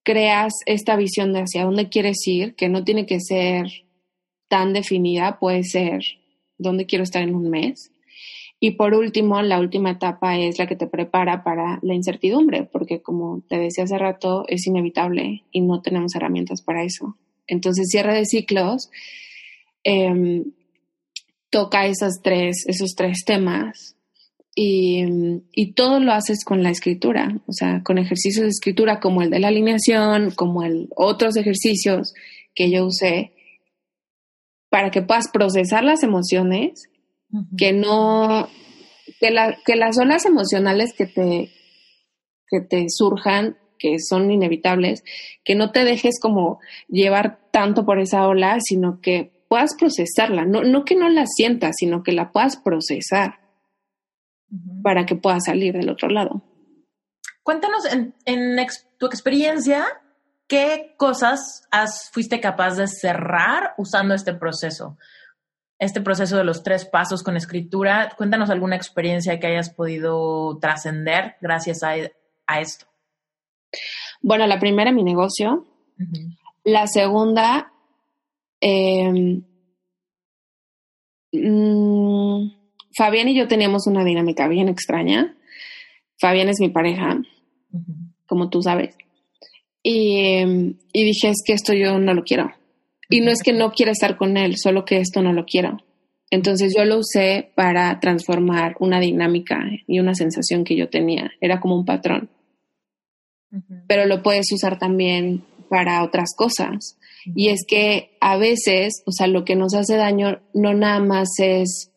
creas 0.01 0.53
esta 0.65 0.95
visión 0.95 1.33
de 1.33 1.41
hacia 1.41 1.65
dónde 1.65 1.89
quieres 1.89 2.25
ir, 2.25 2.55
que 2.55 2.69
no 2.69 2.85
tiene 2.85 3.05
que 3.05 3.19
ser 3.19 3.67
tan 4.47 4.71
definida, 4.71 5.37
puede 5.39 5.63
ser 5.63 6.01
dónde 6.57 6.85
quiero 6.85 7.03
estar 7.03 7.21
en 7.21 7.35
un 7.35 7.49
mes. 7.49 7.91
Y 8.61 8.71
por 8.71 8.93
último, 8.93 9.41
la 9.41 9.59
última 9.59 9.91
etapa 9.91 10.37
es 10.37 10.57
la 10.57 10.67
que 10.67 10.77
te 10.77 10.87
prepara 10.87 11.43
para 11.43 11.79
la 11.81 11.93
incertidumbre, 11.93 12.63
porque 12.63 13.01
como 13.01 13.43
te 13.49 13.59
decía 13.59 13.83
hace 13.83 13.97
rato, 13.97 14.45
es 14.47 14.65
inevitable 14.65 15.43
y 15.51 15.59
no 15.59 15.81
tenemos 15.81 16.15
herramientas 16.15 16.61
para 16.61 16.85
eso. 16.85 17.17
Entonces, 17.45 17.89
cierre 17.89 18.15
de 18.15 18.25
ciclos 18.25 18.89
em, 19.83 20.53
toca 21.49 21.85
esas 21.85 22.21
tres, 22.23 22.63
esos 22.67 22.95
tres 22.95 23.25
temas 23.25 23.96
y, 24.59 25.03
y, 25.51 25.73
todo 25.73 25.99
lo 25.99 26.13
haces 26.13 26.43
con 26.43 26.63
la 26.63 26.71
escritura, 26.71 27.39
o 27.45 27.53
sea, 27.53 27.83
con 27.83 27.99
ejercicios 27.99 28.41
de 28.41 28.49
escritura 28.49 28.99
como 28.99 29.21
el 29.21 29.29
de 29.29 29.39
la 29.39 29.49
alineación, 29.49 30.31
como 30.31 30.63
el 30.63 30.89
otros 30.95 31.37
ejercicios 31.37 32.15
que 32.55 32.71
yo 32.71 32.87
usé, 32.87 33.33
para 34.71 34.89
que 34.89 35.03
puedas 35.03 35.27
procesar 35.31 35.83
las 35.83 36.01
emociones, 36.01 36.89
que 37.55 37.71
no, 37.71 38.49
que, 39.19 39.29
la, 39.29 39.59
que 39.63 39.75
las 39.75 39.99
olas 39.99 40.25
emocionales 40.25 40.91
que 40.97 41.05
te, 41.05 41.51
que 42.47 42.59
te 42.59 42.85
surjan, 42.89 43.57
que 43.77 43.99
son 43.99 44.31
inevitables, 44.31 45.03
que 45.43 45.53
no 45.53 45.71
te 45.71 45.83
dejes 45.83 46.19
como 46.19 46.57
llevar 46.87 47.41
tanto 47.51 47.85
por 47.85 47.99
esa 47.99 48.27
ola, 48.27 48.57
sino 48.59 49.01
que 49.01 49.43
puedas 49.49 49.75
procesarla, 49.77 50.45
no, 50.45 50.63
no 50.63 50.83
que 50.83 50.95
no 50.95 51.09
la 51.09 51.27
sientas, 51.27 51.75
sino 51.77 52.01
que 52.01 52.11
la 52.11 52.31
puedas 52.31 52.57
procesar 52.57 53.46
para 54.81 55.05
que 55.05 55.15
pueda 55.15 55.39
salir 55.39 55.73
del 55.73 55.89
otro 55.89 56.09
lado. 56.09 56.41
Cuéntanos 57.43 57.85
en, 58.25 58.57
tu 58.97 59.05
experiencia, 59.05 59.85
¿qué 60.47 60.95
cosas 60.97 61.67
has, 61.71 62.09
fuiste 62.11 62.41
capaz 62.41 62.75
de 62.75 62.87
cerrar 62.87 63.73
usando 63.77 64.13
este 64.13 64.33
proceso? 64.33 64.97
Este 65.79 66.01
proceso 66.01 66.37
de 66.37 66.43
los 66.43 66.63
tres 66.63 66.85
pasos 66.85 67.23
con 67.23 67.37
escritura. 67.37 68.11
Cuéntanos 68.17 68.49
alguna 68.49 68.75
experiencia 68.75 69.39
que 69.39 69.47
hayas 69.47 69.69
podido 69.69 70.57
trascender 70.59 71.35
gracias 71.39 71.83
a, 71.83 71.95
esto. 72.59 72.85
Bueno, 74.21 74.47
la 74.47 74.59
primera, 74.59 74.91
mi 74.91 75.03
negocio. 75.03 75.67
La 76.63 76.87
segunda, 76.87 77.71
eh, 78.59 79.41
Fabián 82.97 83.29
y 83.29 83.35
yo 83.35 83.47
teníamos 83.47 83.85
una 83.85 84.03
dinámica 84.03 84.47
bien 84.47 84.69
extraña. 84.69 85.35
Fabián 86.19 86.49
es 86.49 86.59
mi 86.59 86.69
pareja, 86.69 87.21
como 88.25 88.49
tú 88.49 88.63
sabes. 88.63 88.95
Y, 89.83 90.41
y, 90.91 91.03
dije, 91.05 91.29
es 91.29 91.43
que 91.45 91.53
esto 91.53 91.73
yo 91.73 91.99
no 91.99 92.15
lo 92.15 92.23
quiero. 92.23 92.51
Y 93.07 93.21
no 93.21 93.29
es 93.29 93.43
que 93.43 93.53
no 93.53 93.71
quiera 93.71 93.91
estar 93.91 94.17
con 94.17 94.35
él, 94.35 94.55
solo 94.57 94.83
que 94.83 94.97
esto 94.97 95.21
no 95.21 95.31
lo 95.31 95.45
quiero. 95.45 95.77
Entonces 96.31 96.73
yo 96.75 96.83
lo 96.85 96.97
usé 96.97 97.51
para 97.55 97.99
transformar 97.99 98.75
una 98.79 98.99
dinámica 98.99 99.59
y 99.85 99.99
una 99.99 100.15
sensación 100.15 100.63
que 100.63 100.75
yo 100.75 100.89
tenía. 100.89 101.31
Era 101.39 101.59
como 101.59 101.75
un 101.75 101.85
patrón. 101.85 102.29
Pero 103.87 104.05
lo 104.07 104.23
puedes 104.23 104.51
usar 104.51 104.79
también 104.79 105.45
para 105.69 106.03
otras 106.03 106.33
cosas. 106.35 106.97
Y 107.25 107.49
es 107.49 107.63
que 107.65 108.17
a 108.19 108.37
veces, 108.37 109.03
o 109.05 109.11
sea, 109.11 109.27
lo 109.27 109.45
que 109.45 109.55
nos 109.55 109.75
hace 109.75 109.95
daño 109.95 110.41
no 110.53 110.73
nada 110.73 110.99
más 110.99 111.29
es 111.37 111.91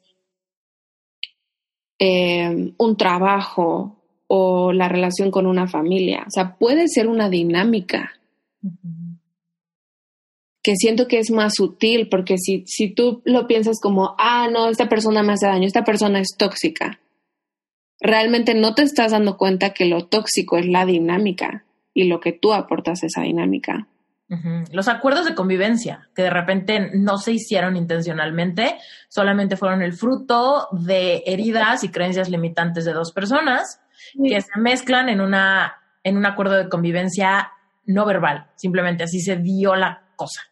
eh, 2.00 2.72
un 2.78 2.96
trabajo 2.96 3.98
o 4.26 4.72
la 4.72 4.88
relación 4.88 5.30
con 5.30 5.46
una 5.46 5.68
familia. 5.68 6.24
O 6.26 6.30
sea, 6.30 6.56
puede 6.56 6.88
ser 6.88 7.06
una 7.08 7.28
dinámica 7.28 8.12
que 10.62 10.76
siento 10.76 11.08
que 11.08 11.18
es 11.18 11.30
más 11.30 11.54
sutil, 11.56 12.08
porque 12.08 12.36
si, 12.38 12.64
si 12.66 12.94
tú 12.94 13.22
lo 13.24 13.46
piensas 13.46 13.80
como, 13.80 14.14
ah, 14.18 14.48
no, 14.50 14.68
esta 14.68 14.88
persona 14.88 15.22
me 15.22 15.34
hace 15.34 15.46
daño, 15.46 15.66
esta 15.66 15.84
persona 15.84 16.20
es 16.20 16.36
tóxica, 16.38 17.00
realmente 18.00 18.54
no 18.54 18.74
te 18.74 18.82
estás 18.82 19.12
dando 19.12 19.36
cuenta 19.36 19.74
que 19.74 19.84
lo 19.84 20.06
tóxico 20.06 20.56
es 20.56 20.66
la 20.66 20.86
dinámica 20.86 21.64
y 21.92 22.04
lo 22.04 22.20
que 22.20 22.32
tú 22.32 22.52
aportas 22.52 23.02
a 23.02 23.06
esa 23.06 23.22
dinámica. 23.22 23.88
Los 24.70 24.86
acuerdos 24.86 25.26
de 25.26 25.34
convivencia, 25.34 26.08
que 26.14 26.22
de 26.22 26.30
repente 26.30 26.90
no 26.94 27.18
se 27.18 27.32
hicieron 27.32 27.76
intencionalmente, 27.76 28.78
solamente 29.08 29.56
fueron 29.56 29.82
el 29.82 29.92
fruto 29.92 30.68
de 30.70 31.24
heridas 31.26 31.82
y 31.82 31.88
creencias 31.88 32.28
limitantes 32.28 32.84
de 32.84 32.92
dos 32.92 33.10
personas 33.12 33.80
que 34.14 34.40
se 34.40 34.60
mezclan 34.60 35.08
en, 35.08 35.20
una, 35.20 35.82
en 36.04 36.16
un 36.16 36.26
acuerdo 36.26 36.54
de 36.54 36.68
convivencia 36.68 37.50
no 37.86 38.04
verbal. 38.06 38.46
Simplemente 38.54 39.02
así 39.02 39.20
se 39.20 39.36
dio 39.36 39.74
la 39.74 40.04
cosa. 40.14 40.42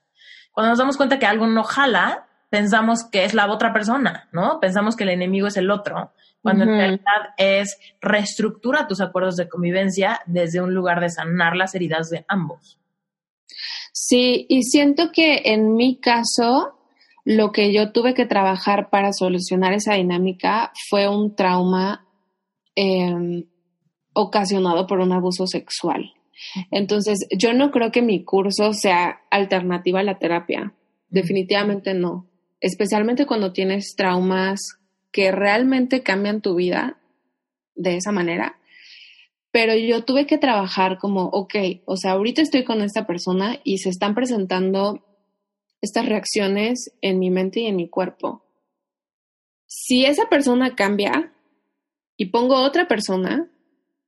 Cuando 0.51 0.70
nos 0.70 0.79
damos 0.79 0.97
cuenta 0.97 1.20
que 1.20 1.26
algo 1.26 1.47
no 1.47 1.62
jala, 1.62 2.26
pensamos 2.51 3.05
que 3.05 3.24
es 3.24 3.33
la 3.33 3.47
otra 3.47 3.72
persona, 3.72 4.29
¿no? 4.33 4.59
Pensamos 4.59 4.97
que 4.97 5.05
el 5.05 5.11
enemigo 5.11 5.47
es 5.47 5.57
el 5.57 5.70
otro, 5.70 6.12
cuando 6.43 6.64
en 6.64 6.70
realidad 6.70 7.35
es 7.37 7.79
reestructura 8.01 8.89
tus 8.89 9.01
acuerdos 9.01 9.37
de 9.37 9.49
convivencia 9.49 10.20
desde 10.26 10.61
un 10.61 10.74
lugar 10.74 11.01
de 11.01 11.11
sanar 11.11 11.55
las 11.55 11.76
heridas 11.76 12.11
de 12.11 12.24
ambos. 12.26 12.79
Sí, 13.92 14.46
y 14.49 14.62
siento 14.62 15.11
que 15.12 15.42
en 15.46 15.74
mi 15.74 15.99
caso, 15.99 16.78
lo 17.24 17.53
que 17.53 17.72
yo 17.72 17.92
tuve 17.92 18.14
que 18.14 18.26
trabajar 18.26 18.90
para 18.90 19.12
solucionar 19.12 19.72
esa 19.72 19.94
dinámica 19.94 20.72
fue 20.88 21.09
un 21.09 21.34
trauma 21.34 22.07
em, 22.74 23.44
ocasionado 24.12 24.86
por 24.86 25.01
un 25.01 25.12
abuso 25.12 25.46
sexual. 25.46 26.12
Entonces, 26.70 27.26
yo 27.36 27.53
no 27.53 27.70
creo 27.70 27.90
que 27.90 28.03
mi 28.03 28.24
curso 28.24 28.72
sea 28.72 29.20
alternativa 29.30 30.01
a 30.01 30.05
la 30.05 30.18
terapia. 30.18 30.74
Definitivamente 31.09 31.94
no. 31.94 32.28
Especialmente 32.61 33.26
cuando 33.26 33.53
tienes 33.53 33.94
traumas 33.96 34.61
que 35.11 35.32
realmente 35.32 36.03
cambian 36.03 36.40
tu 36.40 36.55
vida 36.55 36.99
de 37.74 37.96
esa 37.96 38.12
manera. 38.12 38.58
Pero 39.51 39.74
yo 39.74 40.05
tuve 40.05 40.26
que 40.26 40.38
trabajar 40.38 40.99
como, 40.99 41.24
ok, 41.24 41.55
o 41.86 41.96
sea, 41.96 42.12
ahorita 42.12 42.42
estoy 42.42 42.64
con 42.64 42.82
esta 42.82 43.07
persona 43.07 43.59
y 43.64 43.78
se 43.78 43.88
están 43.88 44.14
presentando 44.14 45.05
estas 45.80 46.07
reacciones 46.07 46.90
en 47.01 47.18
mi 47.18 47.30
mente 47.30 47.61
y 47.61 47.66
en 47.66 47.76
mi 47.76 47.88
cuerpo. 47.88 48.44
Si 49.66 50.05
esa 50.05 50.28
persona 50.28 50.74
cambia 50.74 51.32
y 52.16 52.26
pongo 52.26 52.57
otra 52.57 52.88
persona, 52.88 53.51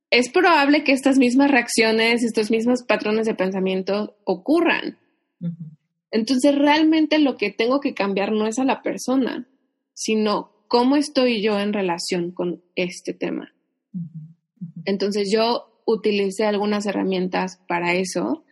es 0.09 0.29
probable 0.29 0.83
que 0.83 0.91
estas 0.91 1.17
mismas 1.17 1.49
reacciones, 1.49 2.23
estos 2.23 2.51
mismos 2.51 2.83
patrones 2.83 3.25
de 3.25 3.35
pensamiento 3.35 4.17
ocurran. 4.25 4.99
Entonces, 6.11 6.55
realmente 6.55 7.17
lo 7.19 7.37
que 7.37 7.51
tengo 7.51 7.79
que 7.79 7.93
cambiar 7.93 8.31
no 8.31 8.45
es 8.45 8.59
a 8.59 8.65
la 8.65 8.81
persona, 8.81 9.47
sino 9.93 10.51
cómo 10.67 10.97
estoy 10.97 11.41
yo 11.41 11.59
en 11.59 11.71
relación 11.71 12.31
con 12.31 12.61
este 12.75 13.13
tema. 13.13 13.53
Entonces, 14.85 15.29
yo 15.31 15.71
utilicé 15.85 16.45
algunas 16.45 16.85
herramientas 16.85 17.59
para 17.67 17.93
eso, 17.93 18.43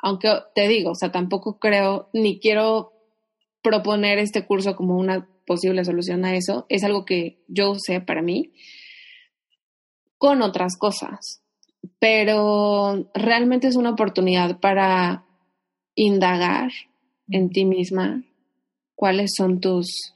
aunque 0.00 0.28
te 0.54 0.68
digo, 0.68 0.90
o 0.90 0.94
sea, 0.94 1.10
tampoco 1.10 1.58
creo 1.58 2.08
ni 2.12 2.38
quiero 2.38 2.92
proponer 3.62 4.18
este 4.18 4.44
curso 4.44 4.76
como 4.76 4.96
una 4.96 5.26
posible 5.46 5.84
solución 5.84 6.24
a 6.24 6.36
eso. 6.36 6.66
Es 6.68 6.84
algo 6.84 7.04
que 7.04 7.42
yo 7.48 7.72
usé 7.72 8.00
para 8.00 8.22
mí 8.22 8.52
con 10.18 10.42
otras 10.42 10.76
cosas, 10.78 11.42
pero 11.98 13.10
realmente 13.14 13.66
es 13.66 13.76
una 13.76 13.90
oportunidad 13.90 14.60
para 14.60 15.24
indagar 15.94 16.70
en 17.28 17.50
ti 17.50 17.64
misma 17.64 18.24
cuáles 18.94 19.32
son 19.36 19.60
tus, 19.60 20.12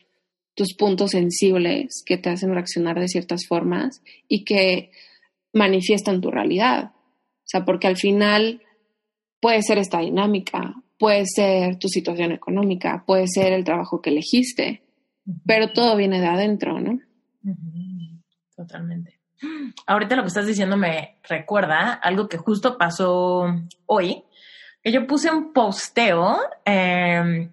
tus 0.54 0.74
puntos 0.74 1.12
sensibles 1.12 2.02
que 2.04 2.18
te 2.18 2.30
hacen 2.30 2.52
reaccionar 2.52 2.98
de 3.00 3.08
ciertas 3.08 3.46
formas 3.46 4.02
y 4.28 4.44
que 4.44 4.90
manifiestan 5.52 6.20
tu 6.20 6.30
realidad. 6.30 6.92
O 6.94 7.50
sea, 7.50 7.64
porque 7.64 7.86
al 7.86 7.96
final 7.96 8.62
puede 9.40 9.62
ser 9.62 9.78
esta 9.78 10.00
dinámica, 10.00 10.74
puede 10.98 11.24
ser 11.26 11.78
tu 11.78 11.88
situación 11.88 12.32
económica, 12.32 13.04
puede 13.06 13.26
ser 13.28 13.52
el 13.52 13.64
trabajo 13.64 14.02
que 14.02 14.10
elegiste, 14.10 14.82
pero 15.46 15.72
todo 15.72 15.96
viene 15.96 16.20
de 16.20 16.26
adentro, 16.26 16.80
¿no? 16.80 16.98
Totalmente. 18.56 19.18
Ahorita 19.86 20.16
lo 20.16 20.22
que 20.22 20.28
estás 20.28 20.46
diciendo 20.46 20.76
me 20.76 21.18
recuerda 21.28 21.92
algo 21.92 22.28
que 22.28 22.38
justo 22.38 22.76
pasó 22.76 23.46
hoy, 23.86 24.24
que 24.82 24.92
yo 24.92 25.06
puse 25.06 25.30
un 25.30 25.52
posteo 25.52 26.38
em, 26.64 27.52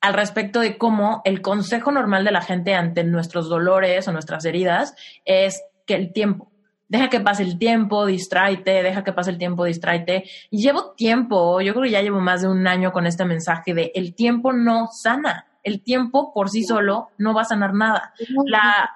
al 0.00 0.14
respecto 0.14 0.60
de 0.60 0.76
cómo 0.76 1.22
el 1.24 1.40
consejo 1.40 1.92
normal 1.92 2.24
de 2.24 2.32
la 2.32 2.42
gente 2.42 2.74
ante 2.74 3.04
nuestros 3.04 3.48
dolores 3.48 4.08
o 4.08 4.12
nuestras 4.12 4.44
heridas 4.44 4.94
es 5.24 5.62
que 5.86 5.94
el 5.94 6.12
tiempo, 6.12 6.49
deja 6.90 7.08
que 7.08 7.20
pase 7.20 7.44
el 7.44 7.56
tiempo, 7.56 8.04
distráete, 8.04 8.82
deja 8.82 9.04
que 9.04 9.12
pase 9.12 9.30
el 9.30 9.38
tiempo, 9.38 9.64
distráete. 9.64 10.24
Y 10.50 10.60
llevo 10.60 10.90
tiempo, 10.90 11.60
yo 11.60 11.72
creo 11.72 11.84
que 11.84 11.90
ya 11.90 12.02
llevo 12.02 12.20
más 12.20 12.42
de 12.42 12.48
un 12.48 12.66
año 12.66 12.92
con 12.92 13.06
este 13.06 13.24
mensaje 13.24 13.72
de 13.74 13.92
el 13.94 14.14
tiempo 14.14 14.52
no 14.52 14.88
sana. 14.92 15.46
El 15.62 15.82
tiempo 15.82 16.34
por 16.34 16.50
sí 16.50 16.64
solo 16.64 17.10
no 17.16 17.32
va 17.32 17.42
a 17.42 17.44
sanar 17.44 17.74
nada. 17.74 18.12
La, 18.44 18.90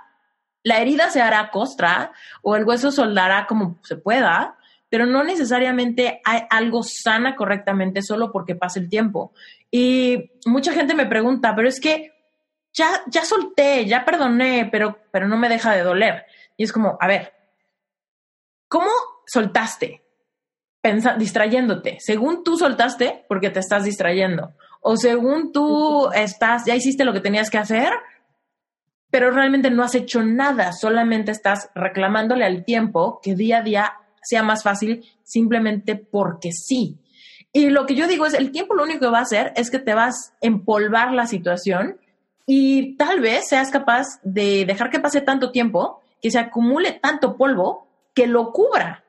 la 0.64 0.78
herida 0.80 1.08
se 1.08 1.22
hará 1.22 1.50
costra 1.50 2.10
o 2.42 2.56
el 2.56 2.64
hueso 2.64 2.90
soldará 2.90 3.46
como 3.46 3.78
se 3.82 3.96
pueda, 3.96 4.56
pero 4.88 5.06
no 5.06 5.22
necesariamente 5.22 6.20
hay 6.24 6.42
algo 6.50 6.82
sana 6.82 7.36
correctamente 7.36 8.02
solo 8.02 8.32
porque 8.32 8.56
pasa 8.56 8.80
el 8.80 8.88
tiempo. 8.88 9.32
Y 9.70 10.32
mucha 10.46 10.72
gente 10.72 10.94
me 10.94 11.06
pregunta, 11.06 11.54
pero 11.54 11.68
es 11.68 11.78
que 11.78 12.12
ya, 12.72 12.88
ya 13.06 13.24
solté, 13.24 13.86
ya 13.86 14.04
perdoné, 14.04 14.68
pero, 14.72 14.98
pero 15.12 15.28
no 15.28 15.36
me 15.36 15.48
deja 15.48 15.70
de 15.72 15.84
doler. 15.84 16.26
Y 16.56 16.64
es 16.64 16.72
como, 16.72 16.98
a 17.00 17.06
ver, 17.06 17.32
¿cómo 18.68 18.90
soltaste? 19.26 20.02
Pensa, 20.80 21.14
distrayéndote. 21.14 21.98
Según 22.00 22.44
tú 22.44 22.56
soltaste, 22.56 23.24
porque 23.28 23.50
te 23.50 23.60
estás 23.60 23.84
distrayendo. 23.84 24.52
O 24.80 24.96
según 24.96 25.52
tú 25.52 26.10
estás, 26.14 26.64
ya 26.66 26.74
hiciste 26.74 27.04
lo 27.04 27.12
que 27.12 27.20
tenías 27.20 27.50
que 27.50 27.58
hacer, 27.58 27.90
pero 29.10 29.30
realmente 29.30 29.70
no 29.70 29.84
has 29.84 29.94
hecho 29.94 30.24
nada, 30.24 30.72
solamente 30.72 31.30
estás 31.30 31.70
reclamándole 31.74 32.44
al 32.44 32.64
tiempo 32.64 33.20
que 33.22 33.36
día 33.36 33.58
a 33.58 33.62
día 33.62 33.92
sea 34.20 34.42
más 34.42 34.64
fácil 34.64 35.04
simplemente 35.22 35.94
porque 35.94 36.50
sí. 36.50 36.98
Y 37.52 37.70
lo 37.70 37.86
que 37.86 37.94
yo 37.94 38.08
digo 38.08 38.26
es, 38.26 38.34
el 38.34 38.50
tiempo 38.50 38.74
lo 38.74 38.82
único 38.82 38.98
que 38.98 39.12
va 39.12 39.20
a 39.20 39.22
hacer 39.22 39.52
es 39.54 39.70
que 39.70 39.78
te 39.78 39.94
vas 39.94 40.32
a 40.32 40.46
empolvar 40.46 41.12
la 41.12 41.28
situación 41.28 42.00
y 42.44 42.96
tal 42.96 43.20
vez 43.20 43.48
seas 43.48 43.70
capaz 43.70 44.18
de 44.24 44.64
dejar 44.66 44.90
que 44.90 44.98
pase 44.98 45.20
tanto 45.20 45.52
tiempo, 45.52 46.02
que 46.20 46.32
se 46.32 46.40
acumule 46.40 46.98
tanto 47.00 47.36
polvo, 47.36 47.86
que 48.14 48.26
lo 48.26 48.52
cubra 48.52 49.04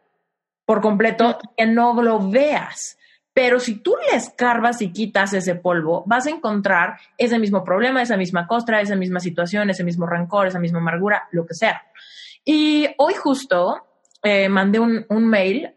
por 0.66 0.82
completo, 0.82 1.38
que 1.56 1.66
no 1.66 2.02
lo 2.02 2.30
veas. 2.30 2.98
Pero 3.34 3.60
si 3.60 3.76
tú 3.76 3.96
le 4.10 4.18
escarbas 4.18 4.82
y 4.82 4.92
quitas 4.92 5.34
ese 5.34 5.56
polvo, 5.56 6.04
vas 6.08 6.26
a 6.26 6.30
encontrar 6.30 6.98
ese 7.18 7.38
mismo 7.38 7.64
problema, 7.64 8.02
esa 8.02 8.18
misma 8.18 8.48
costra, 8.48 8.82
esa 8.82 8.96
misma 8.96 9.20
situación, 9.20 9.70
ese 9.70 9.84
mismo 9.84 10.08
rencor, 10.08 10.48
esa 10.48 10.60
misma 10.60 10.80
amargura, 10.80 11.28
lo 11.32 11.46
que 11.46 11.54
sea. 11.54 11.84
Y 12.46 12.88
hoy 12.98 13.14
justo 13.14 13.86
eh, 14.24 14.48
mandé 14.48 14.80
un, 14.80 15.06
mail 15.10 15.70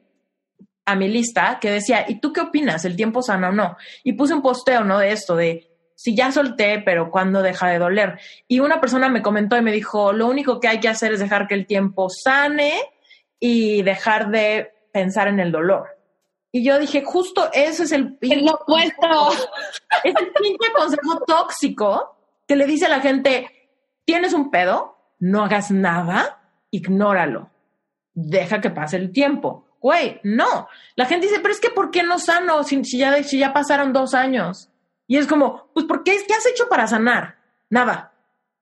a 0.86 0.94
mi 0.94 1.08
lista 1.08 1.58
que 1.60 1.70
decía, 1.70 2.04
¿y 2.08 2.20
tú 2.20 2.32
qué 2.32 2.42
opinas? 2.42 2.84
¿El 2.84 2.94
tiempo 2.94 3.22
sana 3.22 3.48
o 3.48 3.52
no? 3.52 3.76
Y 4.04 4.12
puse 4.12 4.34
un 4.34 4.42
posteo, 4.42 4.84
¿no? 4.84 4.98
De 4.98 5.10
esto, 5.10 5.34
de 5.34 5.68
si 5.96 6.14
ya 6.14 6.30
solté, 6.30 6.80
pero 6.84 7.10
¿cuándo 7.10 7.42
deja 7.42 7.68
de 7.68 7.80
doler? 7.80 8.20
Y 8.46 8.60
una 8.60 8.80
persona 8.80 9.08
me 9.08 9.20
comentó 9.20 9.56
y 9.56 9.62
me 9.62 9.72
dijo, 9.72 10.12
lo 10.12 10.28
único 10.28 10.60
que 10.60 10.68
hay 10.68 10.78
que 10.78 10.88
hacer 10.88 11.12
es 11.12 11.18
dejar 11.18 11.48
que 11.48 11.54
el 11.54 11.66
tiempo 11.66 12.08
sane 12.08 12.72
y 13.40 13.82
dejar 13.82 14.30
de 14.30 14.72
pensar 14.92 15.28
en 15.28 15.40
el 15.40 15.52
dolor. 15.52 15.98
Y 16.50 16.64
yo 16.64 16.78
dije, 16.78 17.02
justo 17.04 17.50
eso 17.52 17.82
es 17.82 17.92
el 17.92 18.16
pinche. 18.16 18.50
opuesto. 18.50 19.30
Es 20.04 20.14
el 20.18 20.32
pinche 20.32 20.72
consejo 20.74 21.20
tóxico 21.26 22.16
que 22.46 22.56
le 22.56 22.66
dice 22.66 22.86
a 22.86 22.90
la 22.90 23.00
gente: 23.00 23.70
tienes 24.04 24.32
un 24.32 24.50
pedo, 24.50 24.96
no 25.18 25.44
hagas 25.44 25.70
nada, 25.70 26.40
ignóralo. 26.70 27.50
Deja 28.14 28.60
que 28.60 28.70
pase 28.70 28.96
el 28.96 29.12
tiempo. 29.12 29.66
Güey, 29.80 30.20
no. 30.24 30.68
La 30.96 31.06
gente 31.06 31.26
dice, 31.26 31.40
pero 31.40 31.54
es 31.54 31.60
que 31.60 31.70
¿por 31.70 31.90
qué 31.90 32.02
no 32.02 32.18
sano 32.18 32.64
si, 32.64 32.82
ya, 32.98 33.22
si 33.22 33.38
ya 33.38 33.52
pasaron 33.52 33.92
dos 33.92 34.14
años? 34.14 34.70
Y 35.06 35.16
es 35.16 35.26
como, 35.26 35.70
pues, 35.72 35.86
¿por 35.86 36.02
qué? 36.02 36.18
¿Qué 36.26 36.34
has 36.34 36.46
hecho 36.46 36.68
para 36.68 36.86
sanar? 36.86 37.36
Nada. 37.70 38.12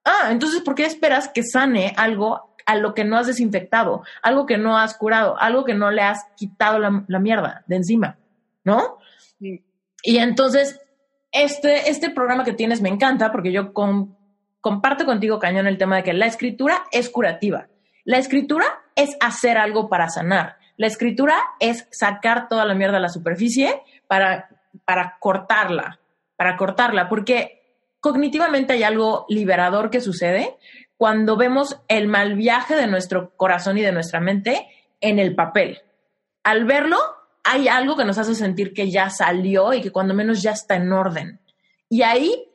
Ah, 0.05 0.29
entonces, 0.31 0.61
¿por 0.61 0.75
qué 0.75 0.85
esperas 0.85 1.29
que 1.29 1.43
sane 1.43 1.95
algo 1.97 2.55
a 2.67 2.77
lo 2.77 2.95
que 2.95 3.05
no 3.05 3.17
has 3.17 3.27
desinfectado, 3.27 4.03
algo 4.23 4.45
que 4.45 4.59
no 4.59 4.77
has 4.77 4.97
curado, 4.97 5.39
algo 5.39 5.65
que 5.65 5.75
no 5.75 5.91
le 5.91 6.03
has 6.03 6.27
quitado 6.37 6.79
la, 6.79 7.19
mierda 7.19 7.65
de 7.67 7.77
encima? 7.77 8.19
¿No? 8.65 8.99
Y 9.41 10.19
entonces, 10.19 10.81
este, 11.33 11.91
este 11.91 12.11
programa 12.11 12.45
que 12.45 12.53
tienes 12.53 12.83
me 12.83 12.89
encanta 12.89 13.33
porque 13.33 13.53
yo 13.53 13.73
comparto 13.73 15.07
contigo, 15.07 15.39
Cañón, 15.39 15.67
el 15.67 15.79
tema 15.79 15.97
de 15.97 16.03
que 16.03 16.13
la 16.13 16.27
escritura 16.27 16.85
es 16.91 17.09
curativa. 17.09 17.69
La 18.05 18.19
escritura 18.19 18.67
es 18.95 19.17
hacer 19.21 19.59
algo 19.59 19.89
para 19.89 20.09
sanar. 20.09 20.57
La 20.77 20.87
escritura 20.87 21.37
es 21.61 21.89
sacar 21.91 22.49
toda 22.49 22.65
la 22.65 22.75
mierda 22.75 22.99
a 22.99 23.01
la 23.01 23.09
superficie 23.09 23.83
para, 24.07 24.49
para 24.85 25.17
cortarla, 25.21 26.01
para 26.37 26.57
cortarla, 26.57 27.09
porque 27.09 27.63
cognitivamente 28.01 28.75
hay 28.75 28.83
algo 28.83 29.25
liberador 29.29 29.91
que 29.91 30.01
sucede 30.01 30.57
cuando 30.97 31.37
vemos 31.37 31.79
el 31.89 32.09
mal 32.09 32.35
viaje 32.35 32.75
de 32.75 32.87
nuestro 32.87 33.37
corazón 33.37 33.79
y 33.79 33.83
de 33.83 33.93
nuestra 33.93 34.21
mente 34.21 34.67
en 35.01 35.19
el 35.19 35.35
papel. 35.35 35.83
Al 36.43 36.65
verlo, 36.65 36.99
hay 37.45 37.69
algo 37.69 37.97
que 37.97 38.05
nos 38.05 38.19
hace 38.19 38.35
sentir 38.35 38.73
que 38.73 38.91
ya 38.91 39.11
salió 39.11 39.73
y 39.73 39.83
que 39.83 39.93
cuando 39.93 40.15
menos 40.15 40.43
ya 40.43 40.53
está 40.53 40.77
en 40.77 40.93
orden. 40.93 41.41
Y 41.89 42.03
ahí 42.03 42.51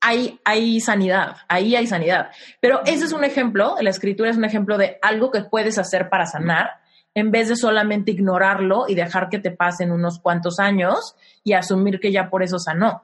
hay, 0.00 0.80
sanidad, 0.80 1.38
ahí 1.48 1.74
hay 1.74 1.86
sanidad. 1.86 2.30
Pero 2.60 2.82
ese 2.84 3.06
es 3.06 3.12
un 3.12 3.24
ejemplo, 3.24 3.76
la 3.80 3.90
escritura 3.90 4.30
es 4.30 4.36
un 4.36 4.44
ejemplo 4.44 4.78
de 4.78 4.98
algo 5.02 5.30
que 5.30 5.42
puedes 5.42 5.78
hacer 5.78 6.08
para 6.08 6.26
sanar 6.26 6.70
en 7.14 7.30
vez 7.30 7.48
de 7.48 7.56
solamente 7.56 8.12
ignorarlo 8.12 8.84
y 8.88 8.94
dejar 8.94 9.30
que 9.30 9.38
te 9.38 9.50
pasen 9.50 9.90
unos 9.90 10.20
cuantos 10.20 10.60
años 10.60 11.16
y 11.42 11.54
asumir 11.54 11.98
que 11.98 12.12
ya 12.12 12.28
por 12.28 12.42
eso 12.42 12.58
sanó 12.58 13.02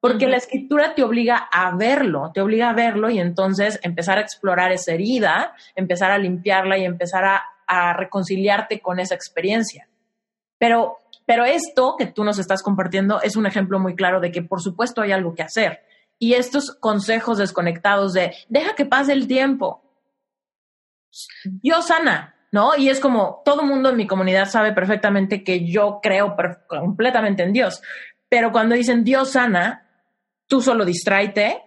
porque 0.00 0.28
la 0.28 0.36
escritura 0.36 0.94
te 0.94 1.02
obliga 1.02 1.36
a 1.36 1.74
verlo, 1.76 2.30
te 2.32 2.40
obliga 2.40 2.70
a 2.70 2.74
verlo 2.74 3.10
y 3.10 3.18
entonces 3.18 3.80
empezar 3.82 4.18
a 4.18 4.20
explorar 4.20 4.70
esa 4.70 4.92
herida, 4.92 5.54
empezar 5.74 6.10
a 6.10 6.18
limpiarla 6.18 6.78
y 6.78 6.84
empezar 6.84 7.24
a, 7.24 7.44
reconciliarte 7.92 8.80
con 8.80 8.98
esa 8.98 9.14
experiencia. 9.14 9.88
Pero, 10.56 10.96
pero 11.26 11.44
esto 11.44 11.96
que 11.98 12.06
tú 12.06 12.24
nos 12.24 12.38
estás 12.38 12.62
compartiendo 12.62 13.20
es 13.20 13.36
un 13.36 13.44
ejemplo 13.44 13.78
muy 13.78 13.94
claro 13.94 14.20
de 14.20 14.32
que 14.32 14.40
por 14.40 14.62
supuesto 14.62 15.02
hay 15.02 15.12
algo 15.12 15.34
que 15.34 15.42
hacer. 15.42 15.82
Y 16.18 16.32
estos 16.32 16.74
consejos 16.80 17.36
desconectados 17.36 18.14
de 18.14 18.34
deja 18.48 18.74
que 18.74 18.86
pase 18.86 19.12
el 19.12 19.28
tiempo. 19.28 19.82
Dios 21.44 21.88
sana, 21.88 22.36
¿no? 22.52 22.74
Y 22.74 22.88
es 22.88 23.00
como 23.00 23.42
todo 23.44 23.62
mundo 23.62 23.90
en 23.90 23.96
mi 23.96 24.06
comunidad 24.06 24.48
sabe 24.48 24.72
perfectamente 24.72 25.44
que 25.44 25.66
yo 25.66 26.00
creo 26.02 26.34
completamente 26.66 27.42
en 27.42 27.52
Dios. 27.52 27.82
Pero 28.30 28.50
cuando 28.50 28.74
dicen 28.74 29.04
Dios 29.04 29.32
sana, 29.32 29.87
tú 30.48 30.60
solo 30.60 30.84
distráete, 30.84 31.62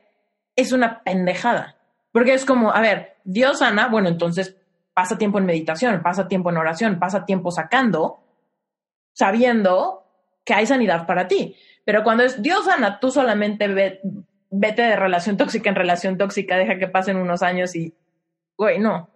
es 0.55 0.73
una 0.73 1.01
pendejada. 1.03 1.77
Porque 2.11 2.33
es 2.33 2.43
como, 2.43 2.73
a 2.73 2.81
ver, 2.81 3.15
Dios 3.23 3.59
sana, 3.59 3.87
bueno, 3.87 4.09
entonces 4.09 4.57
pasa 4.93 5.17
tiempo 5.17 5.37
en 5.37 5.45
meditación, 5.45 6.01
pasa 6.03 6.27
tiempo 6.27 6.49
en 6.49 6.57
oración, 6.57 6.99
pasa 6.99 7.25
tiempo 7.25 7.51
sacando, 7.51 8.19
sabiendo 9.13 10.03
que 10.43 10.53
hay 10.53 10.65
sanidad 10.65 11.05
para 11.07 11.27
ti. 11.27 11.55
Pero 11.85 12.03
cuando 12.03 12.23
es 12.23 12.41
Dios 12.41 12.65
sana, 12.65 12.99
tú 12.99 13.11
solamente 13.11 13.67
vete 14.49 14.81
de 14.81 14.95
relación 14.95 15.37
tóxica 15.37 15.69
en 15.69 15.75
relación 15.75 16.17
tóxica, 16.17 16.57
deja 16.57 16.77
que 16.77 16.87
pasen 16.87 17.17
unos 17.17 17.41
años 17.41 17.75
y, 17.75 17.93
güey, 18.57 18.79
no. 18.79 19.09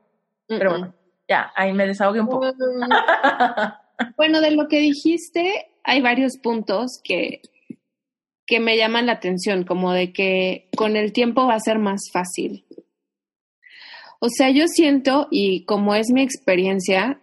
Pero 0.47 0.71
bueno, 0.71 0.93
ya, 1.27 1.51
ahí 1.55 1.73
me 1.73 1.87
desahogué 1.87 2.21
un 2.21 2.27
poco. 2.27 2.53
bueno, 4.17 4.41
de 4.41 4.51
lo 4.51 4.67
que 4.67 4.79
dijiste, 4.79 5.71
hay 5.83 6.01
varios 6.01 6.37
puntos 6.37 7.01
que 7.03 7.41
que 8.45 8.59
me 8.59 8.77
llaman 8.77 9.07
la 9.07 9.13
atención, 9.13 9.63
como 9.63 9.91
de 9.91 10.13
que 10.13 10.69
con 10.75 10.95
el 10.95 11.13
tiempo 11.13 11.47
va 11.47 11.55
a 11.55 11.59
ser 11.59 11.79
más 11.79 12.09
fácil. 12.11 12.65
O 14.19 14.27
sea, 14.29 14.49
yo 14.49 14.67
siento, 14.67 15.27
y 15.31 15.65
como 15.65 15.95
es 15.95 16.07
mi 16.11 16.21
experiencia, 16.21 17.21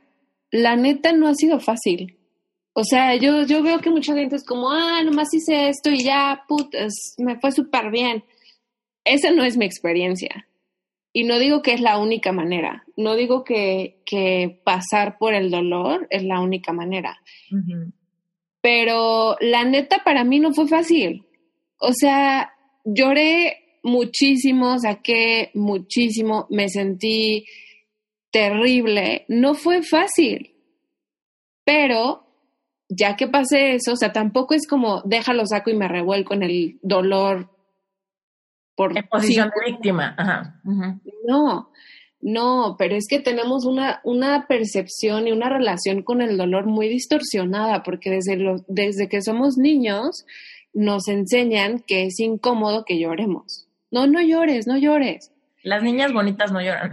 la 0.51 0.77
neta 0.77 1.12
no 1.12 1.29
ha 1.29 1.35
sido 1.35 1.61
fácil. 1.61 2.18
O 2.75 2.85
sea, 2.85 3.16
yo, 3.16 3.45
yo 3.45 3.62
veo 3.62 3.81
que 3.81 3.91
mucha 3.91 4.14
gente 4.14 4.37
es 4.37 4.45
como, 4.45 4.70
ah, 4.70 5.03
nomás 5.05 5.33
hice 5.33 5.68
esto 5.68 5.91
y 5.91 6.05
ya, 6.05 6.45
putas, 6.49 6.93
me 7.18 7.39
fue 7.39 7.53
súper 7.53 7.91
bien. 7.91 8.25
Esa 9.05 9.31
no 9.31 9.45
es 9.45 9.57
mi 9.57 9.64
experiencia. 9.64 10.49
Y 11.12 11.25
no 11.25 11.39
digo 11.39 11.61
que 11.61 11.75
es 11.75 11.81
la 11.81 11.99
única 11.99 12.33
manera. 12.33 12.85
No 12.97 13.14
digo 13.14 13.45
que, 13.45 14.03
que 14.07 14.61
pasar 14.64 15.18
por 15.18 15.35
el 15.35 15.51
dolor 15.51 16.07
es 16.11 16.25
la 16.25 16.41
única 16.41 16.73
manera 16.73 17.20
pero 18.62 19.36
la 19.40 19.64
neta 19.64 20.02
para 20.04 20.24
mí 20.24 20.40
no 20.40 20.54
fue 20.54 20.66
fácil. 20.66 21.26
O 21.78 21.92
sea, 21.92 22.52
lloré 22.84 23.78
muchísimo, 23.82 24.78
saqué 24.78 25.50
muchísimo, 25.54 26.46
me 26.48 26.68
sentí 26.68 27.44
terrible, 28.30 29.24
no 29.28 29.54
fue 29.54 29.82
fácil. 29.82 30.54
Pero 31.64 32.24
ya 32.88 33.16
que 33.16 33.26
pasé 33.26 33.74
eso, 33.74 33.92
o 33.92 33.96
sea, 33.96 34.12
tampoco 34.12 34.54
es 34.54 34.66
como 34.66 35.02
déjalo 35.02 35.44
saco 35.46 35.70
y 35.70 35.76
me 35.76 35.88
revuelco 35.88 36.34
en 36.34 36.44
el 36.44 36.78
dolor 36.82 37.50
por 38.76 38.96
en 38.96 39.06
posición 39.08 39.50
de 39.50 39.72
víctima. 39.72 40.14
Ajá. 40.16 40.60
No, 41.26 41.70
no, 42.23 42.77
pero 42.79 42.95
es 42.95 43.09
que 43.09 43.18
tenemos 43.18 43.66
una, 43.66 44.01
una 44.05 44.47
percepción 44.47 45.27
y 45.27 45.33
una 45.33 45.49
relación 45.49 46.05
con 46.05 46.23
el 46.23 46.37
dolor 46.39 46.66
muy 46.66 46.89
distorsionada, 46.89 47.83
porque 47.83 48.11
desde, 48.11 48.37
lo, 48.37 48.64
desde 48.68 49.09
que 49.09 49.23
somos 49.23 49.59
niños 49.59 50.25
nos 50.73 51.09
enseñan 51.09 51.83
que 51.85 52.05
es 52.05 52.20
incómodo 52.20 52.85
que 52.85 53.01
lloremos. 53.01 53.66
No, 53.91 54.07
no 54.07 54.23
llores, 54.23 54.68
no 54.68 54.79
llores. 54.79 55.33
Las 55.64 55.83
niñas 55.83 56.12
bonitas 56.12 56.53
no 56.53 56.61
lloran. 56.61 56.93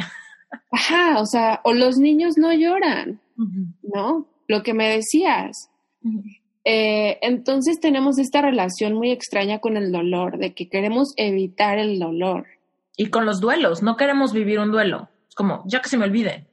Ajá, 0.72 1.20
o 1.20 1.26
sea, 1.28 1.62
o 1.64 1.74
los 1.74 1.98
niños 1.98 2.34
no 2.38 2.52
lloran, 2.52 3.22
¿no? 3.84 4.26
Lo 4.48 4.64
que 4.64 4.74
me 4.74 4.90
decías. 4.90 5.70
Eh, 6.66 7.20
entonces 7.22 7.80
tenemos 7.80 8.18
esta 8.18 8.42
relación 8.42 8.94
muy 8.94 9.12
extraña 9.12 9.60
con 9.60 9.78
el 9.78 9.92
dolor, 9.92 10.40
de 10.40 10.56
que 10.56 10.70
queremos 10.70 11.14
evitar 11.18 11.78
el 11.78 12.00
dolor. 12.00 12.48
Y 12.98 13.12
con 13.12 13.28
los 13.28 13.40
duelos, 13.40 13.84
no 13.84 13.96
queremos 13.96 14.34
vivir 14.34 14.60
un 14.60 14.72
duelo 14.72 15.08
como, 15.40 15.64
ya 15.66 15.82
que 15.82 15.88
se 15.88 15.98
me 15.98 16.04
olvide. 16.04 16.48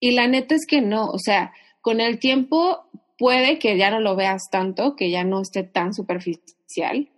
Y 0.00 0.12
la 0.12 0.26
neta 0.28 0.54
es 0.54 0.64
que 0.66 0.80
no, 0.80 1.10
o 1.10 1.18
sea, 1.18 1.52
con 1.82 2.00
el 2.00 2.18
tiempo 2.18 2.88
puede 3.18 3.58
que 3.58 3.76
ya 3.76 3.90
no 3.90 4.00
lo 4.00 4.16
veas 4.16 4.48
tanto, 4.50 4.96
que 4.96 5.10
ya 5.10 5.24
no 5.24 5.42
esté 5.42 5.62
tan 5.62 5.92
superficial, 5.92 7.10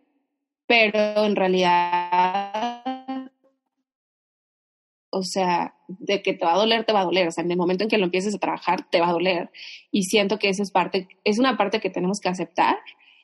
pero 0.66 1.24
en 1.24 1.36
realidad, 1.36 2.82
o 5.10 5.22
sea, 5.22 5.76
de 5.86 6.22
que 6.22 6.32
te 6.32 6.44
va 6.44 6.54
a 6.54 6.58
doler, 6.58 6.84
te 6.84 6.92
va 6.92 7.02
a 7.02 7.04
doler, 7.04 7.28
o 7.28 7.30
sea, 7.30 7.44
en 7.44 7.52
el 7.52 7.56
momento 7.56 7.84
en 7.84 7.90
que 7.90 7.98
lo 7.98 8.06
empieces 8.06 8.34
a 8.34 8.38
trabajar, 8.38 8.90
te 8.90 9.00
va 9.00 9.10
a 9.10 9.12
doler. 9.12 9.48
Y 9.92 10.02
siento 10.02 10.40
que 10.40 10.48
esa 10.48 10.64
es 10.64 10.72
parte, 10.72 11.06
es 11.22 11.38
una 11.38 11.56
parte 11.56 11.78
que 11.78 11.90
tenemos 11.90 12.18
que 12.18 12.30
aceptar 12.30 12.78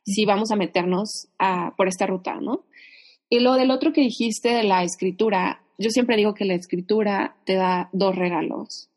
si 0.05 0.25
vamos 0.25 0.53
a 0.53 0.57
meternos 0.57 1.27
a, 1.41 1.75
por 1.77 1.89
esta 1.89 2.07
ruta, 2.07 2.37
¿no? 2.37 2.65
Y 3.29 3.41
lo 3.41 3.55
del 3.55 3.73
otro 3.73 3.93
que 3.93 4.03
dijiste 4.03 4.51
de 4.51 4.63
la 4.63 4.85
escritura, 4.85 5.66
yo 5.79 5.91
siempre 5.91 6.17
digo 6.17 6.35
que 6.35 6.45
la 6.45 6.55
escritura 6.55 7.37
te 7.45 7.55
da 7.55 7.89
dos 7.93 8.17
regalos. 8.17 8.91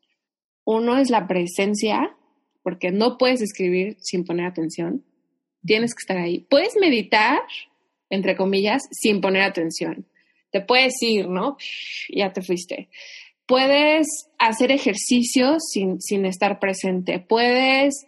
Uno 0.64 0.98
es 0.98 1.10
la 1.10 1.26
presencia, 1.26 2.16
porque 2.62 2.90
no 2.90 3.18
puedes 3.18 3.42
escribir 3.42 3.96
sin 4.00 4.24
poner 4.24 4.46
atención. 4.46 5.04
Tienes 5.64 5.94
que 5.94 6.02
estar 6.02 6.16
ahí. 6.16 6.46
Puedes 6.48 6.76
meditar, 6.80 7.40
entre 8.08 8.36
comillas, 8.36 8.82
sin 8.90 9.20
poner 9.20 9.42
atención. 9.42 10.06
Te 10.50 10.60
puedes 10.60 10.94
ir, 11.02 11.28
¿no? 11.28 11.56
Ya 12.08 12.32
te 12.32 12.42
fuiste. 12.42 12.88
Puedes 13.46 14.06
hacer 14.38 14.72
ejercicios 14.72 15.62
sin, 15.70 16.00
sin 16.00 16.24
estar 16.24 16.60
presente. 16.60 17.18
Puedes 17.18 18.04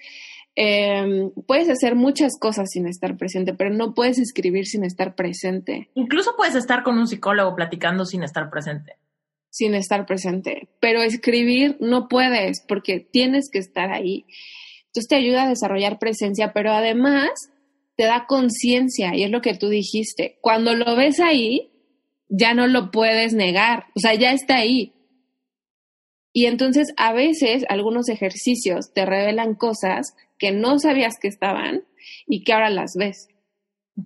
Em, 0.54 1.30
puedes 1.46 1.70
hacer 1.70 1.94
muchas 1.94 2.38
cosas 2.38 2.70
sin 2.70 2.86
estar 2.86 3.16
presente, 3.16 3.54
pero 3.54 3.70
no 3.70 3.94
puedes 3.94 4.18
escribir 4.18 4.66
sin 4.66 4.84
estar 4.84 5.14
presente. 5.14 5.88
Incluso 5.94 6.34
puedes 6.36 6.54
estar 6.54 6.82
con 6.82 6.98
un 6.98 7.06
psicólogo 7.06 7.56
platicando 7.56 8.04
sin 8.04 8.22
estar 8.22 8.50
presente. 8.50 8.96
Sin 9.50 9.74
estar 9.74 10.06
presente, 10.06 10.68
pero 10.80 11.02
escribir 11.02 11.76
no 11.80 12.08
puedes 12.08 12.62
porque 12.66 13.00
tienes 13.00 13.48
que 13.50 13.58
estar 13.58 13.90
ahí. 13.90 14.26
Entonces 14.86 15.08
te 15.08 15.16
ayuda 15.16 15.44
a 15.44 15.48
desarrollar 15.48 15.98
presencia, 15.98 16.52
pero 16.52 16.72
además 16.72 17.30
te 17.96 18.04
da 18.04 18.26
conciencia 18.26 19.14
y 19.14 19.24
es 19.24 19.30
lo 19.30 19.40
que 19.40 19.54
tú 19.54 19.68
dijiste. 19.68 20.38
Cuando 20.40 20.74
lo 20.74 20.96
ves 20.96 21.20
ahí, 21.20 21.70
ya 22.28 22.54
no 22.54 22.66
lo 22.66 22.90
puedes 22.90 23.34
negar, 23.34 23.86
o 23.94 24.00
sea, 24.00 24.14
ya 24.14 24.32
está 24.32 24.56
ahí. 24.56 24.94
Y 26.34 26.46
entonces 26.46 26.94
a 26.96 27.12
veces 27.12 27.64
algunos 27.68 28.08
ejercicios 28.08 28.92
te 28.94 29.04
revelan 29.04 29.54
cosas 29.54 30.14
que 30.42 30.50
no 30.50 30.80
sabías 30.80 31.20
que 31.20 31.28
estaban 31.28 31.84
y 32.26 32.42
que 32.42 32.52
ahora 32.52 32.68
las 32.68 32.94
ves. 32.98 33.28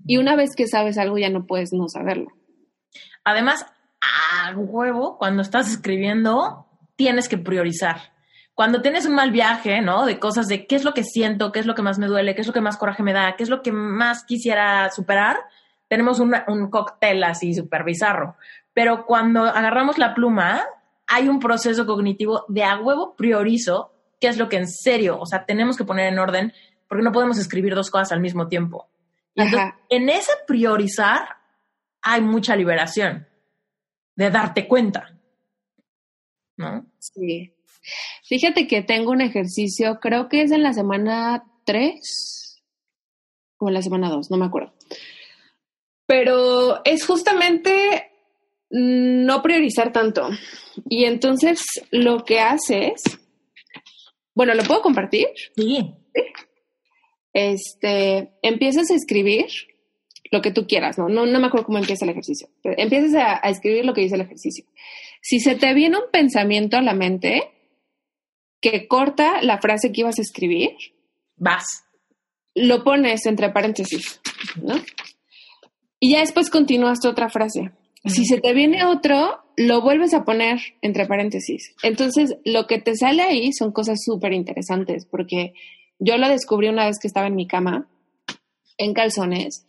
Y 0.05 0.18
una 0.18 0.37
vez 0.37 0.55
que 0.55 0.66
sabes 0.66 0.99
algo 0.99 1.16
ya 1.16 1.30
no 1.30 1.47
puedes 1.47 1.72
no 1.72 1.89
saberlo. 1.89 2.26
Además, 3.24 3.64
a 4.03 4.55
huevo, 4.55 5.16
cuando 5.16 5.41
estás 5.41 5.70
escribiendo, 5.70 6.66
tienes 6.95 7.30
que 7.30 7.39
priorizar. 7.39 8.12
Cuando 8.53 8.82
tienes 8.82 9.07
un 9.07 9.14
mal 9.14 9.30
viaje, 9.30 9.80
¿no? 9.80 10.05
De 10.05 10.18
cosas 10.18 10.47
de 10.47 10.66
qué 10.66 10.76
es 10.76 10.84
lo 10.84 10.93
que 10.93 11.05
siento, 11.05 11.53
qué 11.53 11.61
es 11.61 11.66
lo 11.66 11.74
que 11.74 11.80
más 11.80 11.99
me 11.99 12.07
duele, 12.07 12.34
qué 12.34 12.43
es 12.43 12.47
lo 12.47 12.53
que 12.53 12.61
más 12.61 12.76
coraje 12.76 13.03
me 13.03 13.14
da, 13.14 13.34
qué 13.37 13.43
es 13.43 13.49
lo 13.49 13.62
que 13.62 13.72
más 13.72 14.24
quisiera 14.24 14.91
superar, 14.91 15.39
tenemos 15.89 16.20
un 16.20 16.68
cóctel 16.70 17.24
así 17.24 17.55
súper 17.55 17.82
bizarro. 17.82 18.37
pero 18.74 19.07
cuando 19.07 19.45
agarramos 19.45 19.97
la 19.97 20.12
pluma, 20.12 20.66
hay 21.07 21.30
un 21.30 21.41
proceso 21.41 21.87
cognitivo 21.87 22.45
de 22.49 22.62
a 22.62 22.78
huevo 22.78 23.14
priorizo 23.16 23.96
qué 24.27 24.31
es 24.31 24.39
lo 24.39 24.49
que 24.49 24.57
en 24.57 24.66
serio, 24.66 25.20
o 25.20 25.27
sea, 25.27 25.45
tenemos 25.45 25.77
que 25.77 25.85
poner 25.85 26.12
en 26.12 26.18
orden 26.18 26.53
porque 26.89 27.05
no 27.05 27.12
podemos 27.12 27.39
escribir 27.39 27.77
dos 27.77 27.93
cosas 27.93 28.11
al 28.11 28.20
mismo 28.20 28.49
tiempo. 28.49 28.89
Y 29.37 29.43
entonces, 29.43 29.70
en 29.89 30.09
ese 30.09 30.33
priorizar 30.49 31.29
hay 32.03 32.22
mucha 32.22 32.57
liberación 32.57 33.29
de 34.16 34.31
darte 34.33 34.66
cuenta. 34.66 35.16
¿No? 36.57 36.87
Sí. 36.99 37.55
Fíjate 38.24 38.66
que 38.66 38.83
tengo 38.83 39.12
un 39.12 39.20
ejercicio, 39.20 40.01
creo 40.01 40.29
que 40.29 40.43
es 40.43 40.51
en 40.51 40.64
la 40.64 40.72
semana 40.72 41.45
3 41.66 42.64
o 43.59 43.68
en 43.68 43.74
la 43.74 43.83
semana 43.83 44.11
2, 44.11 44.29
no 44.33 44.39
me 44.39 44.47
acuerdo. 44.47 44.74
Pero 46.07 46.85
es 46.85 47.07
justamente 47.07 48.11
no 48.70 49.41
priorizar 49.41 49.93
tanto. 49.93 50.31
Y 50.89 51.05
entonces 51.05 51.61
lo 51.93 52.24
que 52.24 52.41
haces, 52.41 53.20
bueno, 54.37 54.55
¿lo 54.55 54.62
puedo 54.64 54.82
compartir? 54.82 55.28
Sí. 55.57 55.95
Este, 57.32 58.34
empiezas 58.43 58.91
a 58.91 58.95
escribir 58.95 59.47
lo 60.30 60.43
que 60.43 60.51
tú 60.51 60.66
quieras, 60.66 60.99
¿no? 60.99 61.09
No, 61.09 61.24
no 61.24 61.41
me 61.41 61.47
acuerdo 61.47 61.66
cómo 61.66 61.78
empieza 61.78 62.05
el 62.05 62.11
ejercicio. 62.11 62.49
Pero 62.62 62.74
empiezas 62.78 63.14
a, 63.14 63.41
a 63.43 63.49
escribir 63.49 63.87
lo 63.87 63.95
que 63.95 64.03
dice 64.03 64.14
el 64.14 64.20
ejercicio. 64.20 64.66
Si 65.22 65.41
se 65.41 65.55
te 65.55 65.72
viene 65.72 65.97
un 65.97 66.11
pensamiento 66.12 66.76
a 66.76 66.82
la 66.82 66.93
mente 66.93 67.51
que 68.61 68.87
corta 68.87 69.41
la 69.41 69.59
frase 69.59 69.91
que 69.91 70.03
ibas 70.03 70.18
a 70.18 70.22
escribir, 70.22 70.76
vas. 71.37 71.84
Lo 72.55 72.84
pones 72.84 73.24
entre 73.24 73.49
paréntesis, 73.51 74.20
¿no? 74.62 74.74
Y 75.99 76.12
ya 76.12 76.20
después 76.20 76.51
continúas 76.51 77.01
tu 77.01 77.09
otra 77.09 77.30
frase. 77.30 77.70
Si 78.07 78.25
se 78.25 78.41
te 78.41 78.55
viene 78.55 78.85
otro, 78.85 79.41
lo 79.57 79.83
vuelves 79.83 80.15
a 80.15 80.25
poner 80.25 80.59
entre 80.83 81.07
paréntesis. 81.07 81.75
Entonces, 81.83 82.37
lo 82.45 82.67
que 82.67 82.79
te 82.81 82.95
sale 82.95 83.23
ahí 83.23 83.53
son 83.53 83.73
cosas 83.73 83.99
súper 84.05 84.33
interesantes, 84.33 85.07
porque 85.07 85.55
yo 85.99 86.17
lo 86.19 86.29
descubrí 86.29 86.69
una 86.69 86.87
vez 86.87 86.99
que 87.01 87.09
estaba 87.09 87.27
en 87.27 87.35
mi 87.35 87.47
cama, 87.47 87.89
en 88.79 88.93
calzones, 88.93 89.67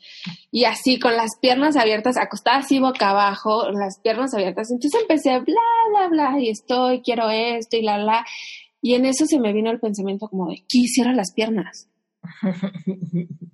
y 0.52 0.66
así 0.66 1.00
con 1.00 1.16
las 1.16 1.38
piernas 1.42 1.78
abiertas, 1.78 2.18
acostada 2.18 2.58
así 2.58 2.80
boca 2.80 3.10
abajo, 3.10 3.72
las 3.72 4.00
piernas 4.02 4.34
abiertas. 4.34 4.70
Entonces 4.70 5.02
empecé 5.02 5.40
bla, 5.40 5.62
bla, 5.92 6.08
bla, 6.10 6.40
y 6.40 6.50
estoy, 6.50 7.02
quiero 7.02 7.30
esto, 7.30 7.78
y 7.78 7.82
la, 7.82 7.98
la. 7.98 8.26
Y 8.82 8.94
en 8.96 9.06
eso 9.06 9.26
se 9.26 9.40
me 9.40 9.54
vino 9.54 9.72
el 9.72 9.80
pensamiento 9.80 10.28
como 10.28 10.50
de, 10.50 10.64
quisiera 10.68 11.14
las 11.14 11.34
piernas. 11.34 11.90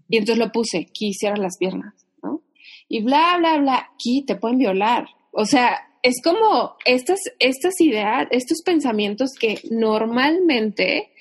y 0.10 0.18
entonces 0.18 0.38
lo 0.38 0.52
puse, 0.52 0.86
quisiera 0.92 1.38
las 1.38 1.58
piernas 1.58 2.03
y 2.88 3.04
bla, 3.04 3.38
bla, 3.38 3.58
bla, 3.58 3.90
aquí 3.94 4.24
te 4.26 4.36
pueden 4.36 4.58
violar. 4.58 5.08
O 5.32 5.46
sea, 5.46 5.80
es 6.04 6.22
como 6.24 6.76
estas, 6.86 7.20
estas 7.40 7.80
ideas, 7.80 8.28
estos 8.32 8.62
pensamientos 8.62 9.32
que 9.40 9.60
normalmente 9.72 11.12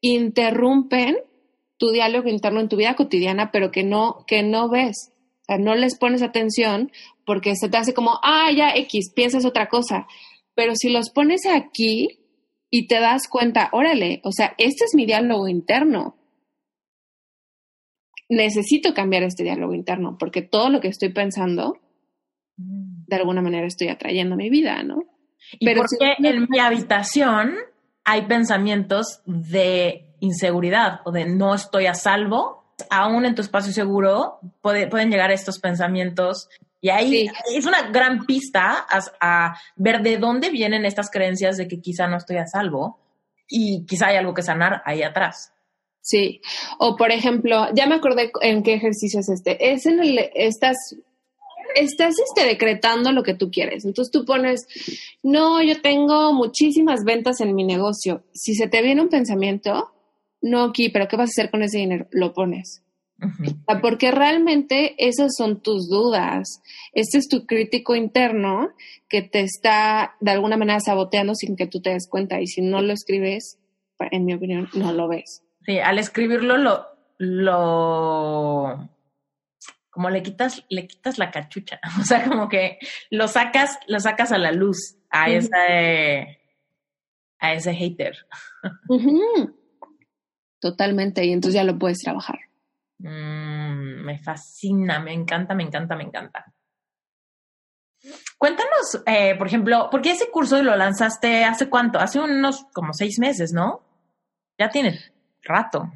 interrumpen 0.00 1.18
tu 1.76 1.90
diálogo 1.90 2.28
interno 2.28 2.60
en 2.60 2.68
tu 2.68 2.76
vida 2.76 2.94
cotidiana, 2.94 3.50
pero 3.52 3.70
que 3.70 3.84
no, 3.84 4.24
que 4.26 4.42
no 4.42 4.68
ves. 4.68 5.12
O 5.42 5.44
sea, 5.46 5.58
no 5.58 5.74
les 5.74 5.96
pones 5.96 6.22
atención 6.22 6.90
porque 7.24 7.54
se 7.56 7.68
te 7.68 7.76
hace 7.76 7.94
como, 7.94 8.18
ah, 8.22 8.50
ya 8.54 8.74
X, 8.74 9.12
piensas 9.14 9.44
otra 9.44 9.68
cosa. 9.68 10.06
Pero 10.54 10.74
si 10.74 10.90
los 10.90 11.10
pones 11.10 11.46
aquí 11.46 12.20
y 12.70 12.86
te 12.86 13.00
das 13.00 13.28
cuenta, 13.28 13.68
órale, 13.72 14.20
o 14.24 14.32
sea, 14.32 14.54
este 14.58 14.84
es 14.84 14.94
mi 14.94 15.06
diálogo 15.06 15.48
interno 15.48 16.16
necesito 18.30 18.94
cambiar 18.94 19.24
este 19.24 19.42
diálogo 19.42 19.74
interno, 19.74 20.16
porque 20.18 20.40
todo 20.40 20.70
lo 20.70 20.80
que 20.80 20.88
estoy 20.88 21.10
pensando, 21.10 21.78
mm. 22.56 23.04
de 23.06 23.16
alguna 23.16 23.42
manera 23.42 23.66
estoy 23.66 23.88
atrayendo 23.88 24.34
a 24.34 24.38
mi 24.38 24.48
vida, 24.48 24.82
¿no? 24.82 25.04
Pero 25.58 25.82
porque 25.82 26.14
en 26.18 26.46
mi 26.48 26.58
habitación 26.58 27.56
hay 28.04 28.22
pensamientos 28.22 29.20
de 29.26 30.14
inseguridad 30.20 31.00
o 31.04 31.10
de 31.10 31.26
no 31.26 31.54
estoy 31.54 31.86
a 31.86 31.94
salvo, 31.94 32.74
aún 32.88 33.24
en 33.24 33.34
tu 33.34 33.42
espacio 33.42 33.72
seguro 33.72 34.38
pueden 34.62 35.10
llegar 35.10 35.30
estos 35.30 35.58
pensamientos 35.58 36.48
y 36.80 36.88
ahí 36.88 37.26
es 37.54 37.66
una 37.66 37.90
gran 37.90 38.24
pista 38.24 38.86
a, 38.88 39.00
a, 39.20 39.56
ver 39.76 40.02
de 40.02 40.16
dónde 40.16 40.50
vienen 40.50 40.86
estas 40.86 41.10
creencias 41.10 41.56
de 41.58 41.68
que 41.68 41.80
quizá 41.80 42.06
no 42.06 42.16
estoy 42.16 42.38
a 42.38 42.46
salvo 42.46 42.98
y 43.48 43.84
quizá 43.86 44.08
hay 44.08 44.16
algo 44.16 44.32
que 44.32 44.42
sanar 44.42 44.82
ahí 44.86 45.02
atrás. 45.02 45.52
Sí, 46.02 46.40
o 46.78 46.96
por 46.96 47.12
ejemplo, 47.12 47.66
ya 47.74 47.86
me 47.86 47.96
acordé 47.96 48.32
en 48.40 48.62
qué 48.62 48.74
ejercicio 48.74 49.20
es 49.20 49.28
este. 49.28 49.72
Es 49.72 49.86
en 49.86 50.00
el, 50.00 50.30
estás, 50.34 50.76
estás 51.74 52.14
este, 52.18 52.48
decretando 52.48 53.12
lo 53.12 53.22
que 53.22 53.34
tú 53.34 53.50
quieres. 53.50 53.84
Entonces 53.84 54.10
tú 54.10 54.24
pones, 54.24 54.66
no, 55.22 55.62
yo 55.62 55.80
tengo 55.80 56.32
muchísimas 56.32 57.04
ventas 57.04 57.40
en 57.40 57.54
mi 57.54 57.64
negocio. 57.64 58.24
Si 58.32 58.54
se 58.54 58.66
te 58.66 58.82
viene 58.82 59.02
un 59.02 59.08
pensamiento, 59.08 59.92
no 60.40 60.64
aquí, 60.64 60.88
pero 60.88 61.06
¿qué 61.06 61.16
vas 61.16 61.30
a 61.30 61.34
hacer 61.36 61.50
con 61.50 61.62
ese 61.62 61.78
dinero? 61.78 62.06
Lo 62.10 62.32
pones. 62.32 62.82
Porque 63.82 64.10
realmente 64.10 64.94
esas 64.96 65.32
son 65.36 65.60
tus 65.60 65.90
dudas. 65.90 66.62
Este 66.92 67.18
es 67.18 67.28
tu 67.28 67.44
crítico 67.44 67.94
interno 67.94 68.70
que 69.08 69.20
te 69.20 69.40
está 69.40 70.16
de 70.20 70.30
alguna 70.30 70.56
manera 70.56 70.80
saboteando 70.80 71.34
sin 71.34 71.54
que 71.54 71.66
tú 71.66 71.82
te 71.82 71.90
des 71.90 72.08
cuenta. 72.08 72.40
Y 72.40 72.46
si 72.46 72.62
no 72.62 72.80
lo 72.80 72.94
escribes, 72.94 73.58
en 74.10 74.24
mi 74.24 74.32
opinión, 74.32 74.68
no 74.72 74.92
lo 74.92 75.08
ves. 75.08 75.42
Sí, 75.70 75.78
al 75.78 76.00
escribirlo 76.00 76.56
lo, 76.56 76.84
lo, 77.18 78.90
como 79.88 80.10
le 80.10 80.20
quitas, 80.20 80.64
le 80.68 80.88
quitas 80.88 81.16
la 81.16 81.30
cachucha. 81.30 81.78
O 82.00 82.02
sea, 82.02 82.24
como 82.24 82.48
que 82.48 82.80
lo 83.10 83.28
sacas, 83.28 83.78
lo 83.86 84.00
sacas 84.00 84.32
a 84.32 84.38
la 84.38 84.50
luz 84.50 84.96
a 85.10 85.30
ese, 85.30 86.40
a 87.38 87.52
ese 87.52 87.72
hater. 87.72 88.16
Totalmente, 90.58 91.24
y 91.24 91.30
entonces 91.30 91.54
ya 91.54 91.62
lo 91.62 91.78
puedes 91.78 92.00
trabajar. 92.00 92.40
Mm, 92.98 94.02
me 94.04 94.18
fascina, 94.18 94.98
me 94.98 95.12
encanta, 95.12 95.54
me 95.54 95.62
encanta, 95.62 95.94
me 95.94 96.02
encanta. 96.02 96.52
Cuéntanos, 98.38 99.04
eh, 99.06 99.36
por 99.38 99.46
ejemplo, 99.46 99.86
porque 99.88 100.10
ese 100.10 100.32
curso 100.32 100.60
lo 100.64 100.74
lanzaste 100.74 101.44
hace 101.44 101.70
cuánto? 101.70 102.00
Hace 102.00 102.18
unos 102.18 102.64
como 102.72 102.92
seis 102.92 103.20
meses, 103.20 103.52
¿no? 103.52 103.84
Ya 104.58 104.68
tienes 104.68 105.12
rato. 105.42 105.90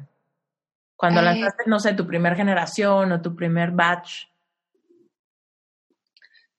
Cuando 0.95 1.21
eh, 1.21 1.23
lanzaste, 1.23 1.63
no 1.67 1.79
sé, 1.79 1.93
tu 1.93 2.07
primera 2.07 2.35
generación 2.35 3.11
o 3.11 3.21
tu 3.21 3.35
primer 3.35 3.71
batch. 3.71 4.25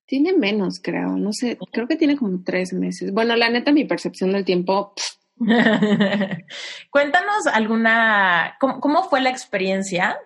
Tiene 0.05 0.33
menos, 0.33 0.81
creo. 0.81 1.17
No 1.17 1.33
sé, 1.33 1.59
creo 1.73 1.89
que 1.89 1.97
tiene 1.97 2.17
como 2.17 2.43
tres 2.45 2.73
meses. 2.73 3.13
Bueno, 3.13 3.35
la 3.35 3.51
neta, 3.51 3.73
mi 3.73 3.85
percepción 3.85 4.33
del 4.33 4.45
tiempo. 4.45 4.95
Cuéntanos 6.91 7.47
alguna. 7.53 8.57
¿cómo, 8.61 9.03
fue 9.09 9.21
la 9.21 9.31
experiencia? 9.31 10.17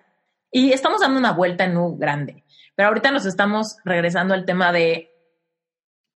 Y 0.51 0.71
estamos 0.71 1.01
dando 1.01 1.17
una 1.17 1.31
vuelta 1.31 1.63
en 1.63 1.77
U 1.77 1.97
grande. 1.97 2.43
Pero 2.75 2.89
ahorita 2.89 3.11
nos 3.11 3.25
estamos 3.25 3.77
regresando 3.83 4.33
al 4.33 4.45
tema 4.45 4.71
de 4.71 5.09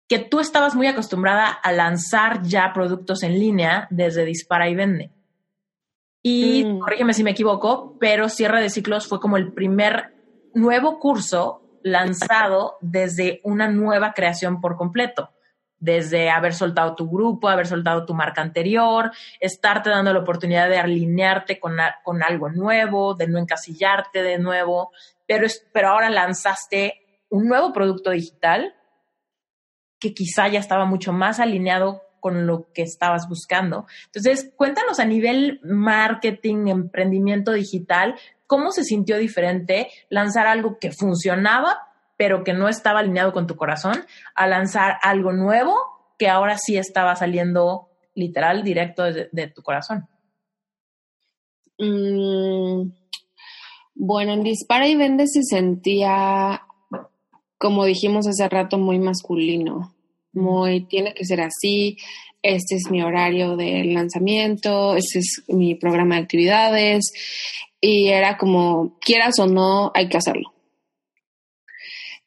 que 0.07 0.19
tú 0.19 0.39
estabas 0.39 0.75
muy 0.75 0.87
acostumbrada 0.87 1.47
a 1.47 1.71
lanzar 1.71 2.43
ya 2.43 2.71
productos 2.73 3.23
en 3.23 3.39
línea 3.39 3.87
desde 3.89 4.25
Dispara 4.25 4.69
y 4.69 4.75
Vende. 4.75 5.14
Y 6.27 6.65
mm. 6.65 6.79
corrígeme 6.79 7.13
si 7.13 7.23
me 7.23 7.31
equivoco, 7.31 7.97
pero 7.99 8.29
Cierre 8.29 8.59
de 8.59 8.71
Ciclos 8.71 9.05
fue 9.05 9.19
como 9.19 9.37
el 9.37 9.53
primer 9.53 10.15
nuevo 10.55 10.97
curso 10.97 11.61
lanzado 11.83 12.77
desde 12.81 13.41
una 13.43 13.67
nueva 13.67 14.13
creación 14.13 14.59
por 14.59 14.75
completo. 14.75 15.29
Desde 15.77 16.31
haber 16.31 16.55
soltado 16.55 16.95
tu 16.95 17.07
grupo, 17.07 17.47
haber 17.47 17.67
soltado 17.67 18.07
tu 18.07 18.15
marca 18.15 18.41
anterior, 18.41 19.11
estarte 19.39 19.91
dando 19.91 20.13
la 20.13 20.21
oportunidad 20.21 20.67
de 20.67 20.79
alinearte 20.79 21.59
con, 21.59 21.77
con 22.03 22.23
algo 22.23 22.49
nuevo, 22.49 23.13
de 23.13 23.27
no 23.27 23.37
encasillarte 23.37 24.23
de 24.23 24.39
nuevo, 24.39 24.93
pero, 25.27 25.45
pero 25.71 25.89
ahora 25.89 26.09
lanzaste 26.09 27.21
un 27.29 27.47
nuevo 27.47 27.71
producto 27.71 28.09
digital 28.09 28.73
que 29.99 30.15
quizá 30.15 30.47
ya 30.47 30.59
estaba 30.59 30.85
mucho 30.85 31.13
más 31.13 31.39
alineado 31.39 32.01
con 32.25 32.47
lo 32.47 32.73
que 32.73 32.81
estabas 32.81 33.29
buscando. 33.29 33.85
Entonces, 34.07 34.51
cuéntanos 34.55 34.99
a 34.99 35.05
nivel 35.05 35.59
marketing, 35.63 36.65
emprendimiento 36.65 37.51
digital, 37.51 38.15
¿cómo 38.47 38.71
se 38.71 38.83
sintió 38.83 39.19
diferente 39.19 39.89
lanzar 40.09 40.47
algo 40.47 40.79
que 40.79 40.91
funcionaba, 40.91 41.77
pero 42.17 42.43
que 42.43 42.53
no 42.53 42.67
estaba 42.67 43.01
alineado 43.01 43.31
con 43.31 43.45
tu 43.45 43.55
corazón, 43.55 44.03
a 44.33 44.47
lanzar 44.47 44.95
algo 45.03 45.33
nuevo 45.33 45.77
que 46.17 46.27
ahora 46.27 46.57
sí 46.57 46.77
estaba 46.77 47.15
saliendo 47.15 47.89
literal 48.15 48.63
directo 48.63 49.03
de, 49.03 49.47
tu 49.53 49.61
corazón? 49.61 50.07
Mm, 51.77 52.89
bueno, 53.93 54.33
en 54.33 54.41
Dispara 54.41 54.87
y 54.87 54.95
Vende 54.95 55.27
se 55.27 55.43
sentía, 55.43 56.63
como 57.59 57.85
dijimos 57.85 58.27
hace 58.27 58.49
rato, 58.49 58.79
muy 58.79 58.97
masculino 58.97 59.94
muy, 60.35 60.85
tiene 60.85 61.13
que 61.13 61.25
ser 61.25 61.41
así, 61.41 61.97
este 62.41 62.75
es 62.75 62.91
mi 62.91 63.01
horario 63.01 63.55
de 63.55 63.83
lanzamiento, 63.85 64.95
este 64.95 65.19
es 65.19 65.43
mi 65.47 65.75
programa 65.75 66.15
de 66.15 66.21
actividades, 66.21 67.11
y 67.81 68.09
era 68.09 68.37
como, 68.37 68.97
quieras 68.99 69.39
o 69.39 69.47
no, 69.47 69.91
hay 69.93 70.09
que 70.09 70.17
hacerlo. 70.17 70.53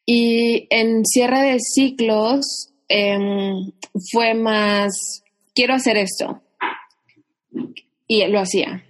Y 0.04 0.66
en 0.70 1.04
cierre 1.04 1.52
de 1.52 1.58
ciclos 1.60 2.72
em, 2.88 3.72
fue 4.10 4.34
más, 4.34 5.22
quiero 5.54 5.74
hacer 5.74 5.96
esto. 5.98 6.40
Y 8.06 8.26
lo 8.26 8.40
hacía. 8.40 8.84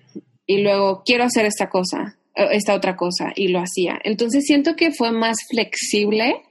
Y 0.47 0.59
luego, 0.59 1.03
quiero 1.05 1.25
hacer 1.25 1.45
esta 1.45 1.69
cosa, 1.69 2.19
eh, 2.35 2.49
esta 2.53 2.75
otra 2.75 2.97
cosa, 2.97 3.33
y 3.35 3.49
lo 3.49 3.59
hacía. 3.59 3.99
Entonces 4.05 4.45
siento 4.45 4.77
que 4.77 4.93
fue 4.93 5.11
más 5.11 5.37
flexible 5.51 6.43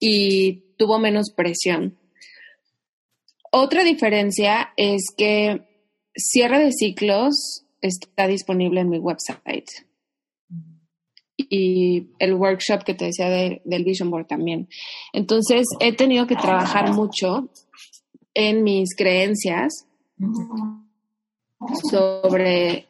y 0.00 0.64
tuvo 0.78 0.98
menos 0.98 1.32
presión. 1.36 1.98
Otra 3.50 3.84
diferencia 3.84 4.72
es 4.76 5.02
que 5.16 5.66
cierre 6.14 6.58
de 6.60 6.72
ciclos 6.72 7.64
está 7.80 8.26
disponible 8.26 8.80
en 8.80 8.88
mi 8.88 8.98
website. 8.98 9.68
Y 11.36 12.10
el 12.18 12.34
workshop 12.34 12.82
que 12.84 12.94
te 12.94 13.06
decía 13.06 13.28
del 13.28 13.84
Vision 13.84 14.10
Board 14.10 14.26
también. 14.26 14.68
Entonces, 15.12 15.66
he 15.80 15.94
tenido 15.94 16.26
que 16.26 16.34
trabajar 16.36 16.92
mucho 16.92 17.48
en 18.34 18.62
mis 18.64 18.94
creencias 18.96 19.86
sobre... 21.90 22.88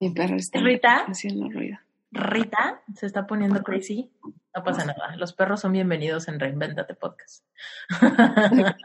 Mi 0.00 0.10
perro 0.10 0.36
está 0.36 0.60
¿Rita? 0.60 1.06
haciendo 1.08 1.48
ruido. 1.50 1.78
Rita 2.10 2.82
se 2.94 3.06
está 3.06 3.26
poniendo 3.26 3.62
crazy. 3.62 4.10
No 4.54 4.64
pasa 4.64 4.84
nada. 4.84 5.16
Los 5.16 5.32
perros 5.32 5.60
son 5.60 5.72
bienvenidos 5.72 6.28
en 6.28 6.40
Reinventate 6.40 6.94
Podcast. 6.94 7.44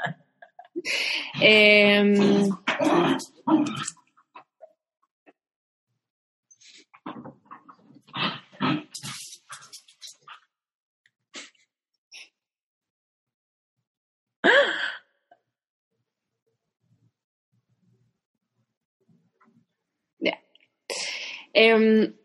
Em, 21.53 22.15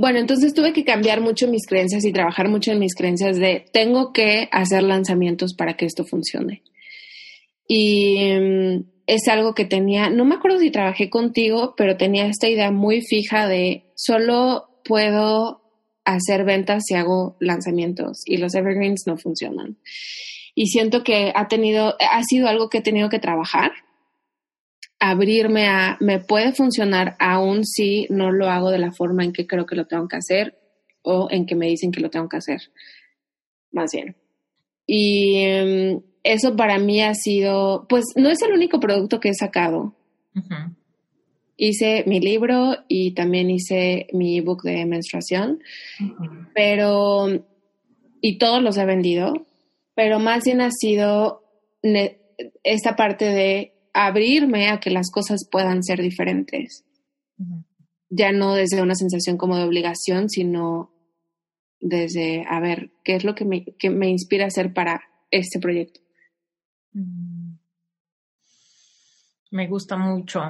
bueno, 0.00 0.20
entonces 0.20 0.54
tuve 0.54 0.72
que 0.72 0.84
cambiar 0.84 1.20
mucho 1.20 1.48
mis 1.48 1.66
creencias 1.66 2.04
y 2.04 2.12
trabajar 2.12 2.48
mucho 2.48 2.70
en 2.70 2.78
mis 2.78 2.94
creencias 2.94 3.36
de 3.36 3.64
tengo 3.72 4.12
que 4.12 4.48
hacer 4.52 4.84
lanzamientos 4.84 5.54
para 5.54 5.76
que 5.76 5.86
esto 5.86 6.04
funcione. 6.04 6.62
Y 7.66 8.18
em, 8.18 8.84
es 9.08 9.26
algo 9.26 9.56
que 9.56 9.64
tenía, 9.64 10.08
no 10.08 10.24
me 10.24 10.36
acuerdo 10.36 10.60
si 10.60 10.70
trabajé 10.70 11.10
contigo, 11.10 11.74
pero 11.76 11.96
tenía 11.96 12.26
esta 12.26 12.48
idea 12.48 12.70
muy 12.70 13.00
fija 13.00 13.48
de 13.48 13.90
solo 13.96 14.68
puedo 14.84 15.62
hacer 16.04 16.44
ventas 16.44 16.84
si 16.86 16.94
hago 16.94 17.36
lanzamientos 17.40 18.22
y 18.24 18.36
los 18.36 18.54
evergreens 18.54 19.02
no 19.04 19.16
funcionan. 19.16 19.78
Y 20.54 20.66
siento 20.66 21.02
que 21.02 21.32
ha 21.34 21.48
tenido, 21.48 21.96
ha 21.98 22.22
sido 22.22 22.46
algo 22.46 22.68
que 22.68 22.78
he 22.78 22.82
tenido 22.82 23.08
que 23.08 23.18
trabajar 23.18 23.72
abrirme 25.00 25.68
a, 25.68 25.96
me 26.00 26.18
puede 26.18 26.52
funcionar 26.52 27.16
aún 27.18 27.64
si 27.64 28.06
no 28.10 28.32
lo 28.32 28.48
hago 28.48 28.70
de 28.70 28.78
la 28.78 28.92
forma 28.92 29.24
en 29.24 29.32
que 29.32 29.46
creo 29.46 29.66
que 29.66 29.76
lo 29.76 29.86
tengo 29.86 30.08
que 30.08 30.16
hacer 30.16 30.58
o 31.02 31.28
en 31.30 31.46
que 31.46 31.54
me 31.54 31.66
dicen 31.66 31.92
que 31.92 32.00
lo 32.00 32.10
tengo 32.10 32.28
que 32.28 32.36
hacer, 32.36 32.60
más 33.70 33.92
bien. 33.92 34.16
Y 34.86 35.36
em, 35.36 36.00
eso 36.22 36.56
para 36.56 36.78
mí 36.78 37.02
ha 37.02 37.14
sido, 37.14 37.86
pues 37.88 38.04
no 38.16 38.28
es 38.28 38.42
el 38.42 38.52
único 38.52 38.80
producto 38.80 39.20
que 39.20 39.30
he 39.30 39.34
sacado. 39.34 39.94
Hice 41.56 42.04
mi 42.06 42.20
libro 42.20 42.76
y 42.86 43.12
también 43.14 43.50
hice 43.50 44.06
mi 44.12 44.38
ebook 44.38 44.62
de 44.62 44.86
menstruación, 44.86 45.60
pero, 46.54 47.26
y 48.20 48.38
todos 48.38 48.62
los 48.62 48.76
he 48.76 48.84
vendido, 48.84 49.46
pero 49.94 50.20
más 50.20 50.44
bien 50.44 50.60
ha 50.60 50.70
sido 50.70 51.42
esta 52.62 52.94
parte 52.94 53.24
de 53.24 53.77
abrirme 54.06 54.70
a 54.70 54.78
que 54.80 54.90
las 54.90 55.10
cosas 55.10 55.48
puedan 55.50 55.82
ser 55.82 56.00
diferentes. 56.00 56.84
Ya 58.08 58.32
no 58.32 58.54
desde 58.54 58.80
una 58.80 58.94
sensación 58.94 59.36
como 59.36 59.56
de 59.56 59.64
obligación, 59.64 60.28
sino 60.28 60.92
desde, 61.80 62.44
a 62.48 62.60
ver, 62.60 62.92
¿qué 63.04 63.16
es 63.16 63.24
lo 63.24 63.34
que 63.34 63.44
me, 63.44 63.64
que 63.64 63.90
me 63.90 64.08
inspira 64.08 64.44
a 64.44 64.48
hacer 64.48 64.72
para 64.72 65.02
este 65.30 65.58
proyecto? 65.58 66.00
Me 69.50 69.66
gusta 69.66 69.96
mucho. 69.96 70.42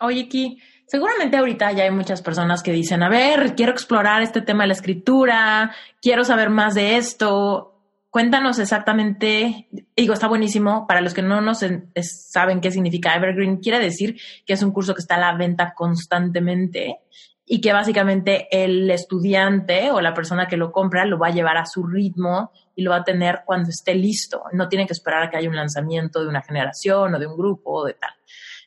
Oye, 0.00 0.28
Ki, 0.28 0.58
seguramente 0.86 1.36
ahorita 1.36 1.72
ya 1.72 1.84
hay 1.84 1.90
muchas 1.90 2.22
personas 2.22 2.62
que 2.62 2.72
dicen, 2.72 3.02
a 3.02 3.08
ver, 3.08 3.54
quiero 3.56 3.72
explorar 3.72 4.22
este 4.22 4.42
tema 4.42 4.64
de 4.64 4.68
la 4.68 4.74
escritura, 4.74 5.74
quiero 6.00 6.24
saber 6.24 6.50
más 6.50 6.74
de 6.74 6.96
esto 6.96 7.73
cuéntanos 8.14 8.60
exactamente, 8.60 9.66
digo, 9.96 10.14
está 10.14 10.28
buenísimo, 10.28 10.86
para 10.86 11.00
los 11.00 11.12
que 11.14 11.20
no 11.20 11.40
nos 11.40 11.64
saben 12.00 12.60
qué 12.60 12.70
significa 12.70 13.12
Evergreen, 13.16 13.56
quiere 13.56 13.80
decir 13.80 14.20
que 14.46 14.52
es 14.52 14.62
un 14.62 14.70
curso 14.70 14.94
que 14.94 15.00
está 15.00 15.16
a 15.16 15.18
la 15.18 15.36
venta 15.36 15.74
constantemente 15.74 17.00
y 17.44 17.60
que 17.60 17.72
básicamente 17.72 18.46
el 18.52 18.88
estudiante 18.88 19.90
o 19.90 20.00
la 20.00 20.14
persona 20.14 20.46
que 20.46 20.56
lo 20.56 20.70
compra 20.70 21.04
lo 21.06 21.18
va 21.18 21.26
a 21.26 21.32
llevar 21.32 21.56
a 21.56 21.66
su 21.66 21.84
ritmo 21.88 22.52
y 22.76 22.82
lo 22.82 22.92
va 22.92 22.98
a 22.98 23.04
tener 23.04 23.40
cuando 23.44 23.70
esté 23.70 23.96
listo. 23.96 24.44
No 24.52 24.68
tiene 24.68 24.86
que 24.86 24.92
esperar 24.92 25.24
a 25.24 25.28
que 25.28 25.36
haya 25.36 25.48
un 25.48 25.56
lanzamiento 25.56 26.22
de 26.22 26.28
una 26.28 26.42
generación 26.42 27.16
o 27.16 27.18
de 27.18 27.26
un 27.26 27.36
grupo 27.36 27.80
o 27.80 27.84
de 27.84 27.94
tal. 27.94 28.12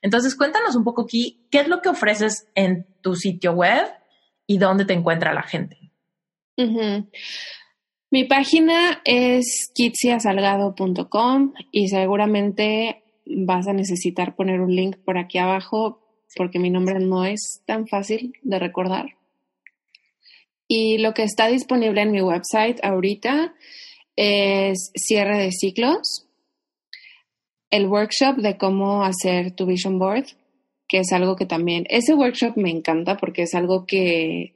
Entonces, 0.01 0.35
cuéntanos 0.35 0.75
un 0.75 0.83
poco 0.83 1.03
aquí, 1.03 1.47
¿qué 1.49 1.61
es 1.61 1.69
lo 1.69 1.81
que 1.81 1.87
ofreces 1.87 2.49
en 2.53 2.85
tu 2.99 3.15
sitio 3.15 3.53
web 3.53 3.87
y 4.45 4.57
dónde 4.57 4.83
te 4.83 4.91
encuentra 4.91 5.33
la 5.33 5.43
gente? 5.43 5.89
Mi 8.09 8.23
página 8.23 9.01
es 9.03 9.69
kitsiasalgado.com 9.75 11.53
y 11.73 11.89
seguramente 11.89 13.03
vas 13.25 13.67
a 13.67 13.73
necesitar 13.73 14.33
poner 14.33 14.61
un 14.61 14.73
link 14.73 14.95
por 15.03 15.17
aquí 15.17 15.39
abajo 15.39 15.99
porque 16.37 16.57
mi 16.57 16.69
nombre 16.69 16.99
no 16.99 17.25
es 17.25 17.61
tan 17.65 17.85
fácil 17.85 18.33
de 18.43 18.59
recordar. 18.59 19.17
Y 20.69 20.99
lo 20.99 21.13
que 21.13 21.23
está 21.23 21.47
disponible 21.47 22.01
en 22.01 22.11
mi 22.11 22.21
website 22.21 22.79
ahorita 22.81 23.53
es 24.15 24.91
cierre 24.95 25.39
de 25.39 25.51
ciclos, 25.51 26.27
el 27.69 27.87
workshop 27.87 28.37
de 28.37 28.57
cómo 28.57 29.03
hacer 29.03 29.51
tu 29.51 29.65
vision 29.65 29.99
board, 29.99 30.25
que 30.87 30.99
es 30.99 31.11
algo 31.11 31.35
que 31.35 31.45
también, 31.45 31.85
ese 31.89 32.13
workshop 32.13 32.55
me 32.55 32.71
encanta 32.71 33.17
porque 33.17 33.43
es 33.43 33.53
algo 33.53 33.85
que 33.85 34.55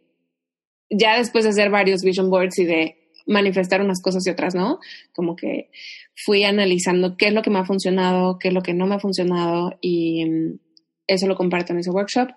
ya 0.89 1.17
después 1.17 1.43
de 1.43 1.49
hacer 1.49 1.69
varios 1.69 2.01
vision 2.01 2.29
boards 2.29 2.57
y 2.59 2.65
de 2.65 3.00
manifestar 3.25 3.81
unas 3.81 4.01
cosas 4.01 4.25
y 4.25 4.29
otras 4.29 4.55
no. 4.55 4.79
Como 5.13 5.35
que 5.35 5.69
fui 6.15 6.43
analizando 6.43 7.17
qué 7.17 7.27
es 7.27 7.33
lo 7.33 7.41
que 7.41 7.49
me 7.49 7.59
ha 7.59 7.65
funcionado, 7.65 8.37
qué 8.39 8.49
es 8.49 8.53
lo 8.53 8.61
que 8.61 8.73
no 8.73 8.87
me 8.87 8.95
ha 8.95 8.99
funcionado 8.99 9.77
y 9.81 10.25
mm, 10.25 10.59
eso 11.07 11.27
lo 11.27 11.35
comparto 11.35 11.73
en 11.73 11.79
ese 11.79 11.91
workshop. 11.91 12.29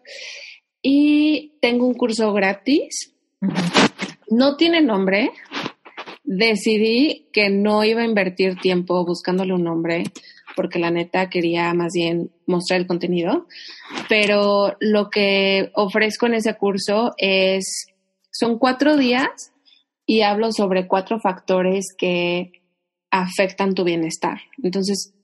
Y 0.82 1.54
tengo 1.60 1.86
un 1.86 1.94
curso 1.94 2.32
gratis. 2.32 3.14
No 4.28 4.56
tiene 4.56 4.82
nombre. 4.82 5.30
Decidí 6.24 7.28
que 7.32 7.50
no 7.50 7.84
iba 7.84 8.02
a 8.02 8.06
invertir 8.06 8.56
tiempo 8.56 9.04
buscándole 9.04 9.54
un 9.54 9.64
nombre 9.64 10.04
porque 10.56 10.78
la 10.78 10.90
neta 10.90 11.28
quería 11.28 11.72
más 11.74 11.92
bien 11.94 12.30
mostrar 12.46 12.80
el 12.80 12.86
contenido, 12.86 13.46
pero 14.08 14.76
lo 14.80 15.10
que 15.10 15.70
ofrezco 15.74 16.26
en 16.26 16.34
ese 16.34 16.54
curso 16.54 17.14
es, 17.18 17.86
son 18.30 18.58
cuatro 18.58 18.96
días 18.96 19.52
y 20.06 20.22
hablo 20.22 20.52
sobre 20.52 20.86
cuatro 20.86 21.18
factores 21.20 21.86
que 21.96 22.62
afectan 23.10 23.74
tu 23.74 23.84
bienestar. 23.84 24.38
Entonces, 24.62 25.14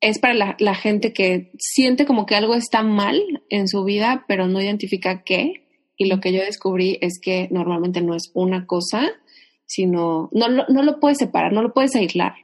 es 0.00 0.18
para 0.18 0.56
la, 0.58 0.74
gente 0.74 1.12
que 1.12 1.50
siente 1.58 2.06
como 2.06 2.26
que 2.26 2.36
algo 2.36 2.54
está 2.54 2.82
mal 2.82 3.20
en 3.48 3.66
su 3.66 3.84
vida, 3.84 4.24
pero 4.28 4.46
no 4.46 4.60
identifica 4.60 5.22
qué. 5.22 5.64
Y 5.96 6.06
lo 6.06 6.20
que 6.20 6.32
yo 6.32 6.40
descubrí 6.40 6.98
es 7.00 7.18
que 7.20 7.48
normalmente 7.50 8.00
no 8.00 8.14
es 8.14 8.30
una 8.34 8.66
cosa, 8.66 9.10
sino 9.66 10.28
no, 10.32 10.48
no 10.48 10.82
lo 10.82 11.00
puedes 11.00 11.18
separar, 11.18 11.52
no 11.52 11.62
lo 11.62 11.74
puedes 11.74 11.96
aislar. 11.96 12.34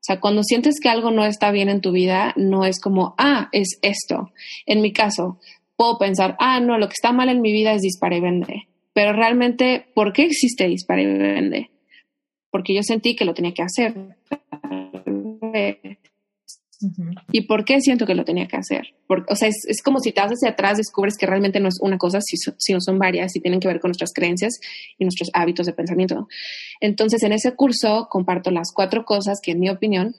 O 0.00 0.02
sea, 0.02 0.20
cuando 0.20 0.42
sientes 0.42 0.76
que 0.80 0.88
algo 0.88 1.10
no 1.10 1.24
está 1.24 1.50
bien 1.50 1.68
en 1.68 1.80
tu 1.80 1.92
vida, 1.92 2.32
no 2.36 2.64
es 2.64 2.80
como, 2.80 3.14
ah, 3.18 3.48
es 3.52 3.78
esto. 3.82 4.32
En 4.64 4.80
mi 4.80 4.92
caso, 4.92 5.38
puedo 5.76 5.98
pensar, 5.98 6.36
ah, 6.38 6.60
no, 6.60 6.78
lo 6.78 6.88
que 6.88 6.94
está 6.94 7.12
mal 7.12 7.28
en 7.28 7.42
mi 7.42 7.52
vida 7.52 7.72
es 7.72 7.82
dispara 7.82 8.16
y 8.16 8.20
vende. 8.20 8.68
Pero 8.92 9.12
realmente, 9.12 9.86
¿por 9.94 10.12
qué 10.12 10.24
existe 10.24 10.66
Dispara 10.66 11.02
y 11.02 11.06
Vende? 11.06 11.70
Porque 12.50 12.74
yo 12.74 12.82
sentí 12.82 13.14
que 13.14 13.24
lo 13.24 13.34
tenía 13.34 13.54
que 13.54 13.62
hacer. 13.62 13.94
¿Y 17.30 17.42
por 17.42 17.64
qué 17.64 17.80
siento 17.80 18.06
que 18.06 18.14
lo 18.14 18.24
tenía 18.24 18.46
que 18.48 18.56
hacer? 18.56 18.94
Porque, 19.06 19.32
o 19.32 19.36
sea, 19.36 19.48
es, 19.48 19.82
como 19.82 20.00
si 20.00 20.12
te 20.12 20.20
vas 20.20 20.30
hacia 20.30 20.50
atrás, 20.50 20.78
descubres 20.78 21.16
que 21.18 21.26
realmente 21.26 21.60
no 21.60 21.68
es 21.68 21.78
una 21.80 21.98
cosa, 21.98 22.20
sino 22.22 22.80
son 22.80 22.98
varias 22.98 23.36
y 23.36 23.40
tienen 23.40 23.60
que 23.60 23.68
ver 23.68 23.80
con 23.80 23.90
nuestras 23.90 24.12
creencias 24.14 24.58
y 24.98 25.04
nuestros 25.04 25.30
hábitos 25.34 25.66
de 25.66 25.72
pensamiento. 25.72 26.26
Entonces, 26.80 27.22
en 27.22 27.32
ese 27.32 27.54
curso 27.54 28.08
comparto 28.10 28.50
las 28.50 28.72
cuatro 28.74 29.04
cosas 29.04 29.38
que, 29.42 29.52
en 29.52 29.60
mi 29.60 29.68
opinión, 29.68 30.14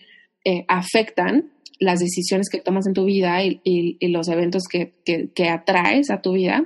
eh, 0.45 0.65
afectan 0.67 1.51
las 1.79 1.99
decisiones 1.99 2.47
que 2.49 2.61
tomas 2.61 2.85
en 2.85 2.93
tu 2.93 3.05
vida 3.05 3.43
y, 3.43 3.97
los 4.07 4.27
eventos 4.27 4.63
que, 4.69 4.93
que, 5.03 5.29
que 5.33 5.49
atraes 5.49 6.11
a 6.11 6.21
tu 6.21 6.33
vida 6.33 6.65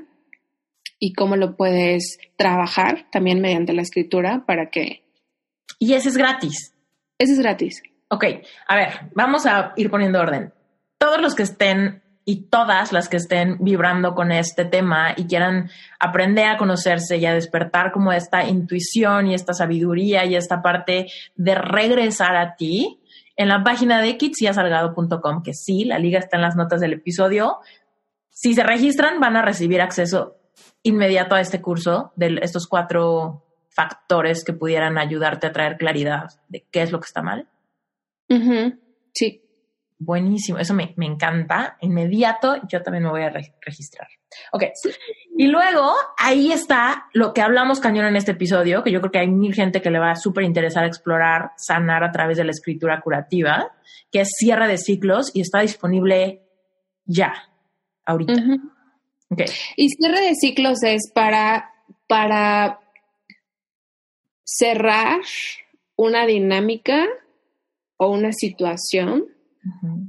y 0.99 1.13
cómo 1.13 1.35
lo 1.35 1.55
puedes 1.55 2.17
trabajar 2.37 3.05
también 3.11 3.41
mediante 3.41 3.73
la 3.73 3.81
escritura 3.81 4.43
para 4.45 4.69
que... 4.69 5.03
Y 5.79 5.93
ese 5.93 6.09
es 6.09 6.17
gratis. 6.17 6.73
Ese 7.17 7.33
es 7.33 7.39
gratis. 7.39 7.81
Ok, 8.09 8.25
a 8.67 8.75
ver, 8.75 8.89
vamos 9.13 9.45
a 9.45 9.73
ir 9.75 9.89
poniendo 9.89 10.19
orden. 10.19 10.53
Todos 10.97 11.21
los 11.21 11.35
que 11.35 11.43
estén 11.43 12.03
y 12.23 12.47
todas 12.49 12.91
las 12.91 13.07
que 13.07 13.17
estén 13.17 13.57
vibrando 13.59 14.15
con 14.15 14.31
este 14.31 14.65
tema 14.65 15.13
y 15.15 15.25
quieran 15.25 15.69
aprender 15.99 16.47
a 16.47 16.57
conocerse 16.57 17.17
y 17.17 17.25
a 17.25 17.33
despertar 17.33 17.91
como 17.91 18.11
esta 18.11 18.45
intuición 18.45 19.27
y 19.27 19.35
esta 19.35 19.53
sabiduría 19.53 20.25
y 20.25 20.35
esta 20.35 20.61
parte 20.61 21.07
de 21.35 21.55
regresar 21.55 22.35
a 22.35 22.55
ti, 22.55 22.99
en 23.37 23.49
la 23.49 23.63
página 23.63 24.01
de 24.01 24.17
kitsiasalgado.com, 24.17 25.43
que 25.43 25.53
sí, 25.53 25.83
la 25.83 25.99
liga 25.99 26.19
está 26.19 26.37
en 26.37 26.43
las 26.43 26.55
notas 26.55 26.79
del 26.79 26.93
episodio. 26.93 27.59
Si 28.29 28.53
se 28.53 28.63
registran, 28.63 29.19
van 29.19 29.35
a 29.35 29.41
recibir 29.41 29.81
acceso 29.81 30.37
inmediato 30.85 31.35
a 31.35 31.41
este 31.41 31.61
curso 31.61 32.13
de 32.15 32.39
estos 32.41 32.67
cuatro 32.67 33.43
factores 33.69 34.43
que 34.43 34.53
pudieran 34.53 34.97
ayudarte 34.97 35.47
a 35.47 35.51
traer 35.51 35.77
claridad 35.77 36.29
de 36.47 36.65
qué 36.71 36.83
es 36.83 36.91
lo 36.91 36.99
que 36.99 37.07
está 37.07 37.21
mal. 37.21 37.49
Sí. 39.13 39.41
Buenísimo, 39.97 40.59
eso 40.59 40.73
me, 40.73 40.93
encanta. 40.97 41.77
Inmediato, 41.81 42.57
yo 42.67 42.83
también 42.83 43.05
me 43.05 43.09
voy 43.09 43.23
a 43.23 43.33
registrar. 43.61 44.07
Ok. 44.51 44.65
Y 45.37 45.47
luego 45.47 45.91
ahí 46.17 46.51
está 46.51 47.05
lo 47.13 47.33
que 47.33 47.41
hablamos 47.41 47.79
cañón 47.79 48.05
en 48.05 48.15
este 48.15 48.33
episodio, 48.33 48.83
que 48.83 48.91
yo 48.91 48.99
creo 48.99 49.11
que 49.11 49.19
hay 49.19 49.27
mil 49.27 49.53
gente 49.53 49.81
que 49.81 49.89
le 49.89 49.99
va 49.99 50.11
a 50.11 50.15
súper 50.15 50.43
interesar 50.43 50.85
explorar, 50.85 51.51
sanar 51.57 52.03
a 52.03 52.11
través 52.11 52.37
de 52.37 52.43
la 52.43 52.51
escritura 52.51 53.01
curativa, 53.01 53.71
que 54.11 54.21
es 54.21 54.29
cierre 54.37 54.67
de 54.67 54.77
ciclos 54.77 55.31
y 55.33 55.41
está 55.41 55.61
disponible 55.61 56.43
ya, 57.05 57.33
ahorita. 58.05 58.33
Okay. 59.29 59.47
Y 59.75 59.89
cierre 59.89 60.21
de 60.21 60.35
ciclos 60.35 60.83
es 60.83 61.11
para, 61.13 61.73
para 62.07 62.79
cerrar 64.43 65.21
una 65.95 66.25
dinámica 66.25 67.05
o 67.97 68.09
una 68.09 68.31
situación 68.31 69.25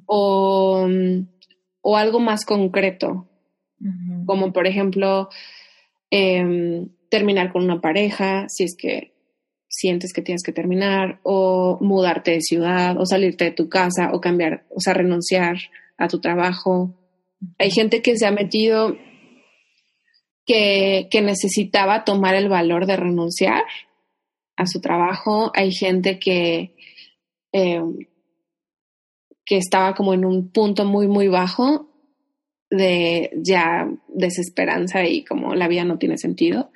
o, 0.06 0.86
o, 1.80 1.96
algo 1.96 2.20
más 2.20 2.44
concreto, 2.44 3.26
como 4.26 4.52
por 4.52 4.66
ejemplo 4.66 5.30
em, 6.10 6.88
terminar 7.08 7.52
con 7.52 7.64
una 7.64 7.80
pareja, 7.80 8.46
si 8.48 8.64
es 8.64 8.76
que 8.76 9.14
sientes 9.68 10.12
que 10.12 10.22
tienes 10.22 10.42
que 10.42 10.52
terminar, 10.52 11.20
o 11.22 11.78
mudarte 11.80 12.32
de 12.32 12.40
ciudad, 12.40 12.98
o 12.98 13.06
salirte 13.06 13.44
de 13.44 13.50
tu 13.52 13.68
casa, 13.68 14.10
o 14.12 14.20
cambiar, 14.20 14.64
o 14.70 14.80
sea, 14.80 14.94
renunciar 14.94 15.56
a 15.98 16.08
tu 16.08 16.20
trabajo. 16.20 16.94
Hay 17.58 17.70
gente 17.70 18.02
que 18.02 18.16
se 18.16 18.26
ha 18.26 18.30
metido 18.30 18.96
que, 20.44 21.08
que 21.10 21.22
necesitaba 21.22 22.04
tomar 22.04 22.34
el 22.34 22.48
valor 22.48 22.86
de 22.86 22.96
renunciar 22.96 23.64
a 24.56 24.66
su 24.66 24.80
trabajo. 24.80 25.50
Hay 25.54 25.72
gente 25.72 26.18
que 26.18 26.74
eh, 27.52 27.82
que 29.46 29.56
estaba 29.56 29.94
como 29.94 30.12
en 30.12 30.24
un 30.24 30.50
punto 30.50 30.84
muy, 30.84 31.06
muy 31.06 31.28
bajo 31.28 31.88
de 32.68 33.30
ya 33.36 33.88
desesperanza 34.08 35.04
y 35.04 35.24
como 35.24 35.54
la 35.54 35.68
vida 35.68 35.84
no 35.84 35.98
tiene 35.98 36.18
sentido. 36.18 36.72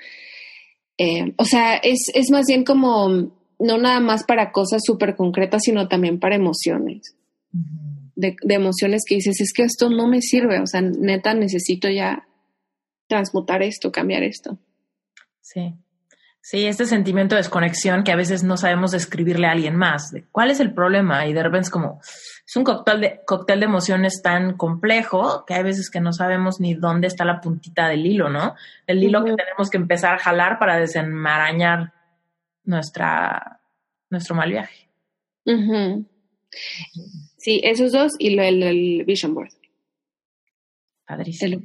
Eh, 0.96 1.34
o 1.36 1.44
sea, 1.44 1.76
es, 1.76 2.10
es, 2.14 2.30
más 2.30 2.46
bien 2.46 2.64
como 2.64 3.08
no 3.58 3.78
nada 3.78 4.00
más 4.00 4.24
para 4.24 4.52
cosas 4.52 4.82
súper 4.84 5.16
concretas, 5.16 5.62
sino 5.64 5.88
también 5.88 6.20
para 6.20 6.36
emociones. 6.36 7.16
De, 8.20 8.36
de, 8.42 8.54
emociones 8.54 9.02
que 9.06 9.16
dices, 9.16 9.40
es 9.40 9.52
que 9.52 9.64
esto 9.64 9.90
no 9.90 10.06
me 10.06 10.20
sirve, 10.20 10.60
o 10.60 10.66
sea, 10.66 10.80
neta 10.80 11.34
necesito 11.34 11.88
ya 11.88 12.26
transmutar 13.08 13.62
esto, 13.62 13.90
cambiar 13.90 14.22
esto. 14.22 14.58
Sí. 15.40 15.74
Sí, 16.42 16.66
este 16.66 16.86
sentimiento 16.86 17.34
de 17.34 17.42
desconexión 17.42 18.02
que 18.02 18.12
a 18.12 18.16
veces 18.16 18.42
no 18.42 18.56
sabemos 18.56 18.92
describirle 18.92 19.46
a 19.46 19.50
alguien 19.50 19.76
más. 19.76 20.14
¿Cuál 20.32 20.50
es 20.50 20.58
el 20.60 20.72
problema? 20.72 21.26
Y 21.26 21.34
de 21.34 21.42
repente 21.42 21.66
es 21.66 21.70
como, 21.70 22.00
es 22.02 22.56
un 22.56 22.64
cóctel 22.64 23.00
de, 23.00 23.20
cóctel 23.26 23.60
de 23.60 23.66
emociones 23.66 24.22
tan 24.22 24.56
complejo 24.56 25.44
que 25.44 25.54
hay 25.54 25.62
veces 25.62 25.90
que 25.90 26.00
no 26.00 26.14
sabemos 26.14 26.58
ni 26.58 26.74
dónde 26.74 27.08
está 27.08 27.26
la 27.26 27.42
puntita 27.42 27.88
del 27.88 28.06
hilo, 28.06 28.30
¿no? 28.30 28.54
El 28.86 29.02
hilo 29.02 29.22
que 29.22 29.34
tenemos 29.34 29.68
que 29.68 29.76
empezar 29.76 30.14
a 30.14 30.18
jalar 30.18 30.58
para 30.58 30.78
desenmarañar 30.78 31.92
nuestra, 32.64 33.60
nuestro 34.08 34.34
mal 34.34 34.50
viaje. 34.50 34.88
Sí, 37.40 37.58
esos 37.64 37.92
dos 37.92 38.12
y 38.18 38.34
lo, 38.34 38.42
el, 38.42 39.02
Vision 39.06 39.32
Board. 39.32 39.48
Padrísimo. 41.06 41.62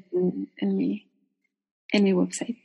en, 0.55 0.77
mi, 0.77 1.11
en 1.91 2.03
mi 2.03 2.13
website. 2.13 2.57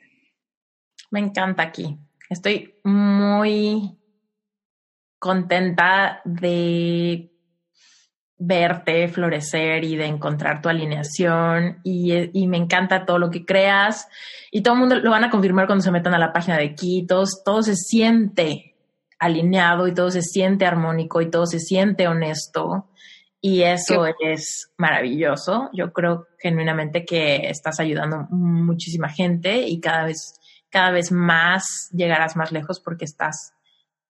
Me 1.11 1.19
encanta 1.19 1.65
aquí. 1.65 1.99
Estoy 2.29 2.77
muy 2.85 3.99
contenta 5.19 6.23
de 6.25 7.33
verte 8.39 9.09
florecer 9.09 9.83
y 9.83 9.97
de 9.97 10.07
encontrar 10.07 10.63
tu 10.63 10.69
alineación 10.69 11.81
y, 11.83 12.47
me 12.47 12.59
encanta 12.59 13.05
todo 13.05 13.19
lo 13.19 13.29
que 13.29 13.45
creas 13.45 14.07
y 14.53 14.63
todo 14.63 14.75
el 14.75 14.81
mundo 14.81 14.95
lo 15.01 15.11
van 15.11 15.25
a 15.25 15.31
confirmar 15.31 15.67
cuando 15.67 15.83
se 15.83 15.91
metan 15.91 16.15
a 16.15 16.19
la 16.19 16.33
página 16.33 16.59
de 16.59 16.77
Quitos, 16.77 17.43
todo 17.45 17.63
se 17.63 17.75
siente 17.75 18.77
alineado 19.19 19.89
y 19.89 19.95
todo 19.95 20.13
se 20.13 20.23
siente 20.23 20.65
armónico 20.65 21.21
y 21.21 21.29
todo 21.29 21.45
se 21.45 21.59
siente 21.59 22.07
honesto 22.07 22.87
y 23.41 23.63
eso 23.63 24.07
es 24.21 24.73
maravilloso. 24.77 25.71
Yo 25.73 25.93
creo 25.93 26.27
genuinamente 26.39 27.05
que 27.05 27.49
estás 27.49 27.81
ayudando 27.81 28.27
muchísima 28.31 29.09
gente 29.09 29.67
y 29.67 29.81
cada 29.81 30.05
vez 30.05 30.41
cada 30.71 30.93
vez 30.93 31.13
más 31.13 31.91
llegarás 31.93 32.37
más 32.37 32.53
lejos 32.53 32.81
porque 32.81 33.05
estás, 33.05 33.53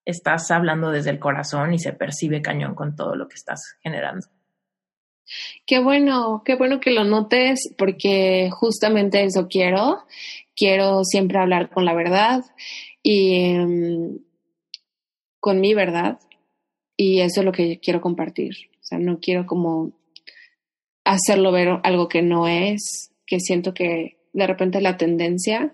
estás 0.05 0.49
hablando 0.51 0.91
desde 0.91 1.09
el 1.09 1.19
corazón 1.19 1.73
y 1.73 1.79
se 1.79 1.91
percibe 1.91 2.41
cañón 2.41 2.75
con 2.75 2.95
todo 2.95 3.15
lo 3.15 3.27
que 3.27 3.35
estás 3.35 3.77
generando. 3.81 4.27
Qué 5.65 5.79
bueno, 5.79 6.43
qué 6.45 6.55
bueno 6.55 6.79
que 6.79 6.91
lo 6.91 7.03
notes 7.03 7.73
porque 7.77 8.49
justamente 8.51 9.23
eso 9.23 9.47
quiero. 9.47 10.05
Quiero 10.55 11.03
siempre 11.03 11.39
hablar 11.39 11.69
con 11.69 11.85
la 11.85 11.93
verdad 11.93 12.43
y 13.01 13.53
mm, 13.55 14.17
con 15.39 15.59
mi 15.59 15.73
verdad 15.73 16.19
y 16.95 17.21
eso 17.21 17.41
es 17.41 17.45
lo 17.45 17.51
que 17.51 17.79
quiero 17.79 18.01
compartir. 18.01 18.70
Sea, 18.91 18.99
no 18.99 19.19
quiero 19.19 19.45
como 19.45 19.93
hacerlo 21.03 21.51
ver 21.51 21.79
algo 21.83 22.07
que 22.07 22.21
no 22.21 22.47
es, 22.47 23.13
que 23.25 23.39
siento 23.39 23.73
que 23.73 24.17
de 24.33 24.47
repente 24.47 24.81
la 24.81 24.97
tendencia 24.97 25.73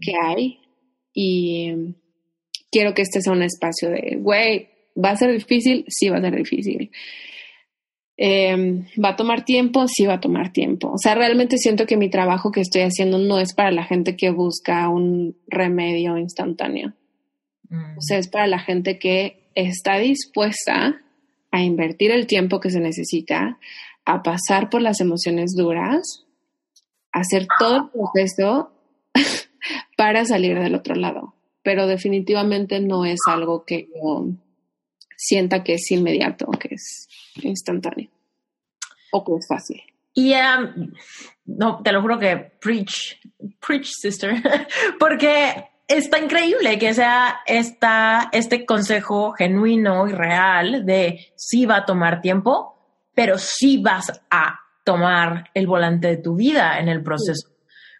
que 0.00 0.12
hay 0.20 0.60
y 1.12 1.94
quiero 2.70 2.94
que 2.94 3.02
este 3.02 3.20
sea 3.20 3.32
un 3.32 3.42
espacio 3.42 3.90
de, 3.90 4.16
güey, 4.20 4.68
¿va 4.96 5.10
a 5.10 5.16
ser 5.16 5.32
difícil? 5.32 5.84
Sí, 5.88 6.08
va 6.08 6.18
a 6.18 6.22
ser 6.22 6.36
difícil. 6.36 6.90
Em, 8.16 8.86
¿Va 9.02 9.10
a 9.10 9.16
tomar 9.16 9.44
tiempo? 9.44 9.86
Sí, 9.88 10.06
va 10.06 10.14
a 10.14 10.20
tomar 10.20 10.52
tiempo. 10.52 10.92
O 10.92 10.98
sea, 10.98 11.14
realmente 11.14 11.58
siento 11.58 11.86
que 11.86 11.96
mi 11.96 12.08
trabajo 12.08 12.52
que 12.52 12.60
estoy 12.60 12.82
haciendo 12.82 13.18
no 13.18 13.38
es 13.38 13.54
para 13.54 13.72
la 13.72 13.84
gente 13.84 14.16
que 14.16 14.30
busca 14.30 14.88
un 14.88 15.36
remedio 15.48 16.16
instantáneo. 16.18 16.94
Mm. 17.68 17.98
O 17.98 18.00
sea, 18.00 18.18
es 18.18 18.28
para 18.28 18.46
la 18.46 18.58
gente 18.58 18.98
que 18.98 19.50
está 19.54 19.98
dispuesta 19.98 21.00
a 21.52 21.62
invertir 21.62 22.10
el 22.10 22.26
tiempo 22.26 22.58
que 22.58 22.70
se 22.70 22.80
necesita, 22.80 23.58
a 24.04 24.22
pasar 24.22 24.68
por 24.70 24.82
las 24.82 25.00
emociones 25.00 25.54
duras, 25.54 26.24
a 27.12 27.20
hacer 27.20 27.46
todo 27.58 27.76
el 27.76 27.90
proceso 27.90 28.72
para 29.96 30.24
salir 30.24 30.58
del 30.58 30.74
otro 30.74 30.94
lado. 30.96 31.34
Pero 31.62 31.86
definitivamente 31.86 32.80
no 32.80 33.04
es 33.04 33.20
algo 33.28 33.64
que 33.64 33.88
yo 33.94 34.26
sienta 35.16 35.62
que 35.62 35.74
es 35.74 35.88
inmediato, 35.90 36.50
que 36.52 36.74
es 36.74 37.08
instantáneo 37.42 38.10
o 39.12 39.24
que 39.24 39.32
es 39.38 39.46
fácil. 39.46 39.82
Y 40.14 40.34
no, 41.44 41.82
te 41.82 41.92
lo 41.92 42.02
juro 42.02 42.18
que 42.18 42.36
preach, 42.60 43.20
preach, 43.64 43.90
sister, 43.92 44.42
porque 44.98 45.68
está 45.88 46.18
increíble 46.18 46.78
que 46.78 46.94
sea 46.94 47.40
esta, 47.46 48.30
este 48.32 48.64
consejo 48.64 49.32
genuino 49.32 50.08
y 50.08 50.12
real 50.12 50.86
de 50.86 51.32
sí 51.36 51.66
va 51.66 51.78
a 51.78 51.84
tomar 51.84 52.20
tiempo, 52.20 52.78
pero 53.14 53.38
sí 53.38 53.78
vas 53.78 54.22
a 54.30 54.58
tomar 54.84 55.50
el 55.54 55.66
volante 55.66 56.08
de 56.08 56.16
tu 56.16 56.34
vida 56.36 56.78
en 56.78 56.88
el 56.88 57.02
proceso. 57.02 57.48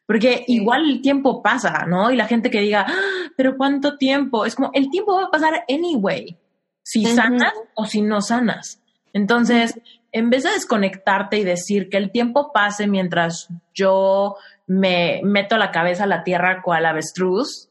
Porque 0.07 0.45
igual 0.49 0.91
el 0.91 1.01
tiempo 1.01 1.43
pasa, 1.43 1.87
¿no? 1.87 2.11
Y 2.11 2.17
la 2.17 2.27
gente 2.27 2.51
que 2.51 2.61
diga, 2.61 2.87
ah, 2.89 3.31
pero 3.37 3.57
¿cuánto 3.57 3.97
tiempo? 3.97 4.45
Es 4.45 4.55
como, 4.55 4.71
el 4.75 4.91
tiempo 4.91 5.15
va 5.15 5.25
a 5.25 5.31
pasar 5.31 5.65
anyway, 5.69 6.39
si 6.83 7.05
sanas 7.07 7.53
o 7.75 7.87
si 7.87 8.03
no 8.03 8.21
sanas. 8.21 8.81
Entonces, 9.13 9.81
en 10.11 10.31
vez 10.31 10.43
de 10.43 10.51
desconectarte 10.51 11.39
y 11.39 11.45
decir 11.45 11.89
que 11.89 11.97
el 11.99 12.11
tiempo 12.11 12.53
pase 12.53 12.87
mientras 12.87 13.49
yo 13.75 14.37
me 14.67 15.21
meto 15.23 15.57
la 15.57 15.71
cabeza 15.71 16.05
a 16.05 16.09
la 16.09 16.25
tierra 16.25 16.63
cual 16.63 16.87
avestruz, 16.87 17.71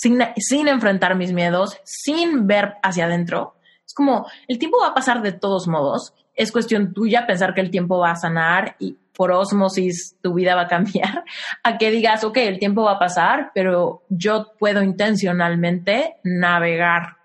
sin, 0.00 0.18
sin 0.36 0.68
enfrentar 0.68 1.16
mis 1.16 1.32
miedos, 1.32 1.78
sin 1.84 2.46
ver 2.46 2.74
hacia 2.82 3.06
adentro, 3.06 3.56
es 3.90 3.94
como, 3.94 4.26
el 4.46 4.58
tiempo 4.58 4.78
va 4.80 4.88
a 4.88 4.94
pasar 4.94 5.20
de 5.20 5.32
todos 5.32 5.66
modos, 5.66 6.14
es 6.34 6.52
cuestión 6.52 6.94
tuya 6.94 7.26
pensar 7.26 7.54
que 7.54 7.60
el 7.60 7.70
tiempo 7.70 7.98
va 7.98 8.12
a 8.12 8.16
sanar 8.16 8.76
y 8.78 8.96
por 9.12 9.32
osmosis 9.32 10.16
tu 10.22 10.32
vida 10.32 10.54
va 10.54 10.62
a 10.62 10.68
cambiar, 10.68 11.24
a 11.64 11.76
que 11.76 11.90
digas, 11.90 12.22
ok, 12.24 12.36
el 12.38 12.58
tiempo 12.58 12.84
va 12.84 12.92
a 12.92 12.98
pasar, 12.98 13.50
pero 13.52 14.04
yo 14.08 14.52
puedo 14.58 14.82
intencionalmente 14.82 16.18
navegar 16.22 17.16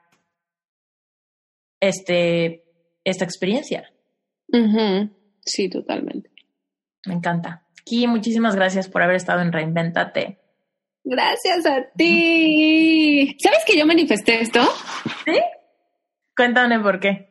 este, 1.80 2.66
esta 3.04 3.26
experiencia. 3.26 3.90
Sí, 5.46 5.70
totalmente. 5.70 6.32
Me 7.06 7.14
encanta. 7.14 7.64
Ki, 7.86 8.08
muchísimas 8.08 8.56
gracias 8.56 8.90
por 8.90 9.04
haber 9.04 9.18
estado 9.18 9.42
en 9.42 9.52
Reinventate. 9.52 10.40
Gracias 11.08 11.66
a 11.68 11.86
ti. 11.96 13.38
¿Sabes 13.40 13.60
que 13.66 13.78
yo 13.78 13.86
manifesté 13.86 14.42
esto? 14.42 14.60
Sí. 15.24 15.40
Cuéntame 16.36 16.80
por 16.80 17.00
qué. 17.00 17.30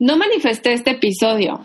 No 0.00 0.16
manifesté 0.16 0.72
este 0.72 0.90
episodio, 0.90 1.64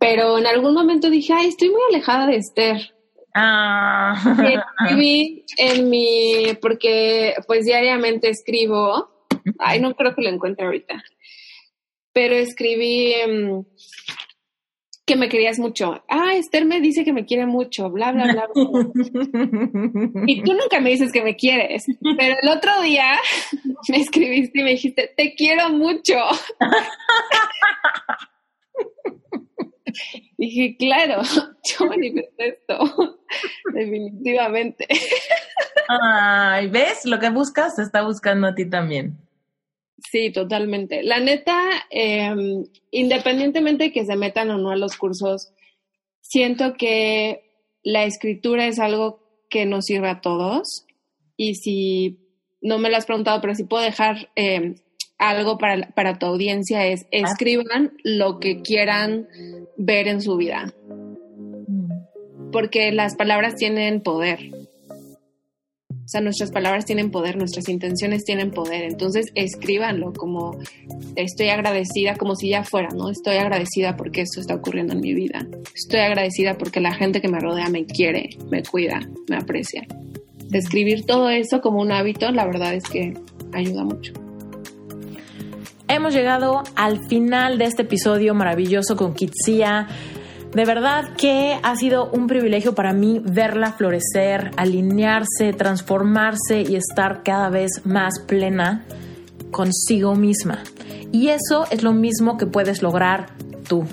pero 0.00 0.36
en 0.36 0.48
algún 0.48 0.74
momento 0.74 1.10
dije, 1.10 1.32
ay, 1.32 1.48
estoy 1.48 1.70
muy 1.70 1.80
alejada 1.90 2.26
de 2.26 2.36
Esther. 2.36 2.92
Ah. 3.34 4.14
Y 4.42 4.56
escribí 4.56 5.44
en 5.58 5.88
mi, 5.88 6.54
porque 6.60 7.34
pues 7.46 7.64
diariamente 7.64 8.28
escribo, 8.28 9.08
ay, 9.60 9.80
no 9.80 9.94
creo 9.94 10.12
que 10.16 10.22
lo 10.22 10.28
encuentre 10.28 10.66
ahorita, 10.66 11.04
pero 12.12 12.34
escribí 12.34 13.14
que 15.08 15.16
me 15.16 15.28
querías 15.28 15.58
mucho. 15.58 16.04
Ah, 16.08 16.34
Esther 16.34 16.66
me 16.66 16.80
dice 16.80 17.04
que 17.04 17.12
me 17.12 17.24
quiere 17.24 17.46
mucho, 17.46 17.90
bla, 17.90 18.12
bla, 18.12 18.24
bla. 18.24 18.48
y 20.26 20.42
tú 20.42 20.52
nunca 20.52 20.80
me 20.80 20.90
dices 20.90 21.10
que 21.10 21.22
me 21.22 21.34
quieres. 21.34 21.86
Pero 22.18 22.36
el 22.40 22.48
otro 22.48 22.82
día 22.82 23.18
me 23.88 23.96
escribiste 23.96 24.60
y 24.60 24.62
me 24.62 24.70
dijiste, 24.72 25.12
te 25.16 25.34
quiero 25.34 25.70
mucho. 25.70 26.14
Dije, 30.36 30.76
claro, 30.78 31.22
yo 31.64 31.86
manifesté 31.86 32.48
esto, 32.48 33.18
definitivamente. 33.72 34.86
Ay, 35.88 36.68
¿ves? 36.68 37.06
Lo 37.06 37.18
que 37.18 37.30
buscas 37.30 37.76
se 37.76 37.82
está 37.82 38.02
buscando 38.02 38.46
a 38.46 38.54
ti 38.54 38.68
también. 38.68 39.16
Sí, 39.98 40.30
totalmente. 40.30 41.02
La 41.02 41.18
neta, 41.18 41.58
em, 41.90 42.64
independientemente 42.90 43.84
de 43.84 43.92
que 43.92 44.04
se 44.04 44.16
metan 44.16 44.50
o 44.50 44.58
no 44.58 44.70
a 44.70 44.76
los 44.76 44.96
cursos, 44.96 45.52
siento 46.20 46.74
que 46.74 47.42
la 47.82 48.04
escritura 48.04 48.66
es 48.66 48.78
algo 48.78 49.20
que 49.50 49.66
nos 49.66 49.86
sirve 49.86 50.08
a 50.08 50.20
todos. 50.20 50.86
Y 51.36 51.56
si 51.56 52.18
no 52.60 52.78
me 52.78 52.90
lo 52.90 52.96
has 52.96 53.06
preguntado, 53.06 53.40
pero 53.40 53.54
si 53.54 53.64
puedo 53.64 53.82
dejar 53.82 54.30
em, 54.36 54.76
algo 55.18 55.58
para, 55.58 55.90
para 55.90 56.18
tu 56.18 56.26
audiencia, 56.26 56.86
es 56.86 57.06
escriban 57.10 57.92
lo 58.04 58.38
que 58.38 58.62
quieran 58.62 59.26
ver 59.76 60.08
en 60.08 60.22
su 60.22 60.36
vida. 60.36 60.72
Mm. 61.66 62.50
Porque 62.52 62.92
las 62.92 63.16
palabras 63.16 63.56
tienen 63.56 64.00
poder. 64.00 64.67
O 66.08 66.10
sea, 66.10 66.22
nuestras 66.22 66.50
palabras 66.50 66.86
tienen 66.86 67.10
poder, 67.10 67.36
nuestras 67.36 67.68
intenciones 67.68 68.24
tienen 68.24 68.50
poder. 68.50 68.84
Entonces, 68.84 69.26
escríbanlo 69.34 70.14
como 70.14 70.56
estoy 71.16 71.50
agradecida, 71.50 72.16
como 72.16 72.34
si 72.34 72.48
ya 72.48 72.64
fuera, 72.64 72.88
¿no? 72.96 73.10
Estoy 73.10 73.36
agradecida 73.36 73.94
porque 73.94 74.22
esto 74.22 74.40
está 74.40 74.54
ocurriendo 74.54 74.94
en 74.94 75.00
mi 75.00 75.12
vida. 75.12 75.46
Estoy 75.74 76.00
agradecida 76.00 76.56
porque 76.56 76.80
la 76.80 76.94
gente 76.94 77.20
que 77.20 77.28
me 77.28 77.38
rodea 77.38 77.68
me 77.68 77.84
quiere, 77.84 78.30
me 78.50 78.62
cuida, 78.62 79.06
me 79.28 79.36
aprecia. 79.36 79.86
Escribir 80.50 81.04
todo 81.04 81.28
eso 81.28 81.60
como 81.60 81.82
un 81.82 81.92
hábito, 81.92 82.30
la 82.30 82.46
verdad 82.46 82.72
es 82.72 82.84
que 82.84 83.12
ayuda 83.52 83.84
mucho. 83.84 84.14
Hemos 85.88 86.14
llegado 86.14 86.62
al 86.74 87.06
final 87.08 87.58
de 87.58 87.66
este 87.66 87.82
episodio 87.82 88.32
maravilloso 88.32 88.96
con 88.96 89.12
Kitsia. 89.12 89.88
De 90.52 90.64
verdad 90.64 91.10
que 91.16 91.58
ha 91.62 91.76
sido 91.76 92.10
un 92.10 92.26
privilegio 92.26 92.74
para 92.74 92.92
mí 92.92 93.20
verla 93.22 93.72
florecer, 93.72 94.50
alinearse, 94.56 95.52
transformarse 95.52 96.62
y 96.62 96.76
estar 96.76 97.22
cada 97.22 97.50
vez 97.50 97.82
más 97.84 98.18
plena 98.26 98.84
consigo 99.50 100.14
misma. 100.14 100.62
Y 101.12 101.28
eso 101.28 101.66
es 101.70 101.82
lo 101.82 101.92
mismo 101.92 102.38
que 102.38 102.46
puedes 102.46 102.82
lograr 102.82 103.26
tú. 103.68 103.86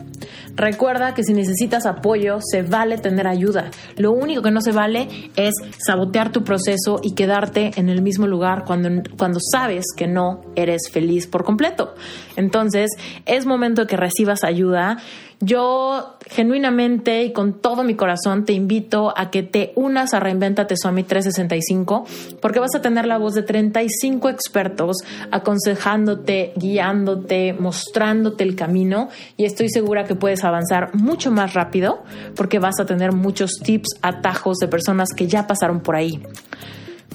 Recuerda 0.56 1.14
que 1.14 1.24
si 1.24 1.34
necesitas 1.34 1.86
apoyo, 1.86 2.40
se 2.40 2.64
vale 2.64 2.98
tener 2.98 3.28
ayuda. 3.28 3.72
Lo 3.98 4.14
único 4.14 4.42
que 4.42 4.52
no 4.52 4.62
se 4.62 4.72
vale 4.72 5.10
es 5.36 5.54
sabotear 5.78 6.32
tu 6.32 6.46
proceso 6.46 7.02
y 7.04 7.14
quedarte 7.14 7.72
en 7.76 7.90
el 7.90 8.02
mismo 8.02 8.26
lugar 8.26 8.64
cuando, 8.66 8.90
cuando 9.18 9.40
sabes 9.42 9.84
que 9.96 10.08
no 10.08 10.42
eres 10.56 10.90
feliz 10.90 11.28
por 11.28 11.44
completo. 11.44 11.94
Entonces, 12.38 12.90
es 13.26 13.46
momento 13.46 13.82
de 13.82 13.88
que 13.88 13.98
recibas 13.98 14.46
ayuda. 14.46 14.98
Yo 15.42 16.15
genuinamente 16.28 17.24
y 17.24 17.34
con 17.34 17.54
todo 17.54 17.84
mi 17.84 17.96
corazón 17.96 18.46
te 18.46 18.54
invito 18.54 19.14
a 19.16 19.30
que 19.30 19.44
te 19.44 19.72
unas 19.76 20.14
a 20.14 20.20
Reinventate 20.20 20.76
Swami 20.78 21.04
365 21.04 22.06
porque 22.42 22.60
vas 22.60 22.76
a 22.76 22.82
tener 22.82 23.06
la 23.06 23.18
voz 23.18 23.36
de 23.36 23.44
35 23.44 24.30
expertos 24.30 24.98
aconsejándote, 25.32 26.54
guiándote, 26.56 27.54
mostrándote 27.54 28.44
el 28.44 28.56
camino 28.56 29.10
y 29.38 29.46
estoy 29.46 29.70
segura 29.70 30.06
que 30.06 30.16
puedes 30.16 30.44
avanzar 30.44 30.96
mucho 30.96 31.32
más 31.32 31.54
rápido 31.54 32.04
porque 32.36 32.60
vas 32.60 32.80
a 32.80 32.86
tener 32.86 33.12
muchos 33.12 33.52
tips, 33.64 34.00
atajos 34.02 34.58
de 34.58 34.68
personas 34.68 35.10
que 35.16 35.28
ya 35.28 35.48
pasaron 35.48 35.82
por 35.82 35.96
ahí. 35.96 36.22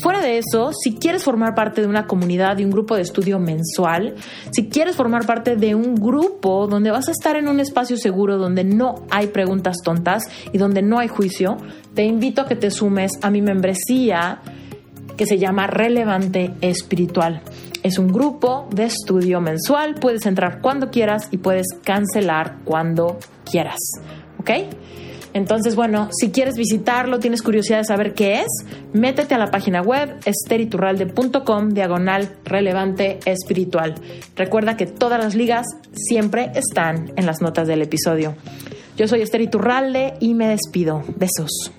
Fuera 0.01 0.21
de 0.21 0.39
eso, 0.39 0.71
si 0.73 0.95
quieres 0.95 1.25
formar 1.25 1.55
parte 1.55 1.83
de 1.83 1.87
una 1.87 2.07
comunidad, 2.07 2.57
de 2.57 2.65
un 2.65 2.71
grupo 2.71 2.97
de 2.97 3.03
estudio 3.03 3.39
mensual, 3.39 4.15
si 4.51 4.69
quieres 4.69 4.97
formar 4.97 5.27
parte 5.27 5.57
de 5.57 5.75
un 5.75 5.95
grupo 5.95 6.67
donde 6.67 6.91
vas 6.91 7.09
a 7.09 7.11
estar 7.11 7.37
en 7.37 7.49
un 7.49 7.61
espacio 7.61 7.99
seguro, 7.99 8.39
donde 8.39 8.65
no 8.65 8.95
hay 9.11 9.27
preguntas 9.27 9.77
tontas 9.85 10.25
y 10.53 10.59
donde 10.59 10.81
no 10.81 10.99
hay 10.99 11.09
juicio, 11.09 11.59
te 11.95 12.05
invito 12.05 12.41
a 12.41 12.47
que 12.47 12.57
te 12.57 12.71
sumes 12.71 13.13
a 13.21 13.31
mi 13.31 13.43
membresía 13.43 14.41
que 15.19 15.27
se 15.27 15.37
llama 15.37 15.67
Relevante 15.67 16.55
Espiritual. 16.63 17.43
Es 17.83 17.99
un 17.99 18.09
grupo 18.09 18.69
de 18.75 18.85
estudio 18.85 19.43
mensual, 19.43 19.97
puedes 20.01 20.25
entrar 20.25 20.63
cuando 20.63 20.91
quieras 20.91 21.29
y 21.31 21.37
puedes 21.37 21.67
cancelar 21.85 22.57
cuando 22.65 23.19
quieras. 23.45 23.79
¿Ok? 24.39 24.51
Entonces, 25.33 25.77
bueno, 25.77 26.09
si 26.19 26.31
quieres 26.31 26.57
visitarlo, 26.57 27.19
tienes 27.19 27.43
curiosidad 27.43 27.79
de 27.79 27.85
saber 27.85 28.15
qué 28.15 28.41
es, 28.41 28.49
métete 28.93 29.35
a 29.35 29.39
la 29.39 29.51
página 29.51 29.83
web 29.83 30.17
esteriturralde.com 30.25 31.71
diagonal 31.71 32.37
relevante 32.45 33.21
espiritual. 33.25 33.95
Recuerda 34.37 34.77
que 34.77 34.87
todas 34.87 35.23
las 35.23 35.35
ligas 35.35 35.67
siempre 35.93 36.51
están 36.55 37.13
en 37.17 37.27
las 37.27 37.41
notas 37.41 37.69
del 37.69 37.83
episodio. 37.83 38.35
Yo 38.97 39.09
soy 39.09 39.23
Esther 39.23 39.41
Iturralde 39.41 40.15
y 40.21 40.35
me 40.35 40.49
despido. 40.49 41.03
Besos. 41.17 41.73